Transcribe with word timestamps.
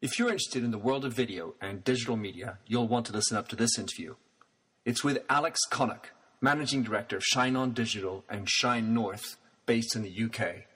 If 0.00 0.16
you're 0.16 0.28
interested 0.28 0.62
in 0.62 0.70
the 0.70 0.78
world 0.78 1.04
of 1.04 1.12
video 1.12 1.54
and 1.60 1.82
digital 1.82 2.16
media, 2.16 2.58
you'll 2.68 2.86
want 2.86 3.06
to 3.06 3.12
listen 3.12 3.36
up 3.36 3.48
to 3.48 3.56
this 3.56 3.76
interview. 3.76 4.14
It's 4.84 5.02
with 5.02 5.24
Alex 5.28 5.58
Connock, 5.72 6.12
Managing 6.40 6.84
Director 6.84 7.16
of 7.16 7.24
Shine 7.24 7.56
On 7.56 7.72
Digital 7.72 8.24
and 8.28 8.48
Shine 8.48 8.94
North, 8.94 9.36
based 9.66 9.96
in 9.96 10.02
the 10.02 10.24
UK. 10.24 10.66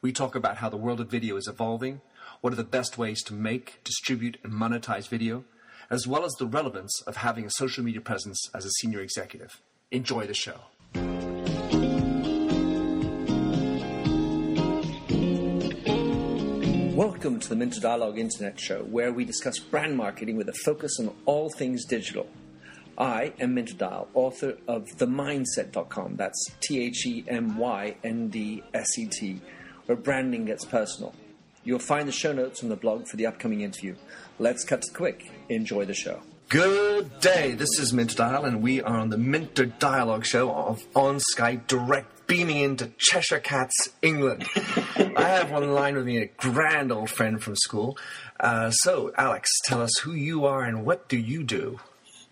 We 0.00 0.10
talk 0.10 0.34
about 0.34 0.56
how 0.56 0.70
the 0.70 0.78
world 0.78 1.00
of 1.00 1.10
video 1.10 1.36
is 1.36 1.46
evolving, 1.46 2.00
what 2.40 2.54
are 2.54 2.56
the 2.56 2.64
best 2.64 2.96
ways 2.96 3.22
to 3.24 3.34
make, 3.34 3.84
distribute, 3.84 4.38
and 4.42 4.54
monetize 4.54 5.06
video, 5.06 5.44
as 5.90 6.06
well 6.06 6.24
as 6.24 6.32
the 6.38 6.46
relevance 6.46 7.02
of 7.02 7.16
having 7.16 7.44
a 7.44 7.50
social 7.50 7.84
media 7.84 8.00
presence 8.00 8.40
as 8.54 8.64
a 8.64 8.70
senior 8.80 9.00
executive. 9.00 9.60
Enjoy 9.90 10.26
the 10.26 10.32
show. 10.32 11.31
Welcome 17.02 17.40
to 17.40 17.48
the 17.48 17.56
Minter 17.56 17.80
Dialogue 17.80 18.16
Internet 18.16 18.60
Show, 18.60 18.84
where 18.84 19.12
we 19.12 19.24
discuss 19.24 19.58
brand 19.58 19.96
marketing 19.96 20.36
with 20.36 20.48
a 20.48 20.52
focus 20.64 21.00
on 21.00 21.12
all 21.26 21.50
things 21.50 21.84
digital. 21.84 22.28
I 22.96 23.32
am 23.40 23.54
Minter 23.54 23.74
Dial, 23.74 24.08
author 24.14 24.56
of 24.68 24.86
TheMyndset.com. 24.86 26.14
That's 26.14 26.52
T 26.60 26.80
H 26.80 27.04
E 27.04 27.24
M 27.26 27.56
Y 27.56 27.96
N 28.04 28.28
D 28.28 28.62
S 28.72 28.96
E 29.00 29.06
T, 29.06 29.40
where 29.86 29.96
branding 29.96 30.44
gets 30.44 30.64
personal. 30.64 31.12
You'll 31.64 31.80
find 31.80 32.06
the 32.06 32.12
show 32.12 32.32
notes 32.32 32.62
on 32.62 32.68
the 32.68 32.76
blog 32.76 33.08
for 33.08 33.16
the 33.16 33.26
upcoming 33.26 33.62
interview. 33.62 33.96
Let's 34.38 34.62
cut 34.62 34.82
to 34.82 34.92
quick. 34.92 35.28
Enjoy 35.48 35.84
the 35.84 35.94
show. 35.94 36.20
Good 36.48 37.18
day. 37.18 37.54
This 37.54 37.80
is 37.80 37.92
Minter 37.92 38.18
Dial, 38.18 38.44
and 38.44 38.62
we 38.62 38.80
are 38.80 38.98
on 38.98 39.08
the 39.08 39.18
Minter 39.18 39.66
Dialogue 39.66 40.24
Show 40.24 40.52
of 40.52 40.86
on 40.94 41.18
Skype 41.34 41.66
direct 41.66 42.21
beaming 42.32 42.60
into 42.60 42.90
Cheshire 42.96 43.40
Cats, 43.40 43.90
England. 44.00 44.46
I 44.96 45.28
have 45.28 45.50
one 45.50 45.70
line 45.74 45.96
with 45.96 46.06
me, 46.06 46.16
a 46.16 46.24
grand 46.24 46.90
old 46.90 47.10
friend 47.10 47.42
from 47.42 47.54
school. 47.56 47.98
Uh, 48.40 48.70
so, 48.70 49.12
Alex, 49.18 49.50
tell 49.66 49.82
us 49.82 49.90
who 50.02 50.12
you 50.12 50.46
are 50.46 50.62
and 50.62 50.86
what 50.86 51.10
do 51.10 51.18
you 51.18 51.42
do? 51.42 51.78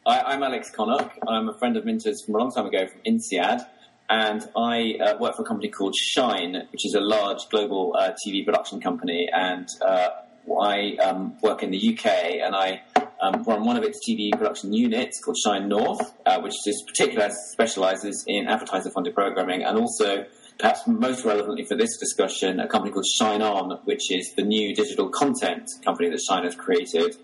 I, 0.06 0.20
I'm 0.22 0.42
Alex 0.42 0.70
Connock. 0.74 1.10
I'm 1.28 1.50
a 1.50 1.58
friend 1.58 1.76
of 1.76 1.84
Minter's 1.84 2.24
from 2.24 2.34
a 2.34 2.38
long 2.38 2.50
time 2.50 2.64
ago 2.64 2.86
from 2.86 2.98
INSEAD. 3.04 3.60
And 4.08 4.42
I 4.56 4.94
uh, 4.94 5.18
work 5.18 5.36
for 5.36 5.42
a 5.42 5.44
company 5.44 5.68
called 5.68 5.94
Shine, 5.94 6.54
which 6.72 6.86
is 6.86 6.94
a 6.94 7.00
large 7.00 7.46
global 7.50 7.94
uh, 7.98 8.12
TV 8.26 8.42
production 8.42 8.80
company. 8.80 9.28
And 9.30 9.68
uh, 9.82 10.08
I 10.62 10.96
um, 10.96 11.36
work 11.42 11.62
in 11.62 11.70
the 11.72 11.78
UK 11.92 12.06
and 12.42 12.56
I 12.56 12.80
um, 13.20 13.42
run 13.44 13.64
one 13.64 13.76
of 13.76 13.82
its 13.82 13.98
TV 14.08 14.30
production 14.32 14.72
units 14.72 15.20
called 15.22 15.36
Shine 15.36 15.68
North, 15.68 16.12
uh, 16.26 16.40
which 16.40 16.54
is 16.66 16.82
particularly 16.86 17.32
specialises 17.52 18.24
in 18.26 18.48
advertiser-funded 18.48 19.14
programming, 19.14 19.62
and 19.62 19.78
also, 19.78 20.24
perhaps 20.58 20.86
most 20.86 21.24
relevantly 21.24 21.64
for 21.64 21.76
this 21.76 21.96
discussion, 21.98 22.60
a 22.60 22.68
company 22.68 22.92
called 22.92 23.06
Shine 23.06 23.42
On, 23.42 23.78
which 23.84 24.10
is 24.10 24.32
the 24.36 24.42
new 24.42 24.74
digital 24.74 25.08
content 25.08 25.68
company 25.84 26.08
that 26.10 26.20
Shine 26.20 26.44
has 26.44 26.54
created 26.54 27.16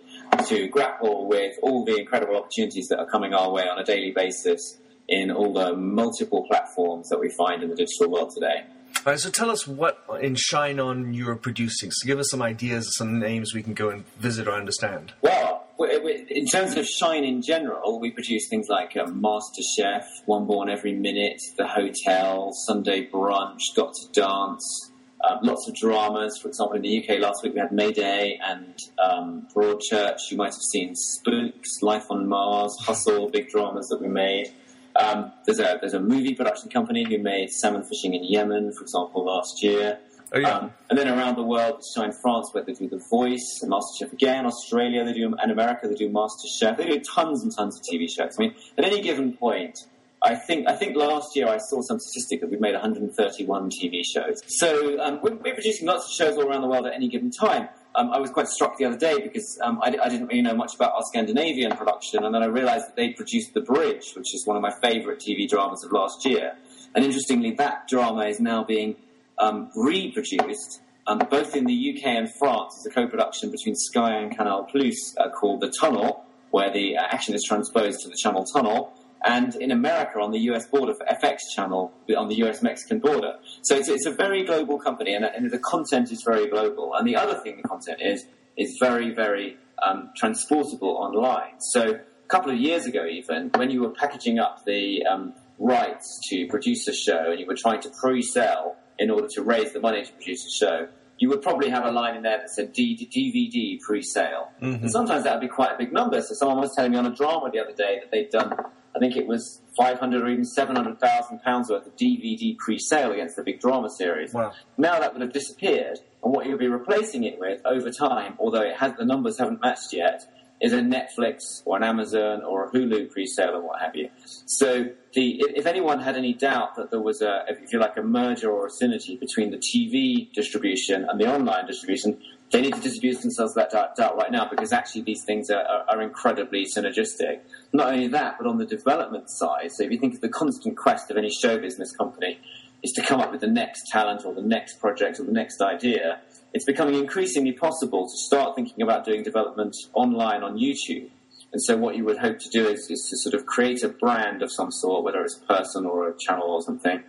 to 0.47 0.69
grapple 0.69 1.27
with 1.29 1.55
all 1.63 1.85
the 1.85 1.97
incredible 1.97 2.37
opportunities 2.37 2.89
that 2.89 2.99
are 2.99 3.07
coming 3.07 3.33
our 3.33 3.51
way 3.51 3.69
on 3.69 3.79
a 3.79 3.85
daily 3.85 4.11
basis 4.11 4.79
in 5.09 5.31
all 5.31 5.53
the 5.53 5.75
multiple 5.75 6.45
platforms 6.49 7.09
that 7.09 7.21
we 7.21 7.31
find 7.31 7.63
in 7.63 7.71
the 7.71 7.77
digital 7.77 8.11
world 8.11 8.33
today. 8.35 8.65
All 9.05 9.13
right, 9.13 9.21
so 9.21 9.31
tell 9.31 9.51
us 9.51 9.67
what 9.67 10.05
in 10.21 10.35
Shine 10.35 10.81
On 10.81 11.15
you 11.15 11.29
are 11.31 11.37
producing. 11.37 11.91
So 11.93 12.07
give 12.07 12.19
us 12.19 12.29
some 12.31 12.43
ideas, 12.43 12.97
some 12.97 13.21
names 13.21 13.55
we 13.55 13.63
can 13.63 13.75
go 13.75 13.89
and 13.89 14.05
visit 14.17 14.49
or 14.49 14.53
understand. 14.53 15.13
Well, 15.21 15.56
in 15.79 16.47
terms 16.47 16.77
of 16.77 16.87
Shine 16.87 17.25
in 17.25 17.43
general, 17.43 18.01
we 18.01 18.11
produce 18.11 18.49
things 18.49 18.69
like 18.69 18.97
um, 18.97 19.21
Master 19.21 19.63
Chef, 19.77 20.07
One 20.25 20.47
Born 20.47 20.69
Every 20.71 20.93
Minute, 20.93 21.41
The 21.57 21.67
Hotel, 21.67 22.53
Sunday 22.53 23.07
Brunch, 23.07 23.61
Got 23.75 23.93
to 23.95 24.21
Dance, 24.21 24.93
um, 25.29 25.39
lots 25.43 25.69
of 25.69 25.75
dramas. 25.75 26.39
For 26.41 26.49
example, 26.49 26.77
in 26.77 26.83
the 26.83 27.03
UK 27.03 27.21
last 27.21 27.43
week 27.43 27.55
we 27.55 27.61
had 27.61 27.73
Mayday 27.73 28.39
and 28.43 28.79
um, 28.99 29.49
Broadchurch. 29.55 30.31
You 30.31 30.37
might 30.37 30.53
have 30.53 30.63
seen 30.71 30.95
Spooks, 30.95 31.83
Life 31.83 32.07
on 32.11 32.29
Mars, 32.29 32.77
Hustle, 32.81 33.31
big 33.31 33.49
dramas 33.49 33.89
that 33.89 34.01
we 34.01 34.09
made. 34.09 34.53
Um, 34.95 35.33
there's 35.45 35.59
a 35.59 35.79
there's 35.81 35.95
a 35.95 36.01
movie 36.01 36.35
production 36.35 36.71
company 36.71 37.05
who 37.05 37.19
made 37.19 37.51
Salmon 37.51 37.85
Fishing 37.85 38.15
in 38.15 38.25
Yemen, 38.25 38.73
for 38.73 38.83
example, 38.83 39.25
last 39.25 39.63
year. 39.63 39.99
Oh, 40.33 40.39
yeah. 40.39 40.49
Um, 40.49 40.73
and 40.91 40.99
then 40.99 41.09
around 41.09 41.37
the 41.37 41.43
world, 41.43 41.77
it's 41.79 41.97
in 41.97 42.13
France 42.13 42.51
where 42.53 42.65
they 42.65 42.73
do 42.73 42.89
The 42.89 43.03
Voice 43.11 43.61
and 43.63 43.71
MasterChef 43.71 44.13
again. 44.13 44.45
Australia, 44.45 45.05
they 45.05 45.13
do, 45.13 45.35
and 45.39 45.53
America, 45.53 45.87
they 45.87 45.95
do 45.95 46.11
MasterChef. 46.11 46.77
They 46.77 46.87
do 46.87 47.01
tons 47.01 47.43
and 47.43 47.53
tons 47.57 47.79
of 47.79 47.83
TV 47.85 48.09
shows. 48.11 48.37
I 48.39 48.43
mean, 48.43 48.55
at 48.77 48.85
any 48.85 49.01
given 49.03 49.37
point, 49.37 49.79
I 50.23 50.35
think 50.35 50.67
I 50.67 50.75
think 50.75 50.97
last 50.97 51.37
year 51.37 51.47
I 51.47 51.59
saw 51.59 51.83
some 51.83 52.01
statistic 52.01 52.41
that 52.41 52.51
we've 52.51 52.61
made 52.61 52.73
131 52.73 53.71
TV 53.71 54.03
shows. 54.05 54.43
So 54.47 55.01
um, 55.01 55.21
we're, 55.23 55.35
we're, 55.37 55.55
producing 55.55 55.87
lots 55.87 56.07
of 56.07 56.13
shows 56.13 56.37
all 56.37 56.49
around 56.49 56.63
the 56.63 56.69
world 56.69 56.87
at 56.87 56.95
any 56.95 57.09
given 57.09 57.31
time. 57.31 57.69
Um, 57.95 58.11
I 58.13 58.19
was 58.19 58.31
quite 58.31 58.49
struck 58.49 58.77
the 58.77 58.87
other 58.87 58.97
day 58.97 59.21
because 59.21 59.59
um, 59.63 59.79
I, 59.83 59.97
I, 60.03 60.09
didn't 60.09 60.27
really 60.27 60.43
know 60.43 60.55
much 60.55 60.75
about 60.75 60.93
our 60.95 61.03
Scandinavian 61.05 61.77
production, 61.77 62.25
and 62.25 62.35
then 62.35 62.43
I 62.43 62.47
realised 62.47 62.89
that 62.89 62.97
they 62.97 63.11
produced 63.11 63.55
The 63.55 63.61
Bridge, 63.61 64.13
which 64.17 64.35
is 64.35 64.47
one 64.47 64.57
of 64.57 64.63
my 64.63 64.73
favourite 64.83 65.21
TV 65.21 65.49
dramas 65.49 65.85
of 65.85 65.93
last 65.93 66.25
year. 66.27 66.57
And 66.95 67.05
interestingly, 67.05 67.53
that 67.53 67.89
drama 67.89 68.25
is 68.25 68.41
now 68.41 68.65
being 68.65 68.97
um, 69.39 69.71
reproduced 69.75 70.81
um, 71.07 71.19
both 71.31 71.55
in 71.55 71.65
the 71.65 71.95
UK 71.95 72.07
and 72.07 72.33
France 72.35 72.79
as 72.79 72.87
a 72.87 72.91
co-production 72.91 73.51
between 73.51 73.77
Sky 73.77 74.17
and 74.17 74.37
Canal 74.37 74.65
Plus 74.65 75.15
uh, 75.19 75.31
called 75.31 75.61
The 75.61 75.73
Tunnel, 75.81 76.25
where 76.51 76.73
the 76.73 76.97
uh, 76.97 77.03
action 77.11 77.35
is 77.35 77.45
transposed 77.45 78.01
to 78.01 78.09
the 78.09 78.17
Channel 78.17 78.45
Tunnel, 78.45 78.93
and 79.25 79.55
in 79.57 79.71
America 79.71 80.21
on 80.21 80.31
the 80.31 80.41
US 80.51 80.67
border 80.67 80.95
for 80.95 81.05
FX 81.07 81.39
Channel 81.55 81.93
on 82.17 82.29
the 82.29 82.37
US 82.45 82.63
Mexican 82.63 82.99
border. 82.99 83.37
So 83.63 83.77
it's, 83.77 83.89
it's 83.89 84.07
a 84.07 84.11
very 84.11 84.45
global 84.45 84.79
company, 84.79 85.15
and, 85.15 85.25
and, 85.25 85.51
the 85.51 85.59
content 85.59 86.11
is 86.13 86.23
very 86.23 86.49
global. 86.49 86.95
And 86.95 87.07
the 87.07 87.17
other 87.17 87.39
thing 87.41 87.57
the 87.57 87.69
content 87.69 88.01
is 88.03 88.27
is 88.57 88.77
very 88.81 89.15
very 89.15 89.59
um, 89.83 90.11
transportable 90.17 90.97
online. 90.97 91.61
So 91.61 92.01
a 92.27 92.29
couple 92.29 92.51
of 92.51 92.59
years 92.59 92.87
ago, 92.87 93.07
even 93.07 93.51
when 93.55 93.71
you 93.71 93.83
were 93.83 93.91
packaging 93.91 94.39
up 94.39 94.65
the 94.65 95.05
um, 95.07 95.35
rights 95.59 96.21
to 96.31 96.47
produce 96.49 96.87
a 96.89 96.95
show 96.95 97.31
and 97.31 97.41
you 97.41 97.47
were 97.47 97.57
trying 97.57 97.81
to 97.81 97.91
pre-sell 98.01 98.77
in 98.99 99.11
order 99.11 99.29
to 99.29 99.43
raise 99.43 99.73
the 99.73 99.81
money 99.81 100.05
to 100.05 100.13
produce 100.13 100.47
a 100.47 100.51
show, 100.51 100.89
you 101.19 101.29
would 101.31 101.43
probably 101.43 101.71
have 101.71 101.85
a 101.85 101.91
line 101.91 102.17
in 102.17 102.23
there 102.23 102.39
that 102.39 102.51
said 102.51 102.75
DVD 102.75 103.81
pre-sale. 103.81 104.49
Mm-hmm. 104.61 104.83
And 104.83 104.91
sometimes 104.91 105.25
that 105.25 105.35
would 105.35 105.41
be 105.41 105.49
quite 105.49 105.73
a 105.73 105.79
big 105.79 105.93
number. 105.93 106.21
So 106.21 106.35
someone 106.35 106.59
was 106.59 106.75
telling 106.75 106.93
me 106.93 106.99
on 106.99 107.07
a 107.07 107.15
drama 107.15 107.51
the 107.51 107.59
other 107.59 107.73
day 107.73 108.01
that 108.01 108.11
they'd 108.11 108.31
done, 108.31 108.53
I 108.95 108.99
think 108.99 109.17
it 109.17 109.27
was 109.27 109.63
500 109.77 110.23
or 110.23 110.29
even 110.29 110.45
700,000 110.45 111.41
pounds 111.41 111.71
worth 111.71 111.87
of 111.87 111.97
DVD 111.97 112.57
pre-sale 112.59 113.13
against 113.13 113.37
the 113.37 113.43
big 113.43 113.61
drama 113.61 113.89
series. 113.89 114.35
Wow. 114.35 114.53
Now 114.77 115.01
that 115.01 115.13
would 115.13 115.23
have 115.23 115.33
disappeared. 115.33 116.01
And 116.23 116.35
what 116.35 116.47
you'll 116.47 116.59
be 116.59 116.69
replacing 116.69 117.25
it 117.25 117.39
with 117.39 117.61
over 117.65 117.91
time, 117.91 118.37
although 118.39 118.63
it 118.63 118.77
has, 118.77 118.95
the 118.99 119.05
numbers 119.05 119.39
haven't 119.39 119.61
matched 119.61 119.93
yet, 119.93 120.25
is 120.61 120.73
a 120.73 120.81
Netflix 120.81 121.63
or 121.65 121.77
an 121.77 121.83
Amazon 121.83 122.43
or 122.43 122.65
a 122.65 122.71
Hulu 122.71 123.11
pre-sale 123.11 123.57
or 123.57 123.61
what 123.61 123.81
have 123.81 123.95
you. 123.95 124.09
So 124.47 124.87
the, 125.13 125.43
if 125.55 125.67
anyone 125.67 126.01
had 126.01 126.17
any 126.17 126.33
doubt 126.33 126.77
that 126.77 126.91
there 126.91 127.01
was 127.01 127.21
a, 127.21 127.45
if 127.49 127.73
you 127.73 127.79
like, 127.79 127.97
a 127.97 128.03
merger 128.03 128.51
or 128.51 128.67
a 128.67 128.71
synergy 128.71 129.19
between 129.21 129.51
the 129.51 129.59
TV 129.59 130.33
distribution 130.33 131.07
and 131.09 131.21
the 131.21 131.27
online 131.27 131.67
distribution, 131.67 132.19
they 132.53 132.63
need 132.63 132.75
to 132.75 132.81
disabuse 132.81 133.21
themselves 133.21 133.55
that 133.55 133.71
doubt, 133.71 133.97
doubt 133.97 134.17
right 134.17 134.31
now 134.31 134.49
because 134.49 134.73
actually 134.73 135.03
these 135.03 135.25
things 135.25 135.51
are, 135.51 135.63
are, 135.63 135.85
are, 135.89 136.03
incredibly 136.03 136.65
synergistic. 136.65 137.41
Not 137.73 137.93
only 137.93 138.09
that, 138.09 138.37
but 138.39 138.47
on 138.47 138.59
the 138.59 138.67
development 138.67 139.29
side, 139.29 139.73
so 139.73 139.85
if 139.85 139.91
you 139.91 139.99
think 139.99 140.15
of 140.15 140.21
the 140.21 140.29
constant 140.29 140.77
quest 140.77 141.11
of 141.11 141.17
any 141.17 141.31
show 141.31 141.59
business 141.59 141.95
company 141.95 142.39
is 142.83 142.93
to 142.93 143.03
come 143.03 143.21
up 143.21 143.33
with 143.33 143.41
the 143.41 143.49
next 143.49 143.89
talent 143.91 144.25
or 144.25 144.33
the 144.33 144.43
next 144.43 144.79
project 144.79 145.19
or 145.19 145.25
the 145.25 145.33
next 145.33 145.61
idea, 145.61 146.21
it's 146.57 146.65
becoming 146.65 146.95
increasingly 146.95 147.53
possible 147.53 148.09
to 148.09 148.17
start 148.17 148.57
thinking 148.57 148.81
about 148.81 149.05
doing 149.05 149.23
development 149.23 149.77
online 149.93 150.43
on 150.43 150.57
YouTube. 150.57 151.11
And 151.53 151.63
so, 151.63 151.77
what 151.77 151.97
you 151.97 152.05
would 152.07 152.17
hope 152.17 152.39
to 152.39 152.49
do 152.49 152.67
is, 152.67 152.91
is 152.91 153.07
to 153.11 153.17
sort 153.19 153.35
of 153.35 153.45
create 153.45 153.83
a 153.83 153.91
brand 153.91 154.41
of 154.41 154.51
some 154.51 154.73
sort, 154.73 155.05
whether 155.05 155.21
it's 155.21 155.37
a 155.37 155.47
person 155.47 155.85
or 155.85 156.09
a 156.09 156.15
channel 156.19 156.49
or 156.49 156.63
something, 156.63 157.03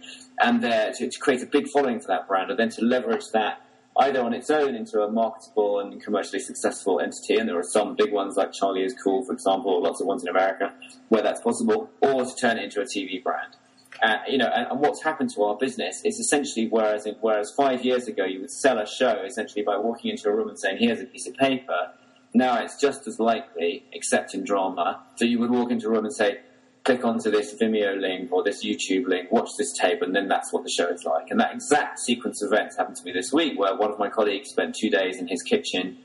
and 0.44 0.62
there 0.62 0.91
to, 0.97 1.09
to 1.09 1.19
create 1.19 1.41
a 1.44 1.46
big 1.46 1.69
following 1.69 2.02
for 2.02 2.08
that 2.08 2.28
brand, 2.28 2.50
and 2.50 2.59
then 2.59 2.69
to 2.72 2.84
leverage 2.84 3.24
that 3.31 3.62
either 4.00 4.22
on 4.22 4.34
its 4.34 4.50
own 4.50 4.75
into 4.75 5.02
a 5.02 5.09
marketable 5.09 5.79
and 5.79 6.03
commercially 6.03 6.41
successful 6.41 7.00
entity, 7.00 7.38
and 7.40 7.47
there 7.47 7.58
are 7.58 7.64
some 7.64 7.96
big 7.96 8.11
ones 8.11 8.35
like 8.35 8.52
Charlie 8.52 8.84
is 8.84 8.93
Cool, 9.02 9.23
for 9.23 9.32
example, 9.32 9.72
or 9.72 9.82
lots 9.82 10.02
of 10.02 10.08
ones 10.08 10.23
in 10.23 10.29
America 10.29 10.73
where 11.08 11.23
that's 11.23 11.40
possible, 11.40 11.90
or 12.02 12.26
to 12.26 12.35
turn 12.35 12.58
it 12.58 12.66
into 12.66 12.82
a 12.82 12.84
TV 12.84 13.23
brand. 13.23 13.55
Uh, 14.02 14.17
you 14.28 14.38
know, 14.38 14.47
and, 14.47 14.67
and, 14.70 14.79
what's 14.79 15.02
happened 15.02 15.32
to 15.34 15.44
our 15.44 15.55
business 15.58 16.02
is 16.05 16.20
essentially 16.20 16.67
whereas 16.67 17.08
whereas 17.22 17.52
five 17.52 17.84
years 17.84 18.08
ago 18.08 18.26
you 18.26 18.40
would 18.40 18.52
sell 18.52 18.78
a 18.78 18.85
show 18.85 19.23
essentially 19.26 19.64
by 19.64 19.76
walking 19.76 20.11
into 20.11 20.29
a 20.29 20.35
room 20.35 20.49
and 20.49 20.59
saying, 20.59 20.78
"Here's 20.78 21.02
a 21.02 21.05
piece 21.05 21.28
of 21.28 21.35
paper." 21.35 21.94
Now 22.34 22.61
it's 22.61 22.79
just 22.79 23.08
as 23.08 23.20
likely, 23.20 23.85
except 23.94 24.35
in 24.35 24.44
drama, 24.44 25.03
that 25.17 25.28
you 25.28 25.40
would 25.40 25.49
walk 25.49 25.72
into 25.72 25.88
a 25.88 25.90
room 25.90 26.05
and 26.05 26.14
say, 26.14 26.41
"Click 26.84 27.03
onto 27.03 27.32
this 27.32 27.55
Vimeo 27.55 27.99
link 27.99 28.32
or 28.32 28.44
this 28.44 28.64
YouTube 28.64 29.08
link, 29.08 29.32
watch 29.32 29.49
this 29.58 29.73
tape, 29.73 30.03
and 30.03 30.16
then 30.16 30.28
that's 30.28 30.53
what 30.53 30.64
the 30.64 30.70
show 30.70 30.90
is 30.90 31.03
like." 31.03 31.32
And 31.32 31.40
that 31.40 31.55
exact 31.55 32.00
sequence 32.00 32.43
of 32.43 32.53
events 32.53 32.78
happened 32.78 32.97
to 32.97 33.03
me 33.03 33.14
this 33.14 33.34
week, 33.34 33.58
where 33.58 33.76
one 33.76 33.91
of 33.91 33.97
my 33.97 34.09
colleagues 34.09 34.50
spent 34.50 34.76
two 34.76 34.91
days 34.91 35.17
in 35.17 35.28
his 35.28 35.41
kitchen 35.41 35.97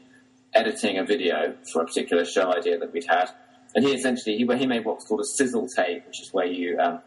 editing 0.54 0.96
a 0.96 1.04
video 1.04 1.54
for 1.70 1.82
a 1.82 1.84
particular 1.84 2.24
show 2.24 2.54
idea 2.54 2.78
that 2.78 2.90
we'd 2.92 3.06
had, 3.06 3.30
and 3.74 3.84
he 3.84 3.92
essentially 3.92 4.38
he, 4.38 4.46
he 4.56 4.66
made 4.66 4.86
what's 4.86 5.04
called 5.04 5.20
a 5.20 5.26
sizzle 5.26 5.68
tape, 5.68 6.06
which 6.06 6.22
is 6.22 6.32
where 6.32 6.46
you 6.46 6.78
um, 6.78 7.00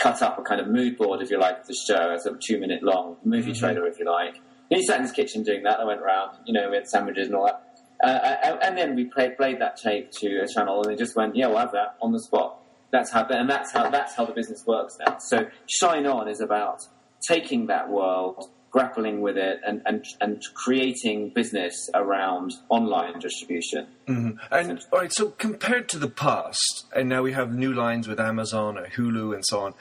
cut 0.00 0.22
up 0.22 0.38
a 0.38 0.42
kind 0.42 0.60
of 0.60 0.68
mood 0.68 0.96
board, 0.96 1.22
if 1.22 1.30
you 1.30 1.38
like, 1.38 1.60
of 1.60 1.66
the 1.66 1.74
show, 1.74 2.10
as 2.12 2.20
a 2.20 2.24
sort 2.24 2.34
of 2.36 2.40
two 2.40 2.58
minute 2.58 2.82
long 2.82 3.16
movie 3.24 3.52
mm-hmm. 3.52 3.60
trailer, 3.60 3.86
if 3.86 3.98
you 3.98 4.06
like. 4.10 4.36
And 4.36 4.78
he 4.78 4.82
sat 4.82 4.96
in 4.96 5.02
his 5.02 5.12
kitchen 5.12 5.42
doing 5.42 5.62
that. 5.64 5.80
I 5.80 5.84
went 5.84 6.00
around, 6.00 6.38
you 6.46 6.52
know, 6.52 6.70
we 6.70 6.76
had 6.76 6.88
sandwiches 6.88 7.26
and 7.26 7.36
all 7.36 7.46
that. 7.46 7.66
Uh, 8.02 8.06
uh, 8.06 8.58
and 8.62 8.78
then 8.78 8.94
we 8.94 9.04
played, 9.04 9.36
played 9.36 9.60
that 9.60 9.76
tape 9.76 10.10
to 10.10 10.40
a 10.40 10.48
channel, 10.48 10.82
and 10.82 10.90
they 10.90 10.96
just 10.96 11.14
went, 11.16 11.36
"Yeah, 11.36 11.48
we'll 11.48 11.58
have 11.58 11.72
that 11.72 11.96
on 12.00 12.12
the 12.12 12.20
spot." 12.20 12.58
That's 12.92 13.10
how, 13.10 13.26
and 13.26 13.48
that's 13.48 13.72
how 13.72 13.90
that's 13.90 14.14
how 14.14 14.24
the 14.24 14.32
business 14.32 14.64
works 14.66 14.96
now. 14.98 15.18
So, 15.18 15.48
Shine 15.66 16.06
On 16.06 16.26
is 16.26 16.40
about 16.40 16.80
taking 17.28 17.66
that 17.66 17.90
world, 17.90 18.48
grappling 18.70 19.20
with 19.20 19.36
it, 19.36 19.60
and 19.66 19.82
and, 19.86 20.04
and 20.20 20.42
creating 20.54 21.30
business 21.30 21.90
around 21.94 22.52
online 22.68 23.18
distribution. 23.18 23.86
Mm-hmm. 24.06 24.38
And 24.52 24.80
all 24.92 25.00
right, 25.00 25.12
so 25.12 25.30
compared 25.30 25.88
to 25.90 25.98
the 25.98 26.08
past, 26.08 26.86
and 26.94 27.08
now 27.08 27.22
we 27.22 27.32
have 27.32 27.54
new 27.54 27.72
lines 27.72 28.08
with 28.08 28.20
Amazon 28.20 28.78
or 28.78 28.86
Hulu 28.86 29.34
and 29.34 29.44
so 29.46 29.60
on 29.60 29.74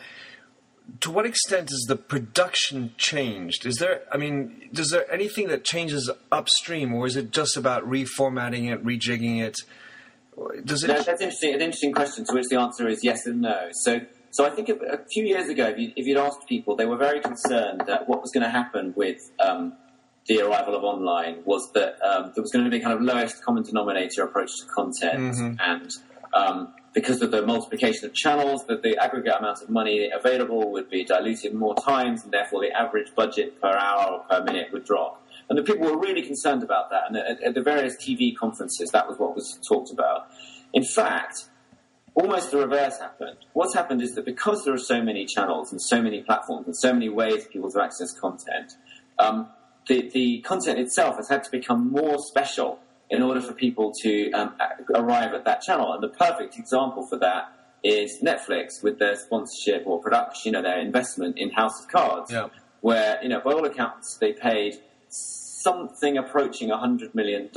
to 1.02 1.12
what 1.12 1.26
extent 1.26 1.70
has 1.70 1.86
the 1.88 1.96
production 1.96 2.94
changed? 2.98 3.66
Is 3.66 3.76
there, 3.76 4.02
I 4.12 4.18
mean, 4.18 4.70
is 4.74 4.90
there 4.90 5.12
anything 5.12 5.48
that 5.50 5.64
changes 5.64 6.10
upstream, 6.32 6.94
or 6.94 7.08
is 7.08 7.16
it 7.16 7.32
just 7.32 7.58
about 7.58 7.84
reformatting 7.84 8.72
it, 8.72 8.84
rejigging 8.84 9.42
it? 9.42 9.58
Does 10.66 10.84
it? 10.84 10.88
No, 10.88 11.02
that's 11.02 11.22
interesting. 11.22 11.54
An 11.54 11.62
interesting 11.62 11.94
question 11.94 12.26
to 12.26 12.34
which 12.34 12.48
the 12.50 12.60
answer 12.60 12.88
is 12.88 13.04
yes 13.04 13.26
and 13.26 13.42
no. 13.42 13.70
So, 13.72 14.02
so 14.32 14.46
I 14.46 14.50
think 14.50 14.70
a, 14.70 15.00
few 15.12 15.26
years 15.26 15.50
ago, 15.50 15.68
if, 15.68 15.78
you, 15.78 15.92
if 15.96 16.06
you'd 16.06 16.18
asked 16.18 16.48
people, 16.48 16.76
they 16.76 16.86
were 16.86 16.98
very 16.98 17.20
concerned 17.20 17.84
that 17.88 18.08
what 18.08 18.22
was 18.22 18.32
going 18.32 18.44
to 18.44 18.50
happen 18.50 18.94
with 18.96 19.32
um, 19.40 19.74
the 20.28 20.42
arrival 20.42 20.76
of 20.76 20.84
online 20.84 21.42
was 21.46 21.72
that 21.74 21.98
um, 22.04 22.32
there 22.36 22.42
was 22.42 22.52
going 22.52 22.64
to 22.64 22.72
be 22.72 22.78
a 22.78 22.82
kind 22.82 22.94
of 22.94 23.02
lowest 23.02 23.44
common 23.44 23.64
denominator 23.64 24.24
approach 24.24 24.52
to 24.60 24.66
content, 24.68 25.36
mm-hmm. 25.36 25.56
and 25.60 25.92
um, 26.34 26.74
because 26.94 27.22
of 27.22 27.32
the 27.32 27.42
multiplication 27.46 28.06
of 28.06 28.14
channels, 28.14 28.66
that 28.68 28.84
the 28.84 28.98
aggregate 28.98 29.34
amount 29.38 29.62
of 29.62 29.70
money 29.70 30.10
available 30.12 30.72
would 30.72 30.90
be 30.90 31.04
diluted 31.04 31.54
more 31.54 31.76
times, 31.76 32.24
and 32.24 32.32
therefore 32.32 32.62
the 32.62 32.72
average 32.72 33.14
budget 33.16 33.60
per 33.60 33.70
hour 33.70 34.14
or 34.14 34.20
per 34.30 34.44
minute 34.44 34.68
would 34.72 34.86
drop. 34.86 35.26
And 35.50 35.58
the 35.58 35.64
people 35.64 35.88
were 35.88 36.00
really 36.00 36.22
concerned 36.22 36.62
about 36.62 36.92
that. 36.92 37.04
And 37.08 37.18
at, 37.18 37.42
at 37.42 37.54
the 37.56 37.62
various 37.62 37.96
TV 37.96 38.36
conferences, 38.36 38.90
that 38.92 39.08
was 39.08 39.18
what 39.18 39.36
was 39.36 39.60
talked 39.68 39.92
about. 39.92 40.28
In 40.74 40.84
fact, 40.84 41.46
almost 42.16 42.52
the 42.52 42.58
reverse 42.58 43.00
happened. 43.00 43.38
What's 43.54 43.74
happened 43.74 44.02
is 44.02 44.16
that 44.16 44.26
because 44.26 44.64
there 44.64 44.74
are 44.74 44.78
so 44.78 45.02
many 45.02 45.26
channels 45.26 45.72
and 45.72 45.82
so 45.82 46.02
many 46.02 46.22
platforms 46.22 46.68
and 46.68 46.76
so 46.76 46.94
many 46.94 47.10
ways 47.10 47.46
for 47.46 47.50
people 47.50 47.72
to 47.72 47.82
access 47.82 48.14
content, 48.20 48.74
um, 49.18 49.48
the, 49.88 50.10
the 50.14 50.42
content 50.42 50.80
itself 50.80 51.16
has 51.18 51.30
had 51.30 51.44
to 51.44 51.52
become 51.52 51.92
more 51.92 52.18
special 52.20 52.80
in 53.10 53.22
order 53.24 53.42
for 53.42 53.54
people 53.54 53.92
to 54.04 54.32
um, 54.32 54.54
arrive 54.96 55.34
at 55.34 55.46
that 55.46 55.62
channel. 55.62 55.94
And 55.94 56.04
the 56.04 56.10
perfect 56.10 56.58
example 56.58 57.08
for 57.08 57.18
that 57.20 57.52
is 57.84 58.22
Netflix 58.22 58.84
with 58.84 59.00
their 59.00 59.16
sponsorship 59.16 59.84
or 59.86 60.02
production, 60.02 60.42
you 60.46 60.52
know, 60.52 60.62
their 60.62 60.80
investment 60.80 61.38
in 61.38 61.50
House 61.50 61.82
of 61.82 61.90
Cards, 61.90 62.32
yeah. 62.32 62.48
where, 62.82 63.20
you 63.24 63.30
know, 63.30 63.40
by 63.40 63.52
all 63.52 63.66
accounts, 63.66 64.18
they 64.18 64.34
paid 64.34 64.76
something 65.10 66.18
approaching 66.18 66.70
$100 66.70 67.16
million. 67.16 67.50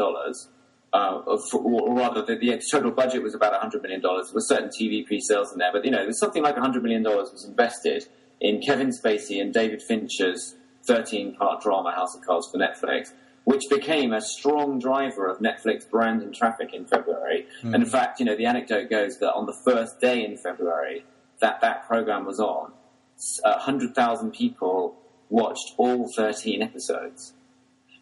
Uh, 0.92 1.22
or 1.54 1.96
rather, 1.96 2.22
the, 2.22 2.36
the, 2.36 2.60
total 2.70 2.90
budget 2.90 3.22
was 3.22 3.34
about 3.34 3.54
$100 3.54 3.80
million. 3.80 4.02
There 4.02 4.12
were 4.12 4.40
certain 4.40 4.68
TV 4.68 5.06
pre-sales 5.06 5.50
in 5.50 5.58
there, 5.58 5.72
but 5.72 5.86
you 5.86 5.90
know, 5.90 6.02
there's 6.02 6.18
something 6.18 6.42
like 6.42 6.56
$100 6.56 6.82
million 6.82 7.02
was 7.02 7.46
invested 7.48 8.06
in 8.40 8.60
Kevin 8.60 8.90
Spacey 8.90 9.40
and 9.40 9.54
David 9.54 9.80
Fincher's 9.80 10.54
13-part 10.86 11.62
drama 11.62 11.92
House 11.92 12.14
of 12.14 12.22
Cards 12.22 12.48
for 12.50 12.58
Netflix 12.58 13.12
which 13.44 13.62
became 13.68 14.12
a 14.12 14.20
strong 14.20 14.78
driver 14.78 15.26
of 15.26 15.38
Netflix 15.38 15.88
brand 15.88 16.22
and 16.22 16.34
traffic 16.34 16.72
in 16.72 16.86
February. 16.86 17.46
Mm. 17.62 17.74
And 17.74 17.82
in 17.82 17.88
fact, 17.88 18.20
you 18.20 18.26
know, 18.26 18.36
the 18.36 18.46
anecdote 18.46 18.88
goes 18.88 19.18
that 19.18 19.32
on 19.32 19.46
the 19.46 19.56
first 19.64 20.00
day 20.00 20.24
in 20.24 20.36
February 20.36 21.04
that 21.40 21.60
that 21.60 21.86
program 21.86 22.24
was 22.24 22.38
on, 22.38 22.72
100,000 23.42 24.30
people 24.32 24.96
watched 25.28 25.74
all 25.76 26.08
13 26.14 26.62
episodes. 26.62 27.32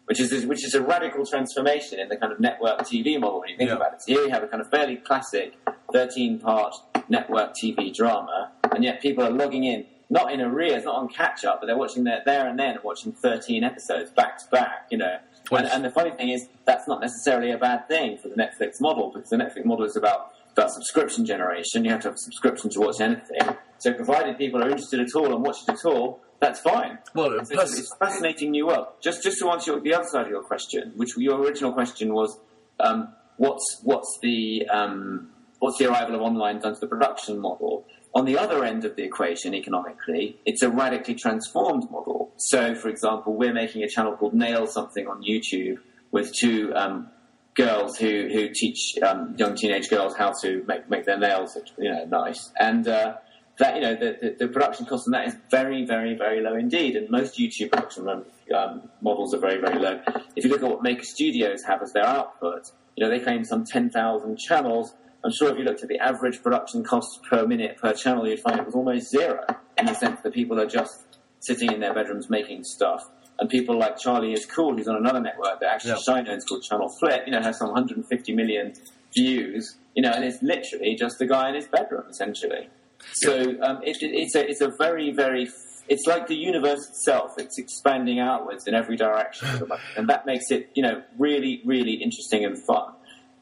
Which 0.05 0.19
is, 0.19 0.45
which 0.45 0.65
is 0.65 0.73
a 0.73 0.81
radical 0.81 1.25
transformation 1.25 1.99
in 1.99 2.09
the 2.09 2.17
kind 2.17 2.33
of 2.33 2.39
network 2.39 2.79
TV 2.79 3.19
model 3.19 3.39
when 3.39 3.49
you 3.49 3.57
think 3.57 3.69
yeah. 3.69 3.77
about 3.77 3.93
it. 3.93 4.01
So 4.01 4.13
here 4.13 4.23
you 4.23 4.29
have 4.29 4.43
a 4.43 4.47
kind 4.47 4.59
of 4.59 4.69
fairly 4.69 4.97
classic 4.97 5.53
13 5.93 6.39
part 6.39 6.75
network 7.07 7.53
TV 7.53 7.93
drama, 7.93 8.51
and 8.73 8.83
yet 8.83 9.01
people 9.01 9.23
are 9.23 9.29
logging 9.29 9.63
in 9.63 9.85
not 10.11 10.33
in 10.33 10.41
arrears, 10.41 10.83
not 10.83 10.95
on 10.95 11.07
catch 11.07 11.45
up, 11.45 11.61
but 11.61 11.67
they're 11.67 11.77
watching 11.77 12.03
there, 12.03 12.21
there 12.25 12.45
and 12.45 12.59
then, 12.59 12.77
watching 12.83 13.13
13 13.13 13.63
episodes 13.63 14.11
back 14.11 14.37
to 14.39 14.45
back, 14.51 14.87
you 14.91 14.97
know. 14.97 15.17
And, 15.51 15.65
and, 15.67 15.85
the 15.85 15.89
funny 15.89 16.11
thing 16.11 16.29
is, 16.29 16.49
that's 16.65 16.85
not 16.85 16.99
necessarily 16.99 17.51
a 17.51 17.57
bad 17.57 17.87
thing 17.87 18.17
for 18.17 18.27
the 18.27 18.35
Netflix 18.35 18.81
model, 18.81 19.11
because 19.13 19.29
the 19.29 19.37
Netflix 19.37 19.63
model 19.63 19.85
is 19.85 19.95
about, 19.95 20.33
about 20.51 20.71
subscription 20.71 21.25
generation. 21.25 21.85
You 21.85 21.91
have 21.91 22.01
to 22.01 22.09
have 22.09 22.15
a 22.15 22.19
subscription 22.19 22.69
to 22.71 22.81
watch 22.81 22.99
anything. 22.99 23.55
So 23.77 23.93
provided 23.93 24.37
people 24.37 24.61
are 24.61 24.69
interested 24.69 24.99
at 24.99 25.15
all 25.15 25.33
and 25.33 25.41
watch 25.45 25.63
it 25.65 25.71
at 25.71 25.85
all, 25.85 26.19
that's 26.41 26.59
fine. 26.59 26.97
Well, 27.13 27.33
it's, 27.39 27.51
plus, 27.51 27.77
it's, 27.77 27.93
a 27.93 27.95
fascinating 27.97 28.51
new 28.51 28.65
world. 28.65 28.87
Just, 28.99 29.21
just 29.21 29.37
to 29.39 29.49
answer 29.51 29.79
the 29.79 29.93
other 29.93 30.07
side 30.07 30.25
of 30.25 30.31
your 30.31 30.41
question, 30.41 30.91
which 30.95 31.15
your 31.15 31.39
original 31.39 31.71
question 31.71 32.13
was, 32.13 32.37
um, 32.79 33.13
what's, 33.37 33.79
what's 33.83 34.17
the, 34.23 34.67
um, 34.67 35.29
what's 35.59 35.77
the 35.77 35.85
arrival 35.85 36.15
of 36.15 36.21
online 36.21 36.59
done 36.59 36.73
to 36.73 36.79
the 36.79 36.87
production 36.87 37.39
model? 37.39 37.85
On 38.15 38.25
the 38.25 38.39
other 38.39 38.65
end 38.65 38.83
of 38.85 38.95
the 38.95 39.03
equation, 39.03 39.53
economically, 39.53 40.39
it's 40.43 40.63
a 40.63 40.69
radically 40.69 41.13
transformed 41.13 41.89
model. 41.91 42.33
So, 42.37 42.73
for 42.73 42.89
example, 42.89 43.35
we're 43.35 43.53
making 43.53 43.83
a 43.83 43.87
channel 43.87 44.17
called 44.17 44.33
Nail 44.33 44.65
Something 44.65 45.07
on 45.07 45.21
YouTube 45.21 45.77
with 46.11 46.33
two 46.33 46.73
um, 46.75 47.11
girls 47.53 47.97
who, 47.97 48.29
who 48.33 48.49
teach 48.49 48.97
um, 49.03 49.35
young 49.37 49.55
teenage 49.55 49.89
girls 49.89 50.15
how 50.17 50.33
to 50.41 50.63
make, 50.67 50.89
make 50.89 51.05
their 51.05 51.19
nails, 51.19 51.55
you 51.77 51.91
know, 51.91 52.03
nice. 52.05 52.51
And 52.59 52.87
uh, 52.87 53.17
that, 53.61 53.75
you 53.75 53.81
know, 53.81 53.95
the, 53.95 54.17
the, 54.21 54.35
the, 54.39 54.47
production 54.47 54.85
cost 54.85 55.07
on 55.07 55.11
that 55.11 55.27
is 55.27 55.35
very, 55.49 55.85
very, 55.85 56.15
very 56.15 56.41
low 56.41 56.55
indeed. 56.55 56.95
And 56.95 57.09
most 57.09 57.39
YouTube 57.39 57.71
production 57.71 58.07
um, 58.07 58.89
models 59.01 59.33
are 59.33 59.39
very, 59.39 59.59
very 59.59 59.79
low. 59.79 60.01
If 60.35 60.43
you 60.43 60.51
look 60.51 60.61
at 60.61 60.69
what 60.69 60.83
Maker 60.83 61.03
Studios 61.03 61.63
have 61.63 61.81
as 61.81 61.93
their 61.93 62.05
output, 62.05 62.71
you 62.95 63.03
know, 63.03 63.09
they 63.09 63.19
claim 63.19 63.43
some 63.45 63.63
10,000 63.63 64.37
channels 64.37 64.93
I'm 65.23 65.31
sure 65.31 65.51
if 65.51 65.57
you 65.57 65.63
looked 65.63 65.83
at 65.83 65.89
the 65.89 65.99
average 65.99 66.41
production 66.41 66.83
cost 66.83 67.21
per 67.23 67.45
minute 67.45 67.77
per 67.77 67.93
channel, 67.93 68.27
you'd 68.27 68.39
find 68.39 68.59
it 68.59 68.65
was 68.65 68.73
almost 68.73 69.09
zero 69.09 69.45
in 69.77 69.85
the 69.85 69.93
sense 69.93 70.21
that 70.21 70.33
people 70.33 70.59
are 70.59 70.65
just 70.65 71.19
sitting 71.39 71.71
in 71.71 71.79
their 71.79 71.93
bedrooms 71.93 72.29
making 72.29 72.63
stuff. 72.63 73.07
And 73.39 73.49
people 73.49 73.77
like 73.77 73.97
Charlie 73.97 74.33
is 74.33 74.45
Cool, 74.45 74.77
who's 74.77 74.87
on 74.87 74.95
another 74.95 75.19
network 75.19 75.59
that 75.59 75.73
actually 75.73 75.91
yeah. 75.91 75.97
Shine 75.97 76.27
owns 76.27 76.45
called 76.45 76.63
Channel 76.63 76.89
Flip, 76.89 77.23
you 77.25 77.31
know, 77.31 77.41
has 77.41 77.57
some 77.57 77.69
150 77.69 78.33
million 78.33 78.73
views, 79.13 79.77
you 79.95 80.01
know, 80.01 80.11
and 80.11 80.23
it's 80.23 80.41
literally 80.41 80.95
just 80.95 81.21
a 81.21 81.25
guy 81.25 81.49
in 81.49 81.55
his 81.55 81.67
bedroom, 81.67 82.03
essentially. 82.09 82.69
So 83.13 83.55
um, 83.61 83.81
it, 83.83 84.01
it, 84.01 84.11
it's, 84.13 84.35
a, 84.35 84.47
it's 84.47 84.61
a 84.61 84.71
very, 84.77 85.11
very, 85.11 85.49
it's 85.87 86.05
like 86.07 86.27
the 86.27 86.35
universe 86.35 86.87
itself. 86.89 87.31
It's 87.37 87.57
expanding 87.57 88.19
outwards 88.19 88.67
in 88.67 88.73
every 88.73 88.95
direction. 88.95 89.47
and 89.97 90.09
that 90.09 90.25
makes 90.25 90.51
it, 90.51 90.69
you 90.73 90.83
know, 90.83 91.03
really, 91.17 91.61
really 91.65 91.93
interesting 91.93 92.45
and 92.45 92.57
fun. 92.65 92.93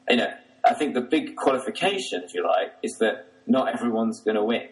You 0.08 0.16
know, 0.16 0.32
I 0.64 0.74
think 0.74 0.94
the 0.94 1.00
big 1.00 1.36
qualification, 1.36 2.22
if 2.24 2.34
you 2.34 2.44
like, 2.46 2.74
is 2.82 2.96
that 3.00 3.26
not 3.46 3.74
everyone's 3.74 4.20
going 4.20 4.36
to 4.36 4.44
win. 4.44 4.68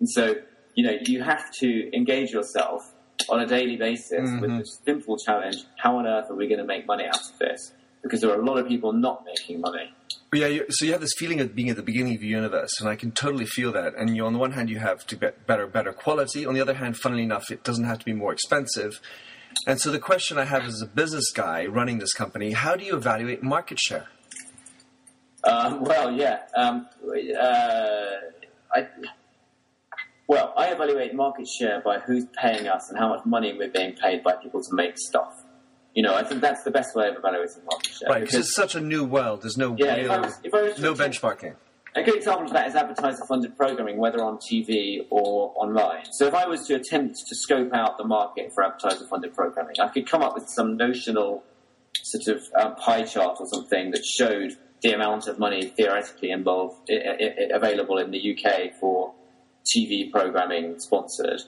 And 0.00 0.08
so, 0.08 0.34
you 0.74 0.84
know, 0.84 0.96
you 1.02 1.22
have 1.22 1.52
to 1.60 1.96
engage 1.96 2.30
yourself 2.30 2.92
on 3.28 3.40
a 3.40 3.46
daily 3.46 3.76
basis 3.76 4.28
mm-hmm. 4.28 4.40
with 4.40 4.50
the 4.58 4.64
simple 4.84 5.16
challenge 5.16 5.64
how 5.76 5.98
on 5.98 6.06
earth 6.06 6.30
are 6.30 6.34
we 6.34 6.48
going 6.48 6.58
to 6.58 6.66
make 6.66 6.86
money 6.86 7.04
out 7.06 7.20
of 7.20 7.38
this? 7.38 7.72
Because 8.02 8.20
there 8.20 8.30
are 8.30 8.40
a 8.40 8.44
lot 8.44 8.58
of 8.58 8.66
people 8.66 8.92
not 8.92 9.24
making 9.24 9.60
money. 9.60 9.92
Yeah, 10.34 10.60
so 10.70 10.86
you 10.86 10.92
have 10.92 11.02
this 11.02 11.12
feeling 11.18 11.40
of 11.40 11.54
being 11.54 11.68
at 11.68 11.76
the 11.76 11.82
beginning 11.82 12.14
of 12.14 12.22
the 12.22 12.26
universe, 12.26 12.80
and 12.80 12.88
I 12.88 12.96
can 12.96 13.12
totally 13.12 13.44
feel 13.44 13.70
that. 13.72 13.94
And 13.96 14.16
you, 14.16 14.24
on 14.24 14.32
the 14.32 14.38
one 14.38 14.52
hand, 14.52 14.70
you 14.70 14.78
have 14.78 15.06
to 15.08 15.16
get 15.16 15.46
better, 15.46 15.66
better 15.66 15.92
quality. 15.92 16.46
On 16.46 16.54
the 16.54 16.60
other 16.62 16.72
hand, 16.72 16.96
funnily 16.96 17.22
enough, 17.22 17.50
it 17.50 17.62
doesn't 17.62 17.84
have 17.84 17.98
to 17.98 18.04
be 18.06 18.14
more 18.14 18.32
expensive. 18.32 18.98
And 19.66 19.78
so 19.78 19.90
the 19.90 19.98
question 19.98 20.38
I 20.38 20.44
have 20.44 20.64
as 20.64 20.80
a 20.80 20.86
business 20.86 21.30
guy 21.32 21.66
running 21.66 21.98
this 21.98 22.14
company: 22.14 22.52
How 22.52 22.76
do 22.76 22.84
you 22.84 22.96
evaluate 22.96 23.42
market 23.42 23.78
share? 23.78 24.06
Um, 25.44 25.84
well, 25.84 26.10
yeah. 26.10 26.44
Um, 26.56 26.88
uh, 27.38 28.04
I, 28.74 28.86
well, 30.26 30.54
I 30.56 30.68
evaluate 30.68 31.14
market 31.14 31.46
share 31.46 31.82
by 31.82 31.98
who's 31.98 32.24
paying 32.40 32.68
us 32.68 32.88
and 32.88 32.98
how 32.98 33.10
much 33.10 33.26
money 33.26 33.52
we're 33.52 33.68
being 33.68 33.92
paid 33.96 34.22
by 34.22 34.32
people 34.36 34.62
to 34.62 34.74
make 34.74 34.96
stuff. 34.96 35.41
You 35.94 36.02
know, 36.02 36.14
I 36.14 36.24
think 36.24 36.40
that's 36.40 36.64
the 36.64 36.70
best 36.70 36.96
way 36.96 37.08
of 37.08 37.16
evaluating 37.16 37.64
market 37.70 37.92
share. 37.92 38.08
Right, 38.08 38.20
because 38.20 38.36
it's 38.36 38.54
such 38.54 38.74
a 38.74 38.80
new 38.80 39.04
world. 39.04 39.42
There's 39.42 39.58
no 39.58 39.76
yeah, 39.78 39.96
real, 39.96 40.04
if 40.04 40.10
I 40.10 40.18
was, 40.18 40.40
if 40.44 40.54
I 40.54 40.62
was 40.62 40.78
no 40.78 40.94
benchmarking. 40.94 41.54
A 41.94 42.02
good 42.02 42.16
example 42.16 42.46
of 42.46 42.52
that 42.54 42.68
is 42.68 42.74
advertiser-funded 42.74 43.54
programming, 43.54 43.98
whether 43.98 44.24
on 44.24 44.38
TV 44.38 45.06
or 45.10 45.52
online. 45.56 46.06
So 46.12 46.26
if 46.26 46.32
I 46.32 46.46
was 46.46 46.66
to 46.68 46.76
attempt 46.76 47.16
to 47.28 47.36
scope 47.36 47.74
out 47.74 47.98
the 47.98 48.04
market 48.04 48.50
for 48.54 48.64
advertiser-funded 48.64 49.34
programming, 49.34 49.76
I 49.78 49.88
could 49.88 50.08
come 50.08 50.22
up 50.22 50.34
with 50.34 50.48
some 50.48 50.78
notional 50.78 51.44
sort 52.02 52.34
of 52.34 52.42
uh, 52.58 52.70
pie 52.76 53.02
chart 53.02 53.36
or 53.40 53.46
something 53.46 53.90
that 53.90 54.04
showed 54.06 54.56
the 54.82 54.92
amount 54.92 55.28
of 55.28 55.38
money 55.38 55.66
theoretically 55.66 56.30
involved 56.30 56.90
available 57.52 57.98
in 57.98 58.10
the 58.10 58.36
UK 58.36 58.72
for 58.80 59.12
TV 59.64 60.10
programming 60.10 60.78
sponsored. 60.78 61.42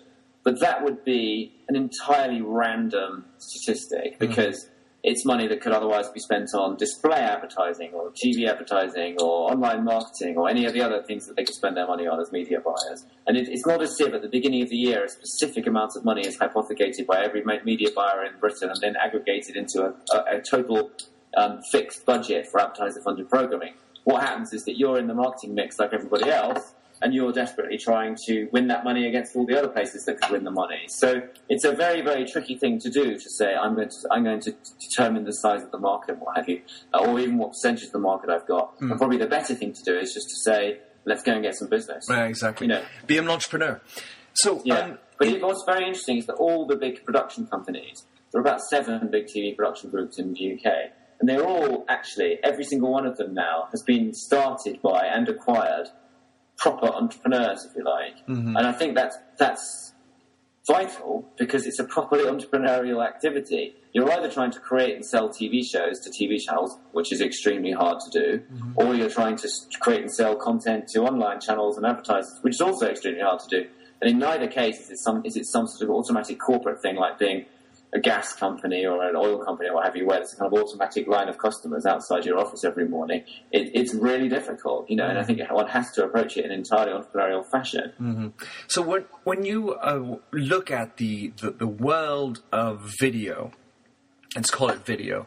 But 0.44 0.60
that 0.60 0.84
would 0.84 1.04
be 1.04 1.54
an 1.68 1.76
entirely 1.76 2.42
random 2.42 3.24
statistic 3.38 4.14
hmm. 4.14 4.26
because 4.26 4.66
mm 4.66 4.70
it's 5.04 5.26
money 5.26 5.46
that 5.46 5.60
could 5.60 5.72
otherwise 5.72 6.08
be 6.08 6.18
spent 6.18 6.48
on 6.54 6.76
display 6.76 7.18
advertising 7.18 7.92
or 7.92 8.10
TV 8.10 8.48
advertising 8.48 9.16
or 9.20 9.52
online 9.52 9.84
marketing 9.84 10.34
or 10.38 10.48
any 10.48 10.64
of 10.64 10.72
the 10.72 10.80
other 10.80 11.02
things 11.02 11.26
that 11.26 11.36
they 11.36 11.44
could 11.44 11.54
spend 11.54 11.76
their 11.76 11.86
money 11.86 12.06
on 12.06 12.18
as 12.18 12.32
media 12.32 12.58
buyers. 12.58 13.04
And 13.26 13.36
it, 13.36 13.46
it's 13.48 13.66
not 13.66 13.82
as 13.82 13.94
if 14.00 14.14
at 14.14 14.22
the 14.22 14.28
beginning 14.28 14.62
of 14.62 14.70
the 14.70 14.76
year 14.76 15.04
a 15.04 15.08
specific 15.08 15.66
amount 15.66 15.92
of 15.94 16.06
money 16.06 16.26
is 16.26 16.38
hypothecated 16.38 17.06
by 17.06 17.22
every 17.22 17.44
media 17.64 17.90
buyer 17.94 18.24
in 18.24 18.40
Britain 18.40 18.70
and 18.70 18.78
then 18.80 18.96
aggregated 18.96 19.56
into 19.56 19.82
a, 19.82 20.16
a, 20.16 20.38
a 20.38 20.40
total 20.40 20.90
um, 21.36 21.60
fixed 21.70 22.06
budget 22.06 22.46
for 22.50 22.60
advertiser-funded 22.60 23.28
programming. 23.28 23.74
What 24.04 24.22
happens 24.22 24.54
is 24.54 24.64
that 24.64 24.78
you're 24.78 24.98
in 24.98 25.06
the 25.06 25.14
marketing 25.14 25.54
mix 25.54 25.78
like 25.78 25.92
everybody 25.92 26.30
else, 26.30 26.72
and 27.04 27.12
you're 27.14 27.32
desperately 27.32 27.76
trying 27.76 28.16
to 28.26 28.48
win 28.50 28.66
that 28.68 28.82
money 28.82 29.06
against 29.06 29.36
all 29.36 29.44
the 29.44 29.56
other 29.58 29.68
places 29.68 30.06
that 30.06 30.18
could 30.20 30.30
win 30.32 30.42
the 30.44 30.50
money. 30.50 30.86
So 30.88 31.20
it's 31.50 31.62
a 31.64 31.72
very, 31.72 32.00
very 32.00 32.24
tricky 32.24 32.56
thing 32.56 32.78
to 32.80 32.88
do 32.90 33.18
to 33.18 33.30
say 33.30 33.54
I'm 33.54 33.74
going 33.76 33.90
to 33.90 33.96
I'm 34.10 34.24
going 34.24 34.40
to 34.40 34.54
determine 34.80 35.24
the 35.24 35.32
size 35.34 35.62
of 35.62 35.70
the 35.70 35.78
market 35.78 36.12
and 36.12 36.20
what 36.22 36.36
have 36.38 36.48
you, 36.48 36.62
or 36.98 37.20
even 37.20 37.36
what 37.36 37.50
percentage 37.50 37.84
of 37.84 37.92
the 37.92 37.98
market 37.98 38.30
I've 38.30 38.46
got. 38.48 38.74
Hmm. 38.78 38.90
And 38.90 38.98
probably 38.98 39.18
the 39.18 39.26
better 39.26 39.54
thing 39.54 39.74
to 39.74 39.82
do 39.82 39.98
is 39.98 40.14
just 40.14 40.30
to 40.30 40.36
say 40.36 40.78
let's 41.04 41.22
go 41.22 41.32
and 41.32 41.42
get 41.42 41.54
some 41.54 41.68
business. 41.68 42.06
Yeah, 42.08 42.24
exactly. 42.24 42.66
You 42.66 42.72
know. 42.72 42.82
Be 43.06 43.18
an 43.18 43.28
entrepreneur. 43.28 43.82
So, 44.32 44.62
Yeah. 44.64 44.78
um, 44.78 44.98
but 45.18 45.28
it, 45.28 45.42
what's 45.42 45.62
very 45.66 45.86
interesting 45.86 46.16
is 46.16 46.26
that 46.26 46.34
all 46.36 46.66
the 46.66 46.76
big 46.76 47.04
production 47.04 47.46
companies, 47.46 48.04
there 48.32 48.40
are 48.40 48.44
about 48.44 48.62
seven 48.62 49.10
big 49.10 49.26
TV 49.26 49.54
production 49.54 49.90
groups 49.90 50.18
in 50.18 50.32
the 50.32 50.54
UK, 50.54 50.72
and 51.20 51.28
they're 51.28 51.44
all 51.44 51.84
actually, 51.88 52.38
every 52.42 52.64
single 52.64 52.90
one 52.90 53.06
of 53.06 53.18
them 53.18 53.34
now 53.34 53.68
has 53.70 53.82
been 53.82 54.12
started 54.14 54.80
by 54.82 55.04
and 55.04 55.28
acquired 55.28 55.88
proper 56.58 56.86
entrepreneurs, 56.86 57.64
if 57.64 57.76
you 57.76 57.84
like. 57.84 58.16
Mm-hmm. 58.28 58.56
And 58.56 58.66
I 58.66 58.72
think 58.72 58.94
that's, 58.94 59.16
that's 59.38 59.92
vital 60.66 61.30
because 61.36 61.66
it's 61.66 61.78
a 61.78 61.84
properly 61.84 62.24
entrepreneurial 62.24 63.04
activity. 63.04 63.74
You're 63.92 64.10
either 64.12 64.30
trying 64.30 64.50
to 64.52 64.60
create 64.60 64.94
and 64.94 65.04
sell 65.04 65.28
TV 65.28 65.64
shows 65.64 66.00
to 66.00 66.10
TV 66.10 66.40
channels, 66.40 66.78
which 66.92 67.12
is 67.12 67.20
extremely 67.20 67.72
hard 67.72 67.98
to 68.00 68.10
do, 68.10 68.38
mm-hmm. 68.38 68.72
or 68.76 68.94
you're 68.94 69.10
trying 69.10 69.36
to 69.36 69.48
create 69.80 70.00
and 70.00 70.12
sell 70.12 70.36
content 70.36 70.88
to 70.88 71.02
online 71.02 71.40
channels 71.40 71.76
and 71.76 71.86
advertisers, 71.86 72.38
which 72.42 72.54
is 72.54 72.60
also 72.60 72.88
extremely 72.88 73.20
hard 73.20 73.40
to 73.40 73.48
do. 73.48 73.68
And 74.00 74.10
in 74.10 74.18
neither 74.18 74.48
case 74.48 74.80
is 74.80 74.90
it 74.90 74.98
some 74.98 75.24
is 75.24 75.36
it 75.36 75.46
some 75.46 75.66
sort 75.66 75.88
of 75.88 75.90
automatic 75.90 76.38
corporate 76.38 76.82
thing 76.82 76.96
like 76.96 77.18
being 77.18 77.46
a 77.94 78.00
gas 78.00 78.34
company 78.34 78.84
or 78.84 79.08
an 79.08 79.14
oil 79.14 79.38
company 79.44 79.68
or 79.68 79.74
what 79.74 79.84
have 79.84 79.96
you, 79.96 80.04
where 80.06 80.18
there's 80.18 80.32
a 80.32 80.36
kind 80.36 80.52
of 80.52 80.60
automatic 80.60 81.06
line 81.06 81.28
of 81.28 81.38
customers 81.38 81.86
outside 81.86 82.24
your 82.24 82.38
office 82.38 82.64
every 82.64 82.88
morning. 82.88 83.22
It, 83.52 83.70
it's 83.72 83.94
really 83.94 84.28
difficult, 84.28 84.90
you 84.90 84.96
know, 84.96 85.06
and 85.06 85.18
I 85.18 85.22
think 85.22 85.40
one 85.50 85.68
has 85.68 85.92
to 85.92 86.04
approach 86.04 86.36
it 86.36 86.44
in 86.44 86.50
an 86.50 86.58
entirely 86.58 86.92
entrepreneurial 86.92 87.44
fashion. 87.46 88.32
So 88.66 88.82
when 88.82 89.04
when 89.22 89.44
you 89.44 89.74
uh, 89.74 90.16
look 90.32 90.70
at 90.70 90.96
the, 90.96 91.32
the 91.40 91.50
the 91.52 91.66
world 91.66 92.42
of 92.52 92.90
video, 92.98 93.52
let's 94.34 94.50
call 94.50 94.70
it 94.70 94.84
video, 94.84 95.26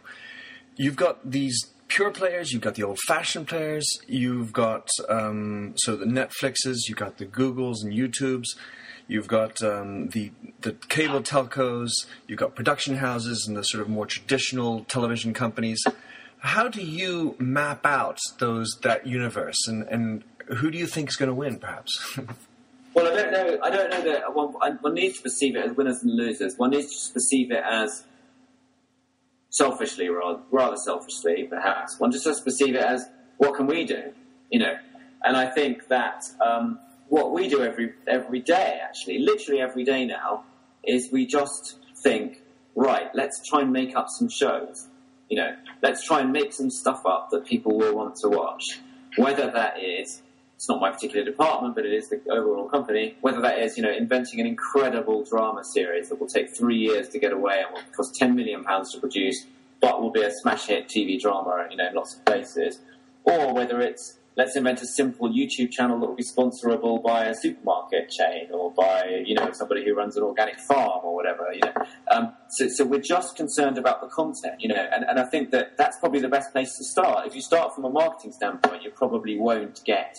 you've 0.75 0.97
got 0.97 1.31
these 1.31 1.71
pure 1.87 2.11
players, 2.11 2.51
you've 2.51 2.61
got 2.61 2.75
the 2.75 2.83
old-fashioned 2.83 3.47
players, 3.47 3.87
you've 4.07 4.51
got 4.51 4.89
um, 5.07 5.73
so 5.77 5.95
the 5.95 6.05
Netflixes, 6.05 6.79
you've 6.87 6.97
got 6.97 7.17
the 7.17 7.25
Googles 7.25 7.77
and 7.81 7.93
YouTubes, 7.93 8.57
you've 9.07 9.27
got 9.27 9.61
um, 9.63 10.09
the 10.09 10.31
the 10.61 10.73
cable 10.89 11.21
telcos, 11.21 11.91
you've 12.27 12.39
got 12.39 12.55
production 12.55 12.97
houses 12.97 13.45
and 13.47 13.55
the 13.55 13.63
sort 13.63 13.81
of 13.81 13.89
more 13.89 14.05
traditional 14.05 14.83
television 14.85 15.33
companies. 15.33 15.83
How 16.39 16.67
do 16.67 16.81
you 16.81 17.35
map 17.39 17.85
out 17.85 18.19
those 18.39 18.77
that 18.83 19.07
universe, 19.07 19.67
and, 19.67 19.83
and 19.83 20.23
who 20.47 20.71
do 20.71 20.77
you 20.77 20.87
think 20.87 21.09
is 21.09 21.15
going 21.15 21.29
to 21.29 21.35
win, 21.35 21.57
perhaps? 21.59 22.19
Well, 22.93 23.13
I 23.13 23.15
don't 23.15 23.31
know. 23.31 23.59
I 23.61 23.69
don't 23.69 23.91
know 23.91 24.01
that 24.11 24.33
one, 24.33 24.53
one 24.81 24.93
needs 24.95 25.17
to 25.17 25.21
perceive 25.21 25.55
it 25.55 25.63
as 25.63 25.77
winners 25.77 26.01
and 26.01 26.15
losers. 26.15 26.57
One 26.57 26.71
needs 26.71 27.07
to 27.09 27.13
perceive 27.13 27.51
it 27.51 27.63
as 27.63 28.03
selfishly, 29.51 30.09
rather, 30.09 30.39
rather 30.49 30.77
selfishly, 30.77 31.43
perhaps. 31.43 31.99
One 31.99 32.11
just 32.11 32.25
has 32.25 32.39
to 32.39 32.43
perceive 32.43 32.73
it 32.73 32.81
as 32.81 33.07
what 33.37 33.53
can 33.53 33.67
we 33.67 33.85
do, 33.85 34.13
you 34.49 34.57
know. 34.57 34.73
And 35.23 35.37
I 35.37 35.45
think 35.45 35.89
that 35.89 36.23
um, 36.43 36.79
what 37.09 37.31
we 37.31 37.47
do 37.47 37.63
every 37.63 37.93
every 38.07 38.39
day, 38.39 38.79
actually, 38.83 39.19
literally 39.19 39.61
every 39.61 39.83
day 39.83 40.05
now, 40.05 40.43
is 40.83 41.09
we 41.11 41.25
just 41.25 41.77
think, 41.95 42.41
right, 42.75 43.09
let's 43.13 43.47
try 43.47 43.61
and 43.61 43.71
make 43.71 43.95
up 43.95 44.07
some 44.09 44.29
shows. 44.29 44.87
You 45.29 45.37
know, 45.37 45.55
let's 45.81 46.05
try 46.05 46.21
and 46.21 46.31
make 46.31 46.53
some 46.53 46.69
stuff 46.69 47.05
up 47.05 47.29
that 47.31 47.45
people 47.45 47.77
will 47.77 47.95
want 47.95 48.15
to 48.17 48.29
watch. 48.29 48.63
Whether 49.17 49.49
that 49.51 49.81
is 49.81 50.21
it's 50.57 50.67
not 50.67 50.81
my 50.81 50.89
particular 50.89 51.23
department, 51.23 51.75
but 51.75 51.85
it 51.85 51.93
is 51.93 52.09
the 52.09 52.19
overall 52.31 52.67
company. 52.67 53.15
Whether 53.21 53.41
that 53.41 53.59
is, 53.59 53.77
you 53.77 53.83
know, 53.83 53.91
inventing 53.91 54.39
an 54.39 54.47
incredible 54.47 55.23
drama 55.23 55.63
series 55.63 56.09
that 56.09 56.19
will 56.19 56.27
take 56.27 56.49
three 56.49 56.77
years 56.77 57.09
to 57.09 57.19
get 57.19 57.31
away 57.31 57.61
and 57.63 57.75
will 57.75 57.83
cost 57.95 58.15
ten 58.15 58.35
million 58.35 58.63
pounds 58.63 58.91
to 58.93 58.99
produce, 58.99 59.45
but 59.79 60.01
will 60.01 60.09
be 60.09 60.23
a 60.23 60.31
smash 60.31 60.65
hit 60.65 60.87
TV 60.87 61.21
drama, 61.21 61.67
you 61.69 61.77
know, 61.77 61.87
in 61.87 61.93
lots 61.93 62.15
of 62.15 62.25
places, 62.25 62.79
or 63.23 63.53
whether 63.53 63.79
it's 63.81 64.17
let's 64.37 64.55
invent 64.55 64.81
a 64.81 64.85
simple 64.85 65.29
YouTube 65.29 65.71
channel 65.71 65.99
that 65.99 66.07
will 66.07 66.15
be 66.15 66.23
sponsorable 66.23 67.03
by 67.03 67.25
a 67.25 67.33
supermarket 67.35 68.09
chain 68.11 68.49
or 68.53 68.71
by, 68.71 69.23
you 69.25 69.33
know, 69.33 69.51
somebody 69.51 69.83
who 69.83 69.95
runs 69.95 70.15
an 70.15 70.23
organic 70.23 70.59
farm 70.59 71.01
or 71.03 71.15
whatever, 71.15 71.47
you 71.51 71.61
know. 71.61 71.73
Um, 72.11 72.33
so, 72.51 72.67
so 72.69 72.85
we're 72.85 73.01
just 73.01 73.35
concerned 73.35 73.79
about 73.79 73.99
the 73.99 74.07
content, 74.07 74.55
you 74.59 74.69
know, 74.69 74.75
and, 74.93 75.03
and 75.03 75.19
I 75.19 75.25
think 75.25 75.49
that 75.51 75.75
that's 75.77 75.99
probably 75.99 76.19
the 76.19 76.29
best 76.29 76.53
place 76.53 76.69
to 76.77 76.83
start. 76.85 77.25
If 77.25 77.35
you 77.35 77.41
start 77.41 77.73
from 77.73 77.85
a 77.85 77.89
marketing 77.89 78.31
standpoint, 78.31 78.83
you 78.83 78.91
probably 78.91 79.39
won't 79.39 79.83
get 79.83 80.15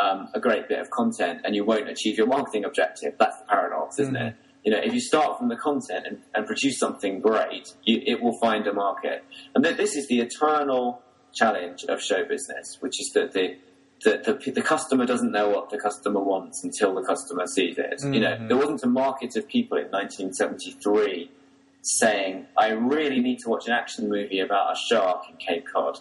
um, 0.00 0.28
a 0.32 0.40
great 0.40 0.68
bit 0.68 0.78
of 0.78 0.90
content 0.90 1.40
and 1.44 1.56
you 1.56 1.64
won't 1.64 1.88
achieve 1.88 2.16
your 2.16 2.28
marketing 2.28 2.64
objective. 2.64 3.14
That's 3.18 3.36
the 3.40 3.46
paradox, 3.46 3.98
isn't 3.98 4.16
it? 4.16 4.36
You 4.64 4.70
know, 4.70 4.78
if 4.78 4.92
you 4.92 5.00
start 5.00 5.38
from 5.38 5.48
the 5.48 5.56
content 5.56 6.06
and, 6.06 6.18
and 6.34 6.46
produce 6.46 6.78
something 6.78 7.20
great, 7.20 7.66
you, 7.82 8.00
it 8.06 8.22
will 8.22 8.38
find 8.38 8.66
a 8.66 8.72
market. 8.72 9.24
And 9.54 9.64
th- 9.64 9.76
this 9.76 9.96
is 9.96 10.06
the 10.06 10.20
eternal 10.20 11.02
challenge 11.32 11.84
of 11.84 12.00
show 12.02 12.24
business, 12.24 12.76
which 12.80 13.00
is 13.00 13.10
that 13.14 13.32
the 13.32 13.56
the, 14.02 14.38
the, 14.44 14.52
the 14.52 14.62
customer 14.62 15.04
doesn't 15.04 15.30
know 15.30 15.50
what 15.50 15.68
the 15.68 15.78
customer 15.78 16.20
wants 16.20 16.64
until 16.64 16.94
the 16.94 17.02
customer 17.02 17.46
sees 17.46 17.76
it. 17.76 18.00
You 18.02 18.20
know, 18.20 18.32
mm-hmm. 18.32 18.48
there 18.48 18.56
wasn't 18.56 18.82
a 18.82 18.86
market 18.86 19.36
of 19.36 19.46
people 19.46 19.76
in 19.76 19.90
1973 19.90 21.30
saying, 21.82 22.46
I 22.58 22.70
really 22.70 23.20
need 23.20 23.38
to 23.40 23.48
watch 23.48 23.66
an 23.66 23.72
action 23.72 24.08
movie 24.08 24.40
about 24.40 24.72
a 24.72 24.76
shark 24.88 25.24
in 25.30 25.36
Cape 25.36 25.66
Cod. 25.70 25.98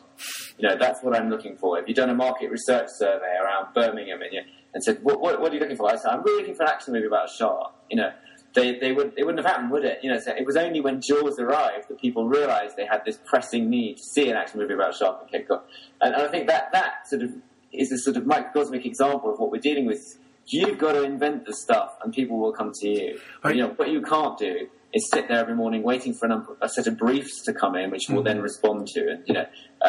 You 0.57 0.67
know, 0.67 0.77
that's 0.77 1.01
what 1.03 1.15
I'm 1.15 1.29
looking 1.29 1.57
for. 1.57 1.79
If 1.79 1.87
you've 1.87 1.97
done 1.97 2.09
a 2.09 2.15
market 2.15 2.51
research 2.51 2.89
survey 2.97 3.35
around 3.43 3.73
Birmingham 3.73 4.21
and, 4.21 4.33
you, 4.33 4.41
and 4.73 4.83
said, 4.83 4.99
what, 5.03 5.21
what, 5.21 5.39
what 5.41 5.51
are 5.51 5.55
you 5.55 5.61
looking 5.61 5.77
for? 5.77 5.89
I 5.89 5.95
said, 5.95 6.11
I'm 6.11 6.23
really 6.23 6.41
looking 6.41 6.55
for 6.55 6.63
an 6.63 6.69
action 6.69 6.93
movie 6.93 7.07
about 7.07 7.29
a 7.29 7.33
shark. 7.33 7.73
You 7.89 7.97
know, 7.97 8.11
they, 8.55 8.79
they 8.79 8.91
would, 8.91 9.13
it 9.17 9.25
wouldn't 9.25 9.43
have 9.43 9.51
happened, 9.51 9.71
would 9.71 9.85
it? 9.85 9.99
You 10.01 10.11
know, 10.11 10.19
so 10.19 10.31
it 10.31 10.45
was 10.45 10.55
only 10.55 10.81
when 10.81 11.01
Jaws 11.01 11.39
arrived 11.39 11.89
that 11.89 11.99
people 11.99 12.27
realised 12.27 12.75
they 12.75 12.85
had 12.85 13.03
this 13.05 13.19
pressing 13.25 13.69
need 13.69 13.97
to 13.97 14.03
see 14.03 14.29
an 14.29 14.35
action 14.35 14.59
movie 14.59 14.73
about 14.73 14.95
shark 14.95 15.29
Cape 15.29 15.47
Cod. 15.47 15.61
And, 16.01 16.13
and 16.15 16.23
I 16.23 16.27
think 16.27 16.47
that, 16.47 16.71
that 16.71 17.07
sort 17.07 17.21
of 17.21 17.31
is 17.71 17.91
a 17.91 17.97
sort 17.97 18.17
of 18.17 18.25
microcosmic 18.25 18.85
example 18.85 19.31
of 19.31 19.39
what 19.39 19.51
we're 19.51 19.61
dealing 19.61 19.85
with. 19.85 20.17
You've 20.47 20.79
got 20.79 20.93
to 20.93 21.03
invent 21.03 21.45
the 21.45 21.53
stuff 21.53 21.95
and 22.03 22.11
people 22.11 22.39
will 22.39 22.53
come 22.53 22.71
to 22.73 22.87
you. 22.87 23.19
Right. 23.43 23.55
You 23.55 23.63
know, 23.63 23.69
what 23.75 23.89
you 23.89 24.01
can't 24.01 24.37
do 24.37 24.67
is 24.93 25.09
sit 25.09 25.27
there 25.27 25.37
every 25.37 25.55
morning 25.55 25.83
waiting 25.83 26.13
for 26.13 26.25
an, 26.25 26.45
a 26.61 26.69
set 26.69 26.87
of 26.87 26.97
briefs 26.97 27.43
to 27.43 27.53
come 27.53 27.75
in, 27.75 27.91
which 27.91 28.03
we'll 28.09 28.23
then 28.23 28.41
respond 28.41 28.87
to, 28.87 29.09
and 29.09 29.23
you 29.27 29.33
know, 29.33 29.45
uh, 29.81 29.87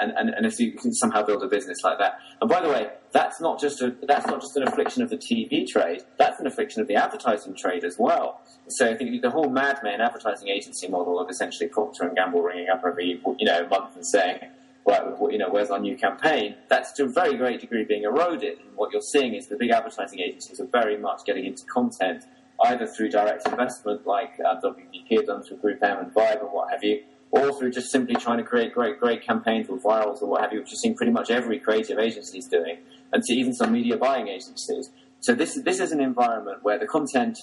and, 0.00 0.12
and 0.16 0.30
and 0.30 0.46
if 0.46 0.58
you 0.58 0.72
can 0.72 0.92
somehow 0.94 1.22
build 1.22 1.42
a 1.42 1.48
business 1.48 1.78
like 1.84 1.98
that. 1.98 2.18
And 2.40 2.48
by 2.48 2.60
the 2.60 2.68
way, 2.68 2.88
that's 3.12 3.40
not 3.40 3.60
just 3.60 3.82
a 3.82 3.94
that's 4.06 4.26
not 4.26 4.40
just 4.40 4.56
an 4.56 4.66
affliction 4.66 5.02
of 5.02 5.10
the 5.10 5.16
TV 5.16 5.66
trade. 5.66 6.02
That's 6.18 6.40
an 6.40 6.46
affliction 6.46 6.80
of 6.80 6.88
the 6.88 6.94
advertising 6.94 7.54
trade 7.54 7.84
as 7.84 7.96
well. 7.98 8.40
So 8.68 8.88
I 8.88 8.96
think 8.96 9.20
the 9.20 9.30
whole 9.30 9.50
madman 9.50 10.00
advertising 10.00 10.48
agency 10.48 10.88
model 10.88 11.20
of 11.20 11.28
essentially 11.28 11.68
Procter 11.68 12.04
and 12.04 12.16
Gamble 12.16 12.42
ringing 12.42 12.68
up 12.68 12.82
every 12.86 13.20
you 13.38 13.46
know 13.46 13.66
month 13.68 13.96
and 13.96 14.06
saying. 14.06 14.40
Right, 14.86 15.02
you 15.30 15.36
know, 15.36 15.50
where's 15.50 15.70
our 15.70 15.78
new 15.78 15.94
campaign? 15.94 16.56
That's 16.70 16.90
to 16.92 17.04
a 17.04 17.08
very 17.08 17.36
great 17.36 17.60
degree 17.60 17.84
being 17.84 18.04
eroded. 18.04 18.60
And 18.60 18.74
what 18.74 18.92
you're 18.92 19.02
seeing 19.02 19.34
is 19.34 19.46
the 19.46 19.56
big 19.56 19.70
advertising 19.70 20.20
agencies 20.20 20.58
are 20.58 20.66
very 20.66 20.96
much 20.96 21.20
getting 21.26 21.44
into 21.44 21.64
content 21.66 22.24
either 22.64 22.86
through 22.86 23.10
direct 23.10 23.46
investment, 23.48 24.06
like 24.06 24.32
uh, 24.44 24.60
WPP 24.60 25.26
done 25.26 25.42
through 25.42 25.58
Group 25.58 25.82
M 25.82 25.98
and 25.98 26.14
Vibe 26.14 26.40
and 26.40 26.52
what 26.52 26.70
have 26.70 26.84
you, 26.84 27.02
or 27.30 27.52
through 27.58 27.70
just 27.70 27.90
simply 27.90 28.14
trying 28.16 28.38
to 28.38 28.44
create 28.44 28.74
great, 28.74 28.98
great 28.98 29.24
campaigns 29.24 29.68
or 29.68 29.78
virals 29.78 30.22
or 30.22 30.26
what 30.26 30.42
have 30.42 30.52
you, 30.52 30.60
which 30.60 30.70
you're 30.70 30.78
seeing 30.78 30.94
pretty 30.94 31.12
much 31.12 31.30
every 31.30 31.58
creative 31.58 31.98
agency 31.98 32.38
is 32.38 32.46
doing, 32.46 32.78
and 33.12 33.22
to 33.22 33.34
even 33.34 33.54
some 33.54 33.72
media 33.72 33.96
buying 33.96 34.28
agencies. 34.28 34.90
So 35.20 35.34
this 35.34 35.60
this 35.64 35.80
is 35.80 35.92
an 35.92 36.00
environment 36.00 36.58
where 36.62 36.78
the 36.78 36.86
content, 36.86 37.38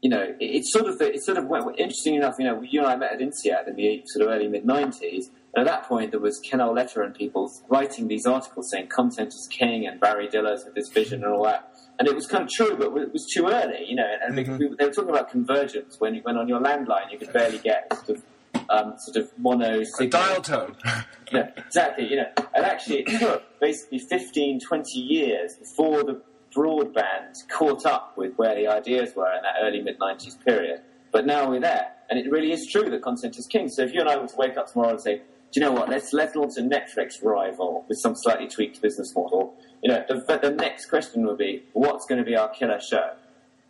you 0.00 0.10
know, 0.10 0.22
it, 0.22 0.36
it's 0.40 0.72
sort 0.72 0.86
of 0.86 0.98
the, 0.98 1.12
it's 1.12 1.26
sort 1.26 1.38
of 1.38 1.50
interesting 1.78 2.14
enough. 2.14 2.36
You 2.38 2.46
know, 2.46 2.62
you 2.62 2.80
and 2.80 2.88
I 2.88 2.96
met 2.96 3.12
at 3.12 3.20
INSEAD 3.20 3.68
in 3.68 3.76
the 3.76 4.02
sort 4.06 4.26
of 4.26 4.34
early 4.34 4.48
mid 4.48 4.64
'90s. 4.64 5.26
And 5.54 5.68
at 5.68 5.70
that 5.70 5.86
point, 5.86 6.12
there 6.12 6.20
was 6.20 6.40
Ken 6.40 6.60
Auletta 6.60 7.04
and 7.04 7.14
people 7.14 7.52
writing 7.68 8.08
these 8.08 8.24
articles 8.24 8.70
saying 8.70 8.88
content 8.88 9.28
is 9.28 9.46
king, 9.50 9.86
and 9.86 10.00
Barry 10.00 10.26
Dillers 10.26 10.64
had 10.64 10.74
this 10.74 10.88
vision 10.88 11.24
and 11.24 11.32
all 11.34 11.44
that 11.44 11.71
and 12.02 12.08
it 12.08 12.16
was 12.16 12.26
kind 12.26 12.42
of 12.42 12.50
true, 12.50 12.76
but 12.76 12.86
it 13.00 13.12
was 13.12 13.24
too 13.32 13.46
early, 13.46 13.84
you 13.86 13.94
know. 13.94 14.10
And 14.26 14.36
Mm-hmm. 14.36 14.56
we, 14.58 14.74
they 14.76 14.86
were 14.86 14.92
talking 14.92 15.10
about 15.10 15.30
convergence 15.30 16.00
when 16.00 16.16
when 16.24 16.36
on 16.36 16.48
your 16.48 16.58
landline 16.60 17.12
you 17.12 17.18
could 17.18 17.32
barely 17.32 17.58
get 17.58 17.92
sort 18.04 18.18
of 18.18 18.24
um, 18.68 18.94
sort 18.98 19.18
of 19.18 19.30
mono 19.38 19.84
A 20.00 20.06
dial 20.08 20.42
tone. 20.42 20.74
Yeah, 21.32 21.48
exactly. 21.56 22.08
You 22.10 22.16
know, 22.16 22.30
and 22.56 22.64
actually, 22.66 23.02
it 23.06 23.20
took 23.20 23.44
basically 23.60 24.00
15, 24.00 24.58
20 24.68 24.98
years 24.98 25.54
before 25.56 26.02
the 26.02 26.20
broadband 26.54 27.36
caught 27.56 27.86
up 27.86 28.18
with 28.18 28.34
where 28.36 28.54
the 28.56 28.66
ideas 28.66 29.12
were 29.14 29.32
in 29.32 29.42
that 29.42 29.54
early 29.62 29.80
mid 29.80 29.98
'90s 30.00 30.36
period. 30.44 30.80
But 31.12 31.24
now 31.24 31.48
we're 31.48 31.60
there, 31.60 31.86
and 32.10 32.18
it 32.18 32.28
really 32.32 32.50
is 32.52 32.66
true 32.66 32.90
that 32.90 33.00
content 33.02 33.38
is 33.38 33.46
king. 33.46 33.68
So 33.68 33.82
if 33.82 33.94
you 33.94 34.00
and 34.00 34.08
I 34.08 34.16
were 34.16 34.26
to 34.26 34.36
wake 34.36 34.56
up 34.56 34.66
tomorrow 34.72 34.90
and 34.90 35.00
say, 35.00 35.22
"Do 35.52 35.60
you 35.60 35.66
know 35.66 35.72
what? 35.72 35.88
Let's 35.88 36.12
let's 36.12 36.34
launch 36.34 36.54
a 36.58 36.62
Netflix 36.62 37.22
rival 37.22 37.84
with 37.88 37.98
some 37.98 38.14
slightly 38.16 38.48
tweaked 38.48 38.80
business 38.80 39.14
model," 39.14 39.54
you 39.82 39.90
know, 39.90 40.04
the, 40.08 40.38
the 40.42 40.50
next 40.50 40.86
question 40.86 41.26
will 41.26 41.36
be, 41.36 41.62
"What's 41.72 42.06
going 42.06 42.18
to 42.18 42.24
be 42.24 42.36
our 42.36 42.48
killer 42.48 42.80
show?" 42.80 43.12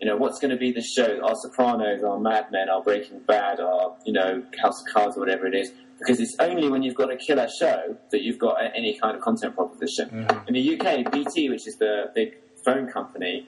You 0.01 0.09
know, 0.09 0.17
what's 0.17 0.41
going 0.41 0.51
to 0.51 0.57
be 0.57 0.73
the 0.73 0.83
show? 0.83 1.21
Our 1.23 1.37
Sopranos, 1.37 2.03
our 2.03 2.19
Mad 2.19 2.51
Men, 2.51 2.69
our 2.69 2.83
Breaking 2.83 3.21
Bad, 3.21 3.61
our 3.61 3.97
you 4.05 4.13
know 4.13 4.43
House 4.61 4.81
of 4.83 4.93
Cards, 4.93 5.17
or 5.17 5.21
whatever 5.21 5.47
it 5.47 5.55
is. 5.55 5.73
because 5.99 6.21
it's 6.21 6.35
only 6.41 6.69
when 6.69 6.83
you've 6.83 6.97
got 6.97 7.13
a 7.13 7.17
killer 7.17 7.49
show 7.61 7.97
that 8.11 8.23
you've 8.23 8.39
got 8.39 8.57
any 8.75 8.99
kind 8.99 9.17
of 9.17 9.23
content 9.23 9.55
proposition. 9.55 10.09
Mm-hmm. 10.11 10.49
In 10.49 10.55
the 10.55 10.81
UK, 10.81 11.13
BT, 11.13 11.49
which 11.51 11.67
is 11.67 11.77
the 11.77 12.11
big 12.15 12.35
phone 12.65 12.89
company, 12.91 13.47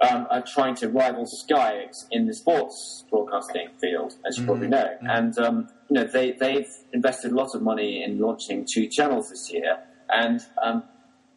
um, 0.00 0.26
are 0.30 0.44
trying 0.46 0.74
to 0.76 0.88
rival 0.88 1.26
Sky 1.26 1.86
in 2.10 2.26
the 2.26 2.34
sports 2.34 3.04
broadcasting 3.10 3.68
field, 3.80 4.14
as 4.26 4.38
you 4.38 4.44
probably 4.44 4.68
know. 4.68 4.96
And 5.02 5.36
um, 5.38 5.68
you 5.90 5.94
know 5.94 6.04
they 6.04 6.32
they've 6.32 6.68
invested 6.92 7.32
a 7.32 7.34
lot 7.34 7.54
of 7.54 7.62
money 7.62 8.02
in 8.04 8.18
launching 8.18 8.66
two 8.72 8.88
channels 8.88 9.30
this 9.30 9.52
year, 9.52 9.78
and 10.08 10.40
um, 10.62 10.84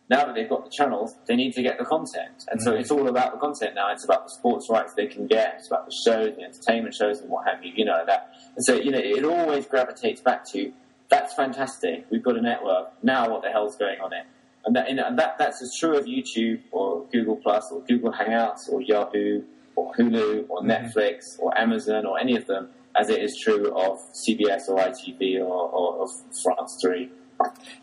now 0.09 0.25
that 0.25 0.35
they've 0.35 0.49
got 0.49 0.65
the 0.65 0.69
channels, 0.69 1.15
they 1.27 1.35
need 1.35 1.53
to 1.53 1.63
get 1.63 1.77
the 1.79 1.85
content. 1.85 2.45
And 2.51 2.61
so 2.61 2.73
it's 2.73 2.91
all 2.91 3.07
about 3.07 3.31
the 3.31 3.39
content 3.39 3.75
now. 3.75 3.91
It's 3.91 4.03
about 4.03 4.25
the 4.25 4.31
sports 4.31 4.67
rights 4.69 4.93
they 4.93 5.07
can 5.07 5.25
get. 5.25 5.55
It's 5.57 5.67
about 5.67 5.85
the 5.85 5.95
shows, 6.05 6.35
the 6.35 6.43
entertainment 6.43 6.93
shows, 6.93 7.19
and 7.19 7.29
what 7.29 7.47
have 7.47 7.63
you. 7.63 7.71
You 7.75 7.85
know 7.85 8.03
that. 8.05 8.33
And 8.55 8.63
so 8.65 8.75
you 8.75 8.91
know 8.91 8.99
it 8.99 9.23
always 9.23 9.65
gravitates 9.65 10.21
back 10.21 10.45
to 10.51 10.71
that's 11.09 11.33
fantastic. 11.33 12.05
We've 12.11 12.23
got 12.23 12.37
a 12.37 12.41
network. 12.41 12.91
Now 13.03 13.29
what 13.29 13.41
the 13.41 13.49
hell's 13.49 13.75
going 13.75 13.99
on 13.99 14.13
it? 14.13 14.25
And 14.65 14.75
that, 14.75 14.87
and 14.87 14.99
that 14.99 15.37
that's 15.37 15.61
as 15.61 15.75
true 15.79 15.97
of 15.97 16.05
YouTube 16.05 16.61
or 16.71 17.05
Google 17.11 17.35
Plus 17.35 17.71
or 17.71 17.81
Google 17.81 18.11
Hangouts 18.11 18.69
or 18.69 18.81
Yahoo 18.81 19.43
or 19.75 19.93
Hulu 19.93 20.45
or 20.49 20.61
Netflix 20.61 21.39
or 21.39 21.57
Amazon 21.57 22.05
or 22.05 22.19
any 22.19 22.35
of 22.35 22.45
them 22.45 22.69
as 22.95 23.09
it 23.09 23.23
is 23.23 23.37
true 23.41 23.73
of 23.75 23.99
CBS 24.13 24.67
or 24.67 24.77
ITV 24.77 25.39
or, 25.39 25.69
or 25.69 26.03
of 26.03 26.09
France 26.43 26.77
3. 26.81 27.09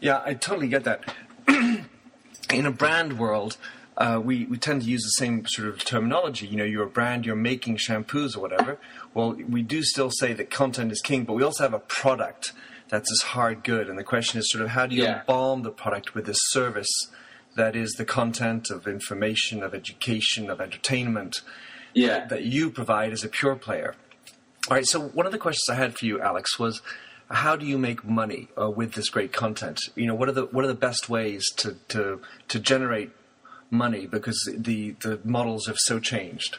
Yeah, 0.00 0.22
I 0.24 0.34
totally 0.34 0.68
get 0.68 0.84
that. 0.84 1.14
In 1.48 2.66
a 2.66 2.70
brand 2.70 3.18
world, 3.18 3.56
uh, 3.96 4.20
we, 4.22 4.44
we 4.46 4.56
tend 4.56 4.82
to 4.82 4.88
use 4.88 5.02
the 5.02 5.24
same 5.24 5.44
sort 5.46 5.68
of 5.68 5.84
terminology. 5.84 6.46
You 6.46 6.56
know, 6.56 6.64
you're 6.64 6.84
a 6.84 6.90
brand, 6.90 7.26
you're 7.26 7.36
making 7.36 7.78
shampoos 7.78 8.36
or 8.36 8.40
whatever. 8.40 8.78
Well, 9.12 9.32
we 9.32 9.62
do 9.62 9.82
still 9.82 10.10
say 10.10 10.32
that 10.34 10.50
content 10.50 10.92
is 10.92 11.00
king, 11.00 11.24
but 11.24 11.32
we 11.32 11.42
also 11.42 11.64
have 11.64 11.74
a 11.74 11.80
product 11.80 12.52
that's 12.88 13.10
as 13.12 13.20
hard 13.30 13.64
good. 13.64 13.88
And 13.88 13.98
the 13.98 14.04
question 14.04 14.38
is 14.38 14.50
sort 14.50 14.62
of 14.64 14.70
how 14.70 14.86
do 14.86 14.96
you 14.96 15.02
Yeah. 15.04 15.20
embalm 15.20 15.62
the 15.62 15.70
product 15.70 16.14
with 16.14 16.26
this 16.26 16.38
service 16.50 16.90
that 17.56 17.74
is 17.74 17.92
the 17.94 18.04
content 18.04 18.70
of 18.70 18.86
information, 18.86 19.62
of 19.62 19.74
education, 19.74 20.48
of 20.50 20.60
entertainment 20.60 21.40
Yeah. 21.92 22.26
that 22.26 22.44
you 22.44 22.70
provide 22.70 23.12
as 23.12 23.24
a 23.24 23.28
pure 23.28 23.56
player. 23.56 23.94
All 24.70 24.76
right, 24.76 24.86
so 24.86 25.00
one 25.00 25.26
of 25.26 25.32
the 25.32 25.38
questions 25.38 25.64
I 25.70 25.74
had 25.74 25.96
for 25.98 26.04
you, 26.04 26.20
Alex, 26.20 26.58
was 26.58 26.82
how 27.30 27.56
do 27.56 27.66
you 27.66 27.78
make 27.78 28.04
money 28.04 28.48
uh, 28.60 28.70
with 28.70 28.92
this 28.92 29.08
great 29.08 29.32
content? 29.32 29.80
You 29.96 30.06
know, 30.06 30.14
what 30.14 30.28
are 30.28 30.32
the 30.32 30.46
what 30.46 30.64
are 30.64 30.68
the 30.68 30.74
best 30.74 31.08
ways 31.08 31.44
to 31.56 31.76
to 31.88 32.20
to 32.48 32.58
generate 32.58 33.10
money 33.70 34.06
because 34.06 34.38
the 34.56 34.92
the 35.00 35.20
models 35.24 35.66
have 35.66 35.76
so 35.78 35.98
changed? 36.00 36.58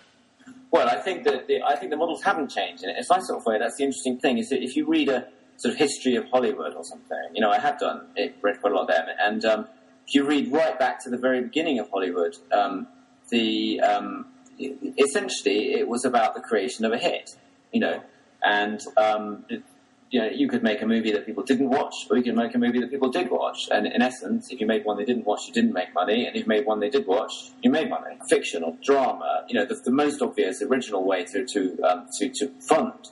Well, 0.71 0.87
I 0.87 0.97
think 0.97 1.23
that 1.23 1.47
the, 1.47 1.63
I 1.63 1.75
think 1.75 1.89
the 1.89 1.97
models 1.97 2.21
haven't 2.23 2.49
changed, 2.49 2.83
and 2.83 2.95
it's 2.97 3.09
my 3.09 3.19
sort 3.19 3.39
of 3.39 3.45
way. 3.45 3.57
That's 3.57 3.77
the 3.77 3.83
interesting 3.85 4.19
thing 4.19 4.37
is 4.37 4.49
that 4.49 4.61
if 4.61 4.75
you 4.75 4.85
read 4.87 5.09
a 5.09 5.27
sort 5.61 5.73
of 5.73 5.77
history 5.77 6.15
of 6.15 6.25
Hollywood 6.33 6.73
or 6.73 6.83
something, 6.83 7.17
you 7.35 7.41
know, 7.41 7.51
I 7.51 7.59
have 7.59 7.77
done 7.79 8.07
it, 8.15 8.35
read 8.41 8.59
quite 8.61 8.73
a 8.73 8.75
lot 8.75 8.83
of 8.83 8.87
them, 8.95 9.05
and 9.27 9.41
um, 9.45 9.67
if 10.07 10.15
you 10.15 10.23
read 10.23 10.51
right 10.51 10.77
back 10.79 10.95
to 11.03 11.09
the 11.09 11.17
very 11.17 11.41
beginning 11.41 11.77
of 11.79 11.89
Hollywood, 11.89 12.35
um, 12.51 12.87
the 13.29 13.79
um, 13.81 14.25
essentially 14.97 15.73
it 15.73 15.87
was 15.87 16.05
about 16.05 16.33
the 16.35 16.41
creation 16.41 16.85
of 16.85 16.91
a 16.91 16.97
hit, 16.97 17.31
you 17.71 17.79
know, 17.79 18.01
and 18.43 18.81
um, 18.97 19.45
it- 19.49 19.63
you 20.11 20.19
know, 20.19 20.27
you 20.27 20.47
could 20.49 20.63
make 20.63 20.81
a 20.81 20.87
movie 20.87 21.11
that 21.11 21.23
people 21.27 21.43
didn't 21.43 21.69
watch, 21.69 21.93
or 22.09 22.17
you 22.17 22.23
could 22.23 22.35
make 22.35 22.55
a 22.55 22.57
movie 22.57 22.79
that 22.79 22.89
people 22.89 23.09
did 23.11 23.29
watch. 23.29 23.67
And 23.71 23.85
in 23.85 24.01
essence, 24.01 24.49
if 24.51 24.59
you 24.59 24.65
made 24.65 24.83
one 24.83 24.97
they 24.97 25.05
didn't 25.05 25.23
watch, 25.23 25.41
you 25.45 25.53
didn't 25.53 25.71
make 25.71 25.93
money. 25.93 26.25
And 26.25 26.35
if 26.35 26.41
you 26.45 26.47
made 26.47 26.65
one 26.65 26.79
they 26.79 26.89
did 26.89 27.05
watch, 27.05 27.31
you 27.61 27.69
made 27.69 27.91
money. 27.91 28.17
Fiction 28.27 28.63
or 28.63 28.75
drama, 28.83 29.45
you 29.47 29.53
know, 29.53 29.65
the, 29.67 29.75
the 29.75 29.91
most 29.91 30.19
obvious 30.23 30.63
original 30.63 31.03
way 31.05 31.25
to 31.25 31.45
to, 31.45 31.79
um, 31.83 32.07
to 32.17 32.27
to 32.39 32.47
fund 32.59 33.09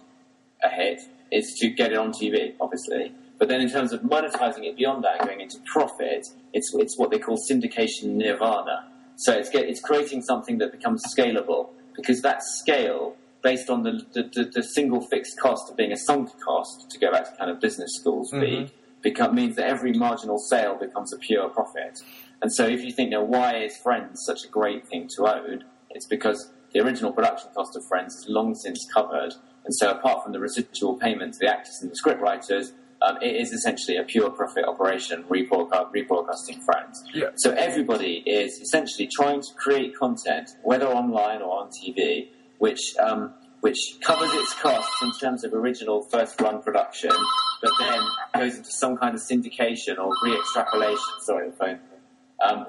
a 0.63 0.69
hit 0.69 1.01
is 1.31 1.53
to 1.59 1.69
get 1.69 1.91
it 1.91 1.97
on 1.97 2.11
TV, 2.11 2.53
obviously. 2.59 3.13
But 3.39 3.49
then 3.49 3.61
in 3.61 3.69
terms 3.69 3.93
of 3.93 4.01
monetizing 4.01 4.63
it 4.63 4.77
beyond 4.77 5.03
that, 5.03 5.23
going 5.23 5.41
into 5.41 5.59
profit, 5.71 6.27
it's 6.53 6.73
it's 6.73 6.97
what 6.97 7.11
they 7.11 7.19
call 7.19 7.37
syndication 7.37 8.15
nirvana. 8.15 8.87
So 9.15 9.33
it's 9.33 9.49
get, 9.49 9.65
it's 9.65 9.81
creating 9.81 10.21
something 10.21 10.57
that 10.59 10.71
becomes 10.71 11.03
scalable 11.15 11.69
because 11.95 12.21
that 12.21 12.43
scale, 12.43 13.15
based 13.43 13.69
on 13.69 13.83
the 13.83 14.03
the, 14.13 14.23
the, 14.23 14.51
the 14.55 14.63
single 14.63 15.01
fixed 15.01 15.39
cost 15.39 15.69
of 15.69 15.77
being 15.77 15.91
a 15.91 15.97
sunk 15.97 16.29
cost, 16.39 16.89
to 16.89 16.99
go 16.99 17.11
back 17.11 17.29
to 17.29 17.37
kind 17.37 17.51
of 17.51 17.59
business 17.59 17.91
schools 17.95 18.29
speak, 18.29 18.41
mm-hmm. 18.41 19.01
become, 19.01 19.35
means 19.35 19.55
that 19.55 19.67
every 19.67 19.93
marginal 19.93 20.39
sale 20.39 20.75
becomes 20.75 21.13
a 21.13 21.17
pure 21.17 21.49
profit. 21.49 21.99
And 22.41 22.53
so 22.53 22.67
if 22.67 22.83
you 22.83 22.91
think, 22.91 23.09
now, 23.09 23.23
why 23.23 23.57
is 23.57 23.77
Friends 23.77 24.23
such 24.23 24.45
a 24.45 24.47
great 24.47 24.87
thing 24.87 25.07
to 25.15 25.27
own? 25.27 25.63
It's 25.89 26.05
because 26.05 26.51
the 26.73 26.79
original 26.81 27.11
production 27.11 27.49
cost 27.55 27.75
of 27.75 27.85
Friends 27.85 28.15
is 28.15 28.25
long 28.29 28.53
since 28.53 28.87
covered. 28.93 29.33
And 29.67 29.75
so 29.75 29.91
apart 29.91 30.23
from 30.23 30.31
the 30.31 30.39
residual 30.39 30.95
payment 30.95 31.33
to 31.33 31.39
the 31.41 31.51
actors 31.51 31.79
and 31.81 31.91
the 31.91 31.95
scriptwriters, 32.01 32.71
um, 33.01 33.17
it 33.21 33.35
is 33.35 33.51
essentially 33.51 33.97
a 33.97 34.03
pure 34.03 34.29
profit 34.29 34.63
operation 34.63 35.25
rebroadcast, 35.29 35.91
rebroadcasting 35.93 36.63
Friends. 36.63 37.03
Yeah. 37.13 37.31
So 37.35 37.51
everybody 37.51 38.23
is 38.25 38.61
essentially 38.61 39.09
trying 39.13 39.41
to 39.41 39.53
create 39.57 39.93
content, 39.99 40.51
whether 40.63 40.87
online 40.87 41.41
or 41.41 41.59
on 41.59 41.69
TV, 41.69 42.29
which 42.59 42.95
um, 42.97 43.33
which 43.59 43.77
covers 44.01 44.29
its 44.31 44.53
costs 44.61 44.95
in 45.01 45.11
terms 45.19 45.43
of 45.43 45.53
original 45.53 46.03
first 46.03 46.39
run 46.39 46.61
production, 46.61 47.11
but 47.61 47.71
then 47.77 47.99
goes 48.35 48.55
into 48.55 48.71
some 48.71 48.95
kind 48.95 49.15
of 49.15 49.21
syndication 49.21 49.97
or 49.97 50.13
re-extrapolation. 50.23 50.97
Sorry, 51.25 51.49
the 51.49 51.55
phone. 51.57 51.79
Um, 52.41 52.65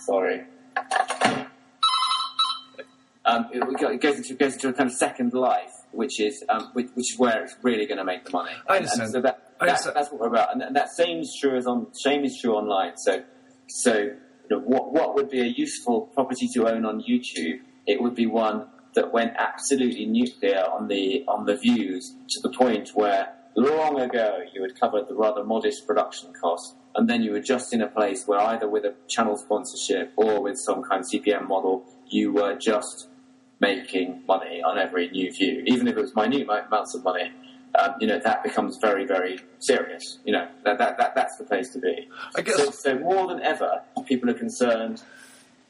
sorry. 0.00 0.42
Um, 3.24 3.48
it, 3.52 3.62
it 3.92 4.00
goes 4.00 4.16
into 4.16 4.34
goes 4.34 4.54
into 4.54 4.68
a 4.68 4.72
kind 4.72 4.88
of 4.88 4.96
second 4.96 5.34
life, 5.34 5.72
which 5.92 6.20
is 6.20 6.42
um, 6.48 6.70
which, 6.72 6.88
which 6.94 7.12
is 7.12 7.18
where 7.18 7.44
it's 7.44 7.54
really 7.62 7.86
going 7.86 7.98
to 7.98 8.04
make 8.04 8.24
the 8.24 8.30
money. 8.30 8.50
I 8.66 8.76
And- 8.76 8.84
and 8.86 9.00
understand. 9.00 9.10
so 9.12 9.20
that, 9.20 9.52
I 9.60 9.66
that- 9.66 9.70
understand. 9.72 9.96
that's 9.96 10.10
what 10.10 10.20
we're 10.20 10.28
about, 10.28 10.52
and, 10.54 10.62
and 10.62 10.74
that 10.76 10.90
same 10.90 11.18
is 11.18 11.36
true 11.38 11.56
as 11.56 11.66
on 11.66 11.92
same 11.92 12.24
is 12.24 12.38
true 12.40 12.54
online. 12.54 12.96
So, 12.96 13.22
so 13.68 13.94
you 13.98 14.16
know, 14.50 14.58
what 14.60 14.92
what 14.92 15.14
would 15.14 15.28
be 15.30 15.40
a 15.40 15.44
useful 15.64 16.02
property 16.14 16.48
to 16.54 16.66
own 16.68 16.84
on 16.86 17.02
YouTube? 17.02 17.60
It 17.86 18.00
would 18.02 18.14
be 18.14 18.26
one 18.26 18.66
that 18.94 19.12
went 19.12 19.34
absolutely 19.38 20.06
nuclear 20.06 20.64
on 20.72 20.88
the 20.88 21.24
on 21.28 21.44
the 21.44 21.56
views 21.56 22.14
to 22.30 22.40
the 22.40 22.50
point 22.50 22.90
where 22.94 23.34
long 23.54 24.00
ago 24.00 24.38
you 24.54 24.62
had 24.62 24.78
covered 24.80 25.08
the 25.08 25.14
rather 25.14 25.44
modest 25.44 25.86
production 25.86 26.32
cost, 26.40 26.74
and 26.94 27.08
then 27.08 27.22
you 27.22 27.32
were 27.32 27.40
just 27.40 27.72
in 27.74 27.82
a 27.82 27.86
place 27.86 28.26
where 28.26 28.40
either 28.40 28.66
with 28.68 28.84
a 28.86 28.94
channel 29.08 29.36
sponsorship 29.36 30.12
or 30.16 30.40
with 30.42 30.56
some 30.58 30.82
kind 30.82 31.00
of 31.02 31.06
CPM 31.10 31.46
model, 31.46 31.84
you 32.12 32.32
were 32.32 32.56
just 32.56 33.08
making 33.60 34.22
money 34.26 34.62
on 34.62 34.78
every 34.78 35.08
new 35.10 35.30
view, 35.32 35.62
even 35.66 35.86
if 35.88 35.96
it 35.96 36.00
was 36.00 36.14
minute 36.14 36.48
amounts 36.48 36.94
of 36.94 37.04
money. 37.04 37.30
Um, 37.78 37.94
you 38.00 38.08
know 38.08 38.18
that 38.18 38.42
becomes 38.42 38.78
very, 38.80 39.06
very 39.06 39.38
serious. 39.60 40.18
You 40.24 40.32
know 40.32 40.48
that, 40.64 40.78
that, 40.78 40.98
that 40.98 41.14
that's 41.14 41.36
the 41.38 41.44
place 41.44 41.70
to 41.74 41.78
be. 41.78 42.08
I 42.34 42.42
guess- 42.42 42.56
So, 42.56 42.70
so 42.70 42.98
more 42.98 43.28
than 43.28 43.40
ever, 43.42 43.82
people 44.06 44.28
are 44.28 44.34
concerned 44.34 45.02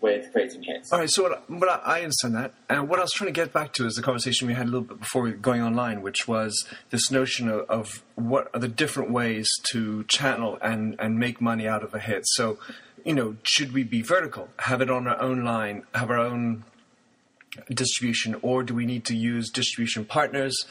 with 0.00 0.32
creating 0.32 0.62
hits. 0.62 0.90
All 0.94 0.98
right, 1.00 1.10
so 1.10 1.24
what, 1.24 1.50
what 1.50 1.68
I, 1.68 1.96
I 1.96 2.00
understand 2.00 2.34
that, 2.36 2.54
and 2.70 2.88
what 2.88 2.98
I 2.98 3.02
was 3.02 3.12
trying 3.12 3.28
to 3.28 3.32
get 3.38 3.52
back 3.52 3.74
to 3.74 3.84
is 3.84 3.96
the 3.96 4.02
conversation 4.02 4.48
we 4.48 4.54
had 4.54 4.62
a 4.64 4.70
little 4.70 4.80
bit 4.80 4.98
before 4.98 5.20
we 5.20 5.32
going 5.32 5.60
online, 5.60 6.00
which 6.00 6.26
was 6.26 6.66
this 6.88 7.10
notion 7.10 7.50
of, 7.50 7.68
of 7.68 8.02
what 8.14 8.48
are 8.54 8.60
the 8.60 8.68
different 8.68 9.10
ways 9.10 9.46
to 9.72 10.04
channel 10.04 10.56
and 10.62 10.96
and 10.98 11.18
make 11.18 11.42
money 11.42 11.68
out 11.68 11.82
of 11.82 11.92
a 11.92 11.98
hit. 11.98 12.22
So, 12.28 12.56
you 13.04 13.14
know, 13.14 13.36
should 13.42 13.72
we 13.72 13.82
be 13.82 14.02
vertical, 14.02 14.48
have 14.58 14.80
it 14.80 14.90
on 14.90 15.06
our 15.06 15.20
own 15.20 15.44
line, 15.44 15.84
have 15.94 16.10
our 16.10 16.18
own 16.18 16.64
distribution, 17.68 18.36
or 18.42 18.62
do 18.62 18.74
we 18.74 18.86
need 18.86 19.04
to 19.06 19.16
use 19.16 19.50
distribution 19.50 20.04
partners? 20.04 20.66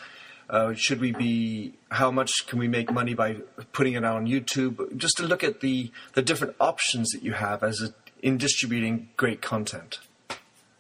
Uh, 0.49 0.73
should 0.73 0.99
we 0.99 1.11
be? 1.11 1.73
How 1.91 2.09
much 2.09 2.31
can 2.47 2.57
we 2.57 2.67
make 2.67 2.91
money 2.91 3.13
by 3.13 3.37
putting 3.71 3.93
it 3.93 4.03
out 4.03 4.15
on 4.15 4.25
YouTube? 4.25 4.97
Just 4.97 5.17
to 5.17 5.23
look 5.23 5.43
at 5.43 5.61
the 5.61 5.91
the 6.13 6.23
different 6.23 6.55
options 6.59 7.09
that 7.11 7.21
you 7.21 7.33
have 7.33 7.63
as 7.63 7.81
a, 7.81 7.93
in 8.25 8.37
distributing 8.37 9.09
great 9.15 9.41
content. 9.41 9.99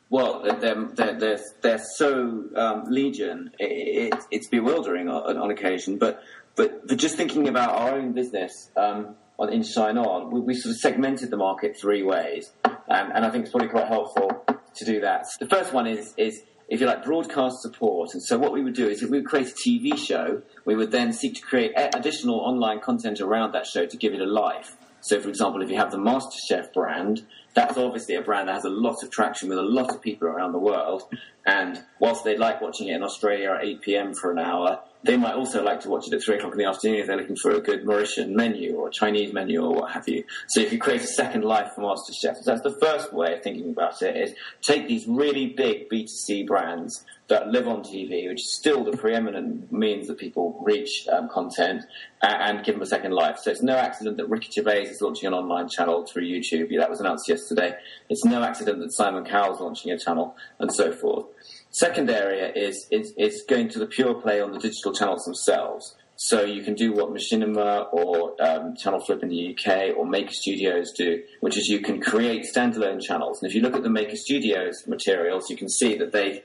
Well, 0.09 0.41
they're, 0.41 0.87
they're, 0.95 1.13
they're, 1.13 1.39
they're, 1.61 1.81
so 1.97 2.45
um, 2.55 2.85
legion, 2.89 3.51
it, 3.59 4.13
it, 4.13 4.19
it's 4.31 4.47
bewildering 4.47 5.07
on, 5.07 5.37
on 5.37 5.51
occasion. 5.51 5.99
But, 5.99 6.23
but 6.55 6.87
but 6.87 6.97
just 6.97 7.15
thinking 7.15 7.47
about 7.47 7.75
our 7.75 7.91
own 7.93 8.13
business 8.13 8.71
um, 8.75 9.15
on 9.39 9.51
in 9.51 9.63
Shine 9.63 9.97
On, 9.97 10.31
we, 10.31 10.41
we 10.41 10.53
sort 10.53 10.71
of 10.71 10.79
segmented 10.79 11.31
the 11.31 11.37
market 11.37 11.77
three 11.79 12.03
ways, 12.03 12.51
um, 12.65 13.11
and 13.13 13.25
I 13.25 13.29
think 13.29 13.43
it's 13.43 13.51
probably 13.51 13.69
quite 13.69 13.87
helpful 13.87 14.45
to 14.75 14.85
do 14.85 15.01
that. 15.01 15.25
The 15.39 15.47
first 15.47 15.73
one 15.73 15.87
is 15.87 16.13
is 16.17 16.43
if 16.67 16.79
you 16.79 16.85
like 16.85 17.03
broadcast 17.03 17.61
support, 17.61 18.09
and 18.13 18.21
so 18.21 18.37
what 18.37 18.51
we 18.51 18.63
would 18.63 18.75
do 18.75 18.87
is 18.87 19.01
if 19.01 19.09
we 19.09 19.19
would 19.19 19.27
create 19.27 19.47
a 19.47 19.69
TV 19.69 19.97
show, 19.97 20.41
we 20.65 20.75
would 20.75 20.91
then 20.91 21.13
seek 21.13 21.35
to 21.35 21.41
create 21.41 21.73
additional 21.75 22.39
online 22.39 22.79
content 22.79 23.21
around 23.21 23.53
that 23.53 23.65
show 23.65 23.85
to 23.85 23.97
give 23.97 24.13
it 24.13 24.21
a 24.21 24.25
life. 24.25 24.77
So, 25.01 25.19
for 25.21 25.29
example, 25.29 25.61
if 25.61 25.69
you 25.69 25.77
have 25.77 25.91
the 25.91 25.97
MasterChef 25.97 26.73
brand, 26.73 27.25
that's 27.53 27.77
obviously 27.77 28.15
a 28.15 28.21
brand 28.21 28.49
that 28.49 28.55
has 28.55 28.65
a 28.65 28.69
lot 28.69 29.01
of 29.01 29.09
traction 29.09 29.49
with 29.49 29.57
a 29.57 29.63
lot 29.63 29.89
of 29.89 30.01
people 30.01 30.27
around 30.27 30.51
the 30.51 30.59
world. 30.59 31.03
And 31.45 31.81
whilst 31.99 32.23
they 32.23 32.37
like 32.37 32.61
watching 32.61 32.89
it 32.89 32.95
in 32.95 33.03
Australia 33.03 33.55
at 33.57 33.65
8 33.65 33.81
p.m. 33.81 34.13
for 34.13 34.31
an 34.31 34.39
hour, 34.39 34.81
they 35.03 35.15
might 35.15 35.35
also 35.35 35.63
like 35.63 35.79
to 35.81 35.89
watch 35.89 36.07
it 36.07 36.13
at 36.13 36.21
three 36.21 36.35
o'clock 36.35 36.51
in 36.51 36.57
the 36.57 36.65
afternoon 36.65 36.99
if 36.99 37.07
they're 37.07 37.17
looking 37.17 37.35
for 37.35 37.51
a 37.51 37.61
good 37.61 37.85
Mauritian 37.85 38.31
menu 38.31 38.75
or 38.75 38.89
Chinese 38.89 39.31
menu 39.31 39.63
or 39.63 39.73
what 39.73 39.91
have 39.91 40.07
you. 40.09 40.23
So 40.49 40.59
if 40.59 40.73
you 40.73 40.79
create 40.79 41.01
a 41.01 41.07
second 41.07 41.43
life 41.43 41.71
for 41.73 41.81
MasterChef. 41.81 42.35
So 42.35 42.41
that's 42.45 42.61
the 42.61 42.77
first 42.81 43.13
way 43.13 43.33
of 43.33 43.41
thinking 43.41 43.69
about 43.69 44.01
it: 44.01 44.17
is 44.17 44.35
take 44.61 44.87
these 44.87 45.07
really 45.07 45.47
big 45.47 45.89
B2C 45.89 46.45
brands 46.45 47.05
that 47.29 47.47
live 47.47 47.67
on 47.67 47.83
TV, 47.83 48.27
which 48.27 48.41
is 48.41 48.57
still 48.57 48.83
the 48.83 48.97
preeminent 48.97 49.71
means 49.71 50.07
that 50.07 50.17
people 50.17 50.59
reach 50.65 51.07
um, 51.11 51.29
content, 51.29 51.83
and, 52.23 52.57
and, 52.57 52.65
give 52.65 52.75
them 52.75 52.81
a 52.81 52.87
second 52.87 53.11
life. 53.11 53.37
So 53.37 53.51
it's 53.51 53.61
no 53.61 53.75
accident 53.75 54.17
that 54.17 54.27
Ricky 54.27 54.49
Gervais 54.51 54.87
is 54.87 54.99
launching 54.99 55.27
an 55.27 55.33
online 55.33 55.69
channel 55.69 56.05
through 56.05 56.23
YouTube. 56.23 56.75
That 56.77 56.89
was 56.89 56.99
announced 56.99 57.29
yesterday. 57.29 57.75
It's 58.09 58.25
no 58.25 58.43
accident 58.43 58.79
that 58.79 58.91
Simon 58.91 59.25
Cowell's 59.25 59.61
launching 59.61 59.91
a 59.91 59.97
channel, 59.97 60.35
and 60.59 60.73
so 60.73 60.91
forth. 60.91 61.27
Second 61.71 62.09
area 62.09 62.51
is, 62.55 62.87
is, 62.91 63.13
is 63.17 63.43
going 63.47 63.69
to 63.69 63.79
the 63.79 63.85
pure 63.85 64.15
play 64.15 64.41
on 64.41 64.51
the 64.51 64.59
digital 64.59 64.93
channels 64.93 65.25
themselves. 65.25 65.95
So 66.15 66.43
you 66.43 66.63
can 66.63 66.73
do 66.73 66.91
what 66.91 67.11
Machinima 67.11 67.93
or 67.93 68.35
um, 68.41 68.75
Channel 68.75 68.99
Flip 68.99 69.23
in 69.23 69.29
the 69.29 69.55
UK 69.55 69.95
or 69.95 70.05
Maker 70.05 70.33
Studios 70.33 70.91
do, 70.91 71.23
which 71.39 71.57
is 71.57 71.69
you 71.69 71.79
can 71.79 72.01
create 72.01 72.45
standalone 72.53 73.01
channels. 73.01 73.41
And 73.41 73.49
if 73.49 73.55
you 73.55 73.61
look 73.61 73.75
at 73.75 73.83
the 73.83 73.89
Maker 73.89 74.17
Studios 74.17 74.85
materials, 74.85 75.49
you 75.49 75.55
can 75.55 75.69
see 75.69 75.95
that 75.97 76.11
they 76.11 76.43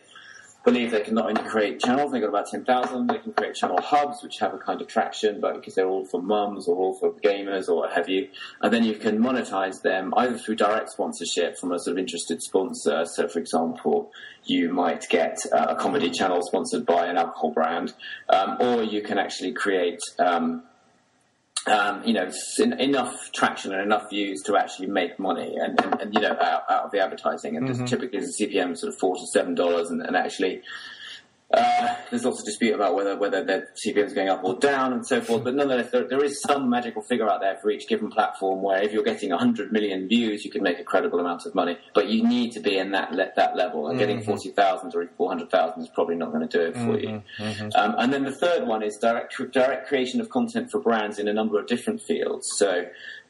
believe 0.64 0.90
they 0.90 1.02
can 1.02 1.14
not 1.14 1.28
only 1.28 1.42
create 1.42 1.78
channels, 1.78 2.10
they've 2.10 2.22
got 2.22 2.28
about 2.28 2.46
10,000, 2.46 3.06
they 3.06 3.18
can 3.18 3.32
create 3.32 3.54
channel 3.54 3.80
hubs, 3.80 4.22
which 4.22 4.38
have 4.40 4.54
a 4.54 4.58
kind 4.58 4.80
of 4.80 4.88
traction, 4.88 5.40
but 5.40 5.54
because 5.54 5.74
they're 5.74 5.88
all 5.88 6.06
for 6.06 6.22
mums 6.22 6.66
or 6.66 6.76
all 6.76 6.98
for 6.98 7.12
gamers 7.20 7.68
or 7.68 7.76
what 7.76 7.92
have 7.92 8.08
you. 8.08 8.28
And 8.62 8.72
then 8.72 8.82
you 8.82 8.94
can 8.94 9.18
monetize 9.18 9.82
them 9.82 10.14
either 10.16 10.38
through 10.38 10.56
direct 10.56 10.90
sponsorship 10.90 11.58
from 11.58 11.72
a 11.72 11.78
sort 11.78 11.96
of 11.96 11.98
interested 11.98 12.42
sponsor. 12.42 13.04
So, 13.04 13.28
for 13.28 13.38
example, 13.38 14.10
you 14.44 14.72
might 14.72 15.06
get 15.08 15.36
uh, 15.52 15.66
a 15.70 15.76
comedy 15.76 16.10
channel 16.10 16.40
sponsored 16.42 16.86
by 16.86 17.06
an 17.06 17.18
alcohol 17.18 17.52
brand, 17.52 17.92
um, 18.30 18.56
or 18.60 18.82
you 18.82 19.02
can 19.02 19.18
actually 19.18 19.52
create 19.52 20.00
um, 20.18 20.62
um, 21.66 22.04
you 22.04 22.12
know, 22.12 22.30
enough 22.58 23.32
traction 23.32 23.72
and 23.72 23.82
enough 23.82 24.10
views 24.10 24.42
to 24.42 24.56
actually 24.56 24.88
make 24.88 25.18
money, 25.18 25.56
and, 25.56 25.80
and, 25.82 26.00
and 26.00 26.14
you 26.14 26.20
know, 26.20 26.36
out, 26.40 26.62
out, 26.68 26.84
of 26.84 26.90
the 26.90 27.00
advertising. 27.00 27.56
And 27.56 27.68
mm-hmm. 27.68 27.84
typically, 27.86 28.20
the 28.20 28.26
CPM 28.26 28.76
sort 28.76 28.92
of 28.92 28.98
four 28.98 29.16
to 29.16 29.26
seven 29.26 29.54
dollars, 29.54 29.90
and, 29.90 30.02
and 30.02 30.16
actually 30.16 30.62
uh, 31.56 31.94
there's 32.10 32.24
lots 32.24 32.40
of 32.40 32.44
dispute 32.44 32.74
about 32.74 32.94
whether 32.94 33.16
whether 33.16 33.44
the 33.44 33.66
CPM 33.74 34.06
is 34.06 34.12
going 34.12 34.28
up 34.28 34.42
or 34.44 34.58
down 34.58 34.92
and 34.92 35.06
so 35.06 35.20
forth. 35.20 35.44
But 35.44 35.54
nonetheless, 35.54 35.90
there, 35.90 36.06
there 36.08 36.24
is 36.24 36.40
some 36.42 36.68
magical 36.68 37.02
figure 37.02 37.28
out 37.28 37.40
there 37.40 37.56
for 37.56 37.70
each 37.70 37.88
given 37.88 38.10
platform 38.10 38.62
where 38.62 38.82
if 38.82 38.92
you're 38.92 39.02
getting 39.04 39.30
100 39.30 39.72
million 39.72 40.08
views, 40.08 40.44
you 40.44 40.50
can 40.50 40.62
make 40.62 40.78
a 40.78 40.84
credible 40.84 41.20
amount 41.20 41.46
of 41.46 41.54
money. 41.54 41.78
But 41.94 42.08
you 42.08 42.26
need 42.26 42.52
to 42.52 42.60
be 42.60 42.78
in 42.78 42.92
that 42.92 43.14
that 43.36 43.56
level, 43.56 43.88
and 43.88 43.98
mm-hmm. 43.98 44.08
getting 44.08 44.22
40,000 44.24 44.94
or 44.94 45.08
400,000 45.16 45.82
is 45.82 45.88
probably 45.88 46.16
not 46.16 46.32
going 46.32 46.48
to 46.48 46.58
do 46.58 46.64
it 46.64 46.74
for 46.74 46.80
mm-hmm. 46.80 47.14
you. 47.14 47.22
Mm-hmm. 47.38 47.68
Um, 47.74 47.94
and 47.98 48.12
then 48.12 48.24
the 48.24 48.34
third 48.34 48.66
one 48.66 48.82
is 48.82 48.96
direct 49.00 49.34
direct 49.52 49.88
creation 49.88 50.20
of 50.20 50.30
content 50.30 50.70
for 50.70 50.80
brands 50.80 51.18
in 51.18 51.28
a 51.28 51.32
number 51.32 51.58
of 51.58 51.66
different 51.66 52.00
fields. 52.02 52.48
So 52.56 52.86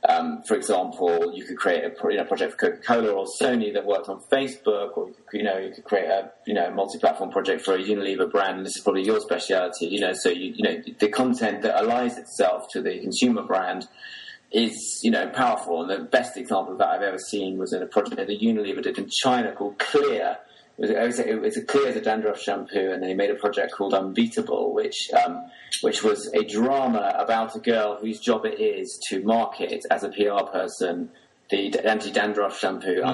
um, 0.07 0.43
for 0.47 0.55
example, 0.55 1.33
you 1.35 1.45
could 1.45 1.57
create 1.57 1.83
a 1.83 2.11
you 2.11 2.17
know, 2.19 2.25
project 2.25 2.53
for 2.53 2.59
Coca-Cola 2.59 3.11
or 3.11 3.27
Sony 3.41 3.73
that 3.73 3.87
worked 3.87 4.09
on 4.09 4.21
Facebook, 4.31 4.99
or 4.99 5.11
you 5.33 5.43
know 5.43 5.57
you 5.57 5.73
could 5.73 5.85
create 5.85 6.07
a 6.07 6.31
you 6.47 6.53
know 6.53 6.71
multi-platform 6.71 7.31
project 7.31 7.65
for 7.65 7.75
a 7.75 7.79
Unilever 7.79 8.31
brand. 8.31 8.59
And 8.59 8.67
this 8.67 8.77
is 8.77 8.83
probably 8.83 9.05
your 9.05 9.21
speciality, 9.21 9.87
you 9.87 10.01
know. 10.01 10.13
So 10.13 10.29
you 10.29 10.53
you 10.57 10.63
know 10.63 10.83
the 10.99 11.09
content 11.09 11.63
that 11.63 11.77
aligns 11.83 12.19
itself 12.19 12.69
to 12.73 12.83
the 12.83 12.99
consumer 13.01 13.43
brand 13.43 13.89
is 14.53 15.01
you 15.03 15.11
know 15.11 15.29
powerful. 15.31 15.81
And 15.81 15.91
the 15.91 16.05
best 16.05 16.37
example 16.37 16.75
of 16.75 16.79
that 16.81 16.89
I've 16.89 17.03
ever 17.03 17.19
seen 17.19 17.57
was 17.57 17.73
in 17.73 17.83
a 17.83 17.87
project 17.87 18.17
that 18.17 18.29
Unilever 18.29 18.83
did 18.83 18.99
in 18.99 19.09
China 19.09 19.53
called 19.53 19.79
Clear. 19.79 20.39
It 20.77 20.83
was, 20.83 20.91
it 20.91 20.99
was, 20.99 21.19
it 21.21 21.41
was 21.41 21.57
a 21.57 21.63
Clear 21.63 21.89
as 21.89 21.97
a 21.97 22.01
dandruff 22.01 22.41
shampoo, 22.41 22.91
and 22.93 23.03
they 23.03 23.15
made 23.15 23.31
a 23.31 23.37
project 23.37 23.73
called 23.73 23.95
Unbeatable, 23.95 24.75
which 24.75 25.09
um, 25.25 25.45
which 25.83 26.03
was 26.03 26.33
a 26.35 26.45
drama 26.45 27.15
about 27.17 27.55
a 27.55 27.61
girl 27.61 27.97
whose 28.01 28.19
job 28.19 28.45
it 28.45 28.61
is 28.61 29.01
to 29.09 29.23
market 29.23 29.85
as 29.91 30.03
a 30.03 30.09
PR 30.09 30.45
person 30.51 31.11
the 31.51 31.87
anti-dandruff 31.87 32.59
shampoo 32.59 32.97
mm-hmm. 32.97 33.05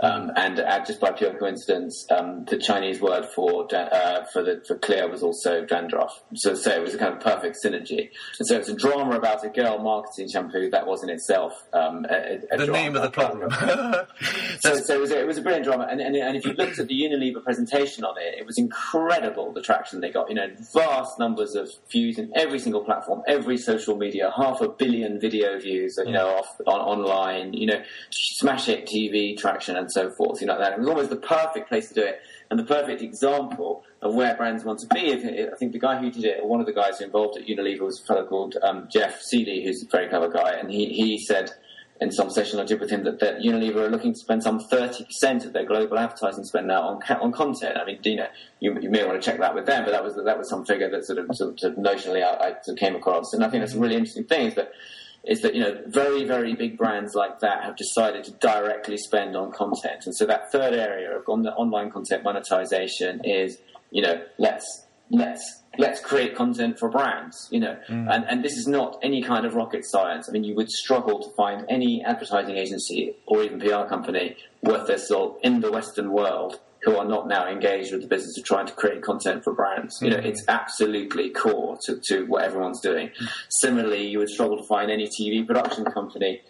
Um, 0.00 0.30
and 0.36 0.60
uh, 0.60 0.84
just 0.84 1.00
by 1.00 1.10
pure 1.10 1.34
coincidence, 1.34 2.06
um, 2.10 2.44
the 2.44 2.56
Chinese 2.56 3.00
word 3.00 3.26
for 3.34 3.66
uh, 3.74 4.24
for 4.32 4.44
the 4.44 4.62
for 4.66 4.78
clear 4.78 5.08
was 5.08 5.24
also 5.24 5.64
dandruff. 5.64 6.22
So, 6.34 6.54
so 6.54 6.70
it 6.70 6.82
was 6.82 6.94
a 6.94 6.98
kind 6.98 7.14
of 7.14 7.20
perfect 7.20 7.56
synergy. 7.64 8.10
And 8.38 8.46
so 8.46 8.56
it's 8.56 8.68
a 8.68 8.76
drama 8.76 9.16
about 9.16 9.44
a 9.44 9.48
girl 9.48 9.78
marketing 9.78 10.28
shampoo 10.28 10.70
that 10.70 10.86
was 10.86 11.02
in 11.02 11.10
itself 11.10 11.52
um, 11.72 12.06
a, 12.08 12.38
a 12.52 12.58
the 12.58 12.66
drama. 12.66 12.72
name 12.72 12.96
of 12.96 13.02
the 13.02 13.10
problem. 13.10 13.50
so, 14.60 14.76
so 14.76 14.94
it 14.94 15.00
was, 15.00 15.10
a, 15.10 15.20
it 15.20 15.26
was 15.26 15.38
a 15.38 15.42
brilliant 15.42 15.64
drama. 15.64 15.88
And, 15.90 16.00
and, 16.00 16.14
and 16.14 16.36
if 16.36 16.44
you 16.44 16.52
looked 16.52 16.78
at 16.78 16.86
the 16.86 16.94
Unilever 16.94 17.42
presentation 17.42 18.04
on 18.04 18.16
it, 18.18 18.38
it 18.38 18.46
was 18.46 18.56
incredible 18.56 19.52
the 19.52 19.62
traction 19.62 20.00
they 20.00 20.10
got. 20.10 20.28
You 20.28 20.36
know, 20.36 20.48
vast 20.74 21.18
numbers 21.18 21.56
of 21.56 21.70
views 21.90 22.18
in 22.18 22.30
every 22.36 22.60
single 22.60 22.84
platform, 22.84 23.22
every 23.26 23.56
social 23.56 23.96
media, 23.96 24.32
half 24.36 24.60
a 24.60 24.68
billion 24.68 25.18
video 25.20 25.58
views. 25.58 25.98
You 25.98 26.12
know, 26.12 26.28
off 26.36 26.60
on, 26.68 26.80
online. 26.80 27.52
You 27.52 27.66
know, 27.66 27.82
smash 28.10 28.66
hit 28.66 28.86
TV 28.86 29.36
traction 29.36 29.76
and 29.76 29.87
and 29.88 29.92
so 29.92 30.10
forth. 30.10 30.40
You 30.40 30.46
know 30.46 30.58
that 30.58 30.74
it 30.74 30.78
was 30.78 30.88
almost 30.88 31.10
the 31.10 31.16
perfect 31.16 31.68
place 31.68 31.88
to 31.88 31.94
do 31.94 32.02
it, 32.02 32.20
and 32.50 32.58
the 32.58 32.64
perfect 32.64 33.00
example 33.00 33.84
of 34.02 34.14
where 34.14 34.34
brands 34.36 34.64
want 34.64 34.80
to 34.80 34.86
be. 34.88 35.12
I 35.12 35.56
think 35.56 35.72
the 35.72 35.78
guy 35.78 35.98
who 35.98 36.10
did 36.10 36.24
it, 36.24 36.44
one 36.44 36.60
of 36.60 36.66
the 36.66 36.72
guys 36.72 36.98
who 36.98 37.06
involved 37.06 37.38
at 37.38 37.46
Unilever, 37.46 37.80
was 37.80 38.00
a 38.00 38.04
fellow 38.04 38.26
called 38.26 38.56
um, 38.62 38.88
Jeff 38.90 39.22
Seeley, 39.22 39.64
who's 39.64 39.82
a 39.82 39.86
very 39.86 40.08
clever 40.08 40.28
guy, 40.28 40.52
and 40.52 40.70
he 40.70 40.86
he 40.86 41.18
said 41.18 41.52
in 42.00 42.12
some 42.12 42.30
session 42.30 42.60
I 42.60 42.64
did 42.64 42.78
with 42.78 42.90
him 42.90 43.02
that, 43.04 43.18
that 43.20 43.38
Unilever 43.40 43.76
are 43.76 43.90
looking 43.90 44.12
to 44.12 44.18
spend 44.18 44.44
some 44.44 44.60
30% 44.60 45.46
of 45.46 45.52
their 45.52 45.64
global 45.64 45.98
advertising 45.98 46.44
spend 46.44 46.68
now 46.68 46.82
on 46.82 47.02
on 47.20 47.32
content. 47.32 47.76
I 47.76 47.84
mean, 47.84 47.98
you 48.04 48.16
know, 48.16 48.28
you, 48.60 48.78
you 48.80 48.90
may 48.90 49.04
want 49.04 49.20
to 49.20 49.30
check 49.30 49.40
that 49.40 49.54
with 49.54 49.66
them, 49.66 49.84
but 49.84 49.92
that 49.92 50.04
was 50.04 50.14
that 50.14 50.38
was 50.38 50.48
some 50.48 50.64
figure 50.64 50.90
that 50.90 51.04
sort 51.06 51.18
of, 51.18 51.34
sort 51.34 51.62
of 51.62 51.74
notionally 51.74 52.22
I, 52.22 52.50
I 52.50 52.74
came 52.74 52.94
across, 52.94 53.32
and 53.32 53.42
I 53.42 53.48
think 53.48 53.62
that's 53.62 53.74
a 53.74 53.78
really 53.78 53.96
interesting 53.96 54.24
thing 54.24 54.48
is 54.48 54.54
that 54.54 54.72
is 55.28 55.42
that 55.42 55.54
you 55.54 55.60
know 55.60 55.78
very 55.86 56.24
very 56.24 56.54
big 56.54 56.76
brands 56.76 57.14
like 57.14 57.38
that 57.40 57.62
have 57.62 57.76
decided 57.76 58.24
to 58.24 58.32
directly 58.32 58.96
spend 58.96 59.36
on 59.36 59.52
content, 59.52 60.02
and 60.06 60.16
so 60.16 60.26
that 60.26 60.50
third 60.50 60.74
area 60.74 61.16
of 61.16 61.28
on 61.28 61.42
the 61.42 61.52
online 61.52 61.90
content 61.90 62.24
monetization 62.24 63.20
is 63.24 63.58
you 63.90 64.02
know 64.02 64.20
let's 64.38 64.84
let's 65.10 65.62
let's 65.78 66.00
create 66.00 66.34
content 66.34 66.78
for 66.78 66.88
brands, 66.88 67.48
you 67.50 67.60
know, 67.60 67.76
mm. 67.88 68.12
and 68.12 68.24
and 68.28 68.44
this 68.44 68.56
is 68.56 68.66
not 68.66 68.98
any 69.02 69.22
kind 69.22 69.46
of 69.46 69.54
rocket 69.54 69.84
science. 69.84 70.28
I 70.28 70.32
mean, 70.32 70.44
you 70.44 70.54
would 70.56 70.70
struggle 70.70 71.22
to 71.22 71.30
find 71.36 71.64
any 71.68 72.02
advertising 72.04 72.56
agency 72.56 73.14
or 73.26 73.42
even 73.42 73.60
PR 73.60 73.84
company 73.88 74.36
worth 74.62 74.86
their 74.86 74.98
salt 74.98 75.38
in 75.42 75.60
the 75.60 75.70
Western 75.70 76.10
world 76.10 76.60
who 76.82 76.96
are 76.96 77.04
not 77.04 77.28
now 77.28 77.48
engaged 77.48 77.92
with 77.92 78.02
the 78.02 78.08
business 78.08 78.38
of 78.38 78.44
trying 78.44 78.66
to 78.66 78.72
create 78.72 79.02
content 79.02 79.44
for 79.44 79.52
brands. 79.52 79.98
You 80.00 80.10
know, 80.10 80.18
it's 80.18 80.44
absolutely 80.48 81.30
core 81.30 81.78
to, 81.86 82.00
to 82.08 82.24
what 82.26 82.44
everyone's 82.44 82.80
doing. 82.80 83.10
Similarly, 83.48 84.06
you 84.06 84.18
would 84.18 84.28
struggle 84.28 84.56
to 84.56 84.64
find 84.64 84.90
any 84.90 85.08
TV 85.08 85.46
production 85.46 85.84
company 85.84 86.42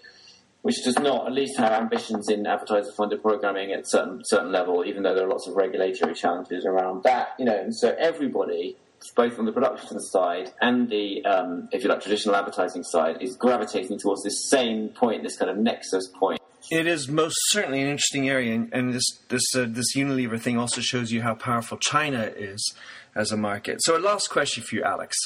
which 0.63 0.83
does 0.85 0.99
not 0.99 1.27
at 1.27 1.33
least 1.33 1.57
have 1.57 1.73
ambitions 1.73 2.29
in 2.29 2.45
advertiser 2.47 2.91
funded 2.97 3.23
programming 3.23 3.73
at 3.73 3.89
certain 3.89 4.21
certain 4.25 4.51
level, 4.51 4.85
even 4.85 5.03
though 5.03 5.15
there 5.15 5.25
are 5.25 5.31
lots 5.31 5.47
of 5.47 5.55
regulatory 5.55 6.15
challenges 6.15 6.67
around 6.67 7.03
that. 7.05 7.29
You 7.39 7.45
know, 7.45 7.59
and 7.59 7.75
so 7.75 7.95
everybody 7.99 8.77
both 9.15 9.39
on 9.39 9.45
the 9.45 9.53
production 9.53 10.01
side 10.01 10.53
and 10.61 10.89
the, 10.91 11.25
um, 11.25 11.69
if 11.73 11.83
you 11.83 11.89
like, 11.89 12.01
traditional 12.01 12.35
advertising 12.35 12.83
side, 12.83 13.23
is 13.23 13.37
gravitating 13.37 13.99
towards 13.99 14.25
this 14.25 14.49
same 14.51 14.89
point, 14.89 15.23
this 15.23 15.37
kind 15.37 15.51
of 15.51 15.57
nexus 15.57 16.09
point 16.09 16.41
it 16.71 16.87
is 16.87 17.09
most 17.09 17.37
certainly 17.49 17.81
an 17.81 17.89
interesting 17.89 18.29
area, 18.29 18.55
and, 18.55 18.73
and 18.73 18.93
this 18.93 19.19
this 19.29 19.45
uh, 19.55 19.67
this 19.69 19.97
Unilever 19.97 20.41
thing 20.41 20.59
also 20.59 20.81
shows 20.81 21.11
you 21.11 21.23
how 21.23 21.35
powerful 21.35 21.79
China 21.79 22.31
is 22.37 22.75
as 23.15 23.33
a 23.33 23.37
market. 23.37 23.83
So, 23.83 23.97
a 23.97 23.99
last 23.99 24.29
question 24.29 24.63
for 24.63 24.77
you, 24.77 24.83
Alex. 24.83 25.17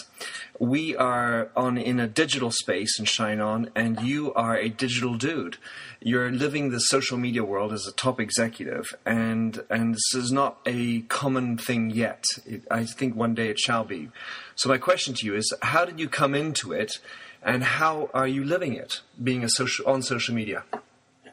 We 0.59 0.97
are 0.97 1.51
on 1.57 1.79
in 1.79 1.99
a 1.99 2.07
digital 2.07 2.51
space 2.51 2.99
in 2.99 3.05
Shine 3.07 3.41
On, 3.41 3.71
and 3.75 4.01
you 4.01 4.33
are 4.35 4.57
a 4.57 4.69
digital 4.69 5.15
dude. 5.15 5.57
You're 6.01 6.31
living 6.31 6.71
the 6.71 6.79
social 6.79 7.19
media 7.19 7.45
world 7.45 7.73
as 7.73 7.87
a 7.87 7.93
top 7.93 8.21
executive, 8.21 8.95
and 9.05 9.65
and 9.69 9.95
this 9.95 10.15
is 10.15 10.31
not 10.31 10.59
a 10.65 11.03
common 11.03 11.59
thing 11.59 11.91
yet. 11.91 12.25
It, 12.47 12.65
I 12.71 12.85
think 12.85 13.17
one 13.17 13.35
day 13.35 13.49
it 13.49 13.59
shall 13.59 13.85
be. 13.85 14.11
So, 14.55 14.69
my 14.69 14.79
question 14.79 15.15
to 15.15 15.27
you 15.27 15.35
is: 15.35 15.53
How 15.63 15.85
did 15.85 15.99
you 15.99 16.09
come 16.09 16.35
into 16.35 16.73
it, 16.73 16.99
and 17.43 17.65
how 17.65 18.11
are 18.15 18.29
you 18.29 18.45
living 18.45 18.75
it, 18.75 19.01
being 19.23 19.43
a 19.43 19.49
social 19.49 19.89
on 19.89 20.03
social 20.03 20.35
media? 20.35 20.65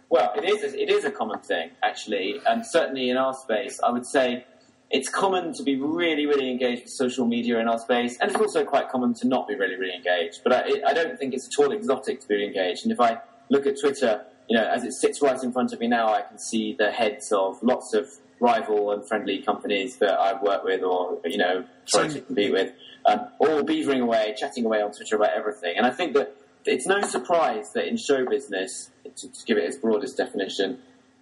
Well, 0.09 0.31
it 0.35 0.43
is. 0.43 0.73
A, 0.73 0.81
it 0.81 0.89
is 0.89 1.05
a 1.05 1.11
common 1.11 1.39
thing, 1.39 1.71
actually, 1.83 2.41
and 2.47 2.65
certainly 2.65 3.09
in 3.09 3.17
our 3.17 3.33
space, 3.33 3.79
I 3.83 3.91
would 3.91 4.05
say 4.05 4.45
it's 4.89 5.07
common 5.07 5.53
to 5.53 5.63
be 5.63 5.75
really, 5.75 6.25
really 6.25 6.49
engaged 6.49 6.83
with 6.83 6.91
social 6.91 7.25
media 7.25 7.59
in 7.59 7.67
our 7.67 7.77
space, 7.77 8.17
and 8.19 8.31
it's 8.31 8.39
also 8.39 8.65
quite 8.65 8.89
common 8.89 9.13
to 9.15 9.27
not 9.27 9.47
be 9.47 9.55
really, 9.55 9.75
really 9.75 9.93
engaged. 9.93 10.41
But 10.43 10.53
I, 10.53 10.81
I 10.87 10.93
don't 10.93 11.17
think 11.19 11.33
it's 11.33 11.47
at 11.47 11.63
all 11.63 11.71
exotic 11.71 12.21
to 12.21 12.27
be 12.27 12.43
engaged. 12.43 12.83
And 12.83 12.91
if 12.91 12.99
I 12.99 13.19
look 13.49 13.67
at 13.67 13.79
Twitter, 13.79 14.25
you 14.49 14.57
know, 14.57 14.67
as 14.67 14.83
it 14.83 14.93
sits 14.93 15.21
right 15.21 15.41
in 15.43 15.51
front 15.51 15.73
of 15.73 15.79
me 15.79 15.87
now, 15.87 16.11
I 16.11 16.23
can 16.23 16.39
see 16.39 16.75
the 16.77 16.91
heads 16.91 17.31
of 17.31 17.61
lots 17.61 17.93
of 17.93 18.09
rival 18.39 18.91
and 18.91 19.07
friendly 19.07 19.41
companies 19.41 19.97
that 19.97 20.19
I've 20.19 20.41
worked 20.41 20.63
with 20.63 20.81
or 20.81 21.19
you 21.25 21.37
know 21.37 21.65
trying 21.87 22.09
to 22.11 22.21
compete 22.21 22.51
with, 22.51 22.71
um, 23.05 23.27
all 23.39 23.63
beavering 23.63 24.01
away, 24.01 24.33
chatting 24.37 24.65
away 24.65 24.81
on 24.81 24.91
Twitter 24.91 25.17
about 25.17 25.33
everything. 25.35 25.75
And 25.77 25.85
I 25.85 25.91
think 25.91 26.13
that 26.13 26.35
it's 26.65 26.85
no 26.85 27.01
surprise 27.01 27.71
that 27.73 27.87
in 27.87 27.97
show 27.97 28.25
business, 28.25 28.91
to, 29.03 29.27
to 29.27 29.45
give 29.45 29.57
it 29.57 29.63
its 29.63 29.77
broadest 29.77 30.17
definition, 30.17 30.79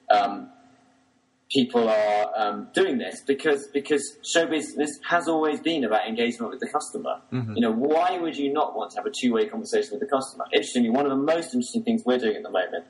um, 0.10 0.50
people 1.50 1.88
are 1.88 2.32
um, 2.36 2.67
doing 2.73 2.97
this 2.97 3.21
because 3.26 3.67
because 3.67 4.17
show 4.23 4.45
business 4.45 5.00
has 5.08 5.28
always 5.28 5.60
been 5.60 5.84
about 5.84 6.08
engagement 6.08 6.52
with 6.52 6.60
the 6.60 6.67
customer. 6.67 7.21
Mm-hmm. 7.32 7.56
You 7.56 7.62
know, 7.62 7.71
why 7.71 8.17
would 8.17 8.36
you 8.36 8.52
not 8.52 8.76
want 8.76 8.91
to 8.91 8.97
have 8.97 9.06
a 9.06 9.12
two 9.12 9.34
way 9.34 9.45
conversation 9.45 9.91
with 9.91 10.02
the 10.02 10.08
customer? 10.08 10.45
Interestingly, 10.52 10.89
one 10.89 11.06
of 11.06 11.12
the 11.12 11.23
most 11.23 11.54
interesting 11.54 11.84
things 11.84 12.04
we're 12.06 12.17
doing 12.17 12.36
at 12.36 12.43
the 12.43 12.52
moment 12.52 12.86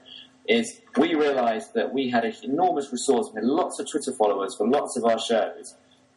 is 0.47 0.79
we 0.95 1.13
realised 1.13 1.73
that 1.73 1.93
we 1.93 2.09
had 2.09 2.23
an 2.23 2.33
enormous 2.43 2.91
resource, 2.91 3.27
we 3.33 3.41
had 3.41 3.43
lots 3.43 3.79
of 3.79 3.89
Twitter 3.89 4.13
followers 4.13 4.55
for 4.55 4.67
lots 4.67 4.97
of 4.97 5.03
our 5.03 5.19
shows. 5.19 5.75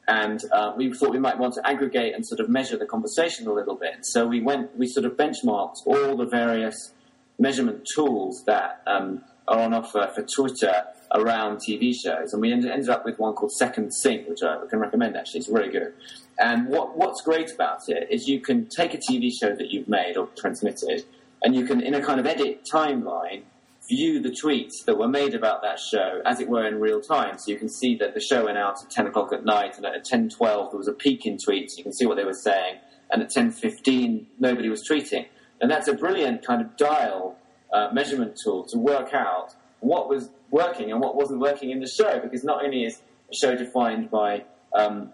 And 0.08 0.40
uh, 0.52 0.72
we 0.76 0.92
thought 0.92 1.10
we 1.10 1.18
might 1.18 1.38
want 1.38 1.54
to 1.54 1.66
aggregate 1.66 2.14
and 2.14 2.26
sort 2.26 2.40
of 2.40 2.48
measure 2.48 2.76
the 2.76 2.86
conversation 2.86 3.46
a 3.46 3.52
little 3.52 3.76
bit. 3.76 3.98
So 4.02 4.26
we 4.26 4.40
went, 4.40 4.76
we 4.76 4.86
sort 4.86 5.06
of 5.06 5.12
benchmarked 5.12 5.76
all 5.86 6.16
the 6.16 6.26
various 6.26 6.92
measurement 7.38 7.86
tools 7.94 8.42
that 8.46 8.82
um, 8.86 9.22
are 9.48 9.60
on 9.60 9.74
offer 9.74 10.10
for 10.14 10.22
Twitter 10.22 10.84
around 11.12 11.58
TV 11.58 11.92
shows, 11.92 12.32
and 12.32 12.40
we 12.40 12.52
ended, 12.52 12.88
up 12.88 13.04
with 13.04 13.18
one 13.18 13.34
called 13.34 13.50
Second 13.52 13.92
Sync, 13.92 14.28
which 14.28 14.42
I 14.42 14.64
can 14.68 14.78
recommend. 14.78 15.16
Actually, 15.16 15.40
it's 15.40 15.48
really 15.48 15.70
good. 15.70 15.92
And 16.38 16.68
what, 16.68 16.96
what's 16.96 17.20
great 17.22 17.52
about 17.52 17.88
it 17.88 18.06
is 18.10 18.28
you 18.28 18.40
can 18.40 18.66
take 18.66 18.94
a 18.94 18.98
TV 18.98 19.30
show 19.32 19.54
that 19.56 19.70
you've 19.70 19.88
made 19.88 20.16
or 20.16 20.28
transmitted, 20.38 21.04
and 21.42 21.54
you 21.54 21.66
can, 21.66 21.80
in 21.80 21.94
a 21.94 22.02
kind 22.02 22.20
of 22.20 22.26
edit 22.26 22.64
timeline, 22.72 23.42
view 23.90 24.20
the 24.20 24.30
tweets 24.30 24.84
that 24.86 24.96
were 24.96 25.08
made 25.08 25.34
about 25.34 25.62
that 25.62 25.78
show 25.78 26.22
as 26.24 26.40
it 26.40 26.48
were 26.48 26.66
in 26.66 26.80
real 26.80 27.00
time. 27.00 27.36
So 27.38 27.50
you 27.50 27.58
can 27.58 27.68
see 27.68 27.96
that 27.96 28.14
the 28.14 28.20
show 28.20 28.44
went 28.44 28.56
out 28.56 28.82
at 28.82 28.90
10 28.90 29.08
o'clock 29.08 29.32
at 29.32 29.44
night, 29.44 29.76
and 29.76 29.84
at 29.84 30.04
10:12 30.04 30.70
there 30.70 30.78
was 30.78 30.88
a 30.88 30.92
peak 30.92 31.26
in 31.26 31.36
tweets. 31.36 31.76
You 31.76 31.82
can 31.82 31.92
see 31.92 32.06
what 32.06 32.16
they 32.16 32.24
were 32.24 32.32
saying, 32.32 32.76
and 33.10 33.22
at 33.22 33.30
10:15 33.30 34.26
nobody 34.38 34.68
was 34.68 34.88
tweeting. 34.88 35.26
And 35.60 35.70
that's 35.70 35.88
a 35.88 35.92
brilliant 35.92 36.46
kind 36.46 36.62
of 36.62 36.76
dial 36.76 37.36
uh, 37.72 37.88
measurement 37.92 38.38
tool 38.42 38.64
to 38.66 38.78
work 38.78 39.12
out 39.12 39.54
what 39.80 40.08
was 40.08 40.30
working 40.50 40.90
and 40.90 41.00
what 41.00 41.16
wasn't 41.16 41.40
working 41.40 41.70
in 41.70 41.80
the 41.80 41.88
show. 41.88 42.20
Because 42.20 42.44
not 42.44 42.64
only 42.64 42.84
is 42.84 43.02
a 43.30 43.34
show 43.34 43.56
defined 43.56 44.10
by 44.10 44.44
um, 44.72 45.12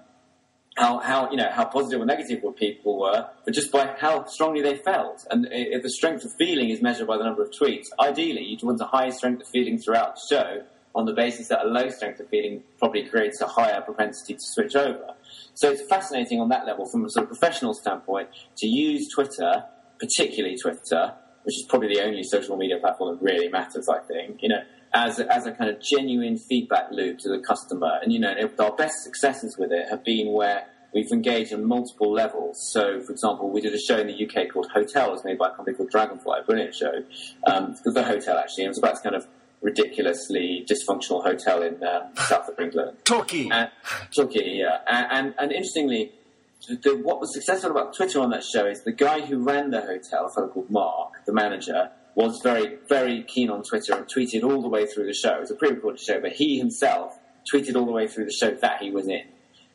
how, 0.77 0.99
how 0.99 1.31
you 1.31 1.37
know 1.37 1.51
how 1.51 1.65
positive 1.65 2.01
or 2.01 2.05
negative 2.05 2.43
people 2.57 2.99
were, 3.01 3.29
but 3.45 3.55
just 3.55 3.73
by 3.73 3.95
how 3.99 4.25
strongly 4.27 4.62
they 4.62 4.77
felt. 4.77 5.27
And 5.31 5.49
if 5.51 5.83
the 5.83 5.91
strength 5.91 6.25
of 6.25 6.33
feeling 6.39 6.71
is 6.71 6.83
measured 6.83 7.07
by 7.07 7.17
the 7.17 7.25
number 7.25 7.43
of 7.43 7.51
tweets, 7.51 7.87
ideally 7.99 8.43
you'd 8.43 8.62
want 8.62 8.81
a 8.81 8.85
high 8.85 9.11
strength 9.11 9.43
of 9.43 9.49
feeling 9.49 9.79
throughout 9.79 10.17
the 10.17 10.35
show 10.35 10.62
on 10.95 11.05
the 11.05 11.12
basis 11.12 11.49
that 11.49 11.65
a 11.65 11.69
low 11.69 11.89
strength 11.91 12.21
of 12.21 12.29
feeling 12.29 12.62
probably 12.79 13.07
creates 13.07 13.41
a 13.41 13.47
higher 13.47 13.81
propensity 13.83 14.35
to 14.35 14.41
switch 14.41 14.75
over. 14.77 15.15
So 15.55 15.71
it's 15.71 15.83
fascinating 15.89 16.41
on 16.41 16.49
that 16.51 16.67
level 16.67 16.87
from 16.87 17.05
a 17.05 17.11
sort 17.11 17.25
of 17.25 17.29
professional 17.29 17.75
standpoint 17.75 18.29
to 18.59 18.67
use 18.67 19.09
Twitter, 19.15 19.65
particularly 19.99 20.57
Twitter, 20.57 21.15
which 21.45 21.57
is 21.57 21.67
probably 21.69 21.95
the 21.95 22.03
only 22.03 22.23
social 22.23 22.57
media 22.57 22.79
platform 22.79 23.17
that 23.17 23.23
really 23.23 23.49
matters, 23.49 23.89
I 23.89 24.01
think, 24.01 24.43
you 24.43 24.49
know, 24.49 24.62
as 24.96 25.18
a, 25.18 25.32
as 25.32 25.46
a 25.46 25.52
kind 25.52 25.68
of 25.68 25.80
genuine 25.80 26.38
feedback 26.38 26.90
loop 26.90 27.18
to 27.18 27.28
the 27.28 27.38
customer. 27.38 27.98
And, 28.02 28.12
you 28.12 28.18
know, 28.18 28.35
our 28.59 28.74
best 28.74 29.02
successes 29.02 29.56
with 29.59 29.70
it 29.70 29.88
have 29.90 30.02
been 30.04 30.32
where 30.32 30.66
we've 30.94 31.11
engaged 31.12 31.52
on 31.52 31.64
multiple 31.66 32.11
levels. 32.11 32.70
So, 32.72 33.00
for 33.02 33.12
example, 33.12 33.50
we 33.50 33.61
did 33.61 33.74
a 33.74 33.78
show 33.78 33.98
in 33.98 34.06
the 34.06 34.26
UK 34.26 34.50
called 34.52 34.68
Hotel. 34.72 35.09
It 35.09 35.12
was 35.12 35.24
made 35.24 35.38
by 35.38 35.48
a 35.48 35.54
company 35.54 35.76
called 35.76 35.90
Dragonfly, 35.90 36.40
a 36.40 36.42
brilliant 36.44 36.74
show. 36.74 37.04
Um, 37.46 37.76
the 37.85 38.02
hotel, 38.02 38.38
actually. 38.38 38.64
It 38.64 38.68
was 38.68 38.78
about 38.78 38.94
this 38.94 39.02
kind 39.02 39.14
of 39.14 39.26
ridiculously 39.61 40.66
dysfunctional 40.68 41.22
hotel 41.22 41.62
in 41.62 41.82
uh, 41.82 42.14
south 42.14 42.48
of 42.48 42.59
England. 42.59 42.96
Torquay. 43.04 43.50
Uh, 43.50 43.66
Torquay, 44.14 44.56
yeah. 44.56 44.78
And, 44.87 45.06
and, 45.11 45.35
and 45.38 45.52
interestingly, 45.52 46.12
the, 46.68 46.96
what 46.96 47.20
was 47.20 47.35
successful 47.35 47.70
about 47.70 47.94
Twitter 47.94 48.20
on 48.20 48.30
that 48.30 48.44
show 48.44 48.66
is 48.66 48.82
the 48.85 48.92
guy 48.92 49.20
who 49.20 49.38
ran 49.38 49.70
the 49.70 49.82
hotel, 49.82 50.26
a 50.26 50.30
fellow 50.30 50.48
called 50.48 50.70
Mark, 50.70 51.24
the 51.26 51.32
manager, 51.32 51.90
was 52.16 52.40
very, 52.42 52.79
very 52.88 53.22
keen 53.24 53.50
on 53.50 53.62
Twitter 53.62 53.94
and 53.94 54.07
tweeted 54.09 54.42
all 54.42 54.61
the 54.62 54.68
way 54.68 54.87
through 54.87 55.07
the 55.07 55.12
show. 55.14 55.37
It 55.37 55.40
was 55.42 55.50
a 55.50 55.55
pre-recorded 55.55 56.00
show, 56.00 56.18
but 56.20 56.33
he 56.33 56.59
himself 56.59 57.12
tweeted 57.52 57.76
all 57.76 57.85
the 57.87 57.92
way 57.92 58.09
through 58.09 58.24
the 58.24 58.33
show 58.33 58.50
that 58.55 58.83
he 58.83 58.90
was 58.90 59.07
in. 59.07 59.22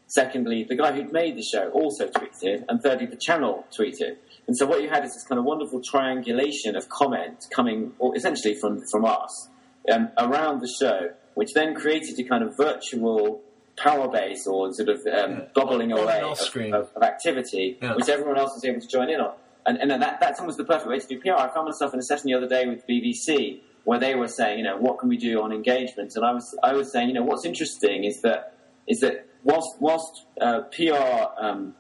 Secondly, 0.08 0.66
the 0.68 0.76
guy 0.76 0.92
who'd 0.92 1.14
made 1.14 1.38
the 1.38 1.44
show 1.44 1.70
also 1.70 2.08
tweeted, 2.08 2.66
and 2.68 2.82
thirdly, 2.82 3.06
the 3.06 3.16
channel 3.16 3.66
tweeted. 3.78 4.18
And 4.48 4.58
so 4.58 4.66
what 4.66 4.82
you 4.82 4.90
had 4.90 5.06
is 5.06 5.14
this 5.14 5.24
kind 5.26 5.40
of 5.40 5.46
wonderful 5.46 5.82
triangulation 5.82 6.76
of 6.76 6.90
comment 6.90 7.46
coming 7.56 7.94
essentially 8.16 8.56
from, 8.56 8.82
from 8.92 9.06
us 9.06 9.48
um, 9.94 10.10
around 10.18 10.60
the 10.62 10.68
show, 10.68 11.12
which 11.36 11.54
then 11.54 11.76
created 11.76 12.20
a 12.20 12.24
kind 12.28 12.44
of 12.44 12.58
virtual 12.58 13.42
power 13.78 14.10
base 14.10 14.46
or 14.48 14.74
sort 14.74 14.90
of 14.90 14.98
um, 14.98 15.04
Yeah. 15.32 15.40
bubbling 15.56 15.92
away 15.94 16.22
of, 16.22 16.40
of, 16.74 16.90
of 16.96 17.04
activity, 17.04 17.78
Yeah. 17.82 17.96
which 17.96 18.10
everyone 18.10 18.38
else 18.38 18.52
was 18.54 18.66
able 18.66 18.82
to 18.82 18.88
join 18.88 19.10
in 19.10 19.22
on. 19.22 19.34
And, 19.66 19.78
and 19.78 19.92
that, 20.02 20.20
that's 20.20 20.40
almost 20.40 20.58
the 20.58 20.64
perfect 20.64 20.88
way 20.88 21.00
to 21.00 21.08
do 21.08 21.20
PR. 21.20 21.34
I 21.34 21.54
found 21.54 21.66
myself 21.66 21.94
in 21.94 22.00
a 22.00 22.04
session 22.04 22.28
the 22.28 22.34
other 22.34 22.48
day 22.48 22.66
with 22.66 22.86
BBC 22.88 23.62
where 23.84 24.00
they 24.00 24.16
were 24.16 24.28
saying, 24.28 24.60
you 24.60 24.64
know, 24.64 24.78
what 24.78 25.00
can 25.00 25.10
we 25.10 25.18
do 25.18 25.42
on 25.42 25.52
engagement? 25.52 26.14
And 26.16 26.26
I 26.26 26.32
was, 26.32 26.58
I 26.64 26.74
was 26.74 26.92
saying, 26.92 27.10
you 27.10 27.14
know, 27.14 27.24
what's 27.24 27.46
interesting 27.46 28.04
is 28.04 28.22
that, 28.22 28.58
is 28.88 29.00
that 29.00 29.28
whilst, 29.44 29.70
whilst 29.80 30.26
uh, 30.40 30.62
PR 30.72 31.44
um, 31.44 31.76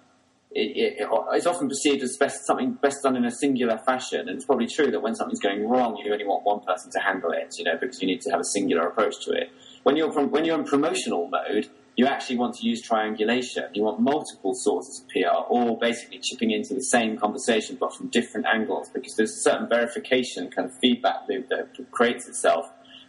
it, 0.53 0.99
it, 0.99 1.47
often 1.47 1.69
perceived 1.69 2.03
as 2.03 2.17
best, 2.17 2.45
something 2.45 2.73
best 2.73 3.03
done 3.03 3.15
in 3.15 3.25
a 3.25 3.31
singular 3.31 3.77
fashion, 3.85 4.21
and 4.21 4.31
it's 4.31 4.45
probably 4.45 4.67
true 4.67 4.91
that 4.91 4.99
when 5.01 5.15
something's 5.15 5.39
going 5.39 5.67
wrong, 5.67 5.95
you 5.97 6.11
only 6.11 6.25
want 6.25 6.43
one 6.43 6.59
person 6.61 6.91
to 6.91 6.99
handle 6.99 7.31
it, 7.31 7.55
you 7.57 7.63
know, 7.63 7.77
because 7.79 8.01
you 8.01 8.07
need 8.07 8.21
to 8.21 8.29
have 8.31 8.39
a 8.39 8.45
singular 8.45 8.87
approach 8.87 9.23
to 9.25 9.31
it. 9.31 9.49
When 9.83 9.95
you're 9.95 10.11
from, 10.11 10.29
when 10.29 10.43
you're 10.43 10.59
in 10.59 10.65
promotional 10.65 11.29
mode, 11.29 11.69
you 12.01 12.07
actually 12.07 12.35
want 12.35 12.55
to 12.55 12.65
use 12.65 12.81
triangulation. 12.81 13.65
You 13.75 13.83
want 13.83 13.99
multiple 13.99 14.55
sources 14.55 15.01
of 15.01 15.09
PR, 15.09 15.37
all 15.49 15.75
basically 15.75 16.17
chipping 16.17 16.49
into 16.49 16.73
the 16.73 16.81
same 16.81 17.15
conversation, 17.15 17.77
but 17.79 17.93
from 17.95 18.07
different 18.07 18.47
angles, 18.47 18.89
because 18.89 19.15
there's 19.17 19.33
a 19.33 19.41
certain 19.41 19.69
verification 19.69 20.49
kind 20.49 20.67
of 20.67 20.75
feedback 20.79 21.29
loop 21.29 21.49
that 21.49 21.67
creates 21.91 22.27
itself, 22.27 22.65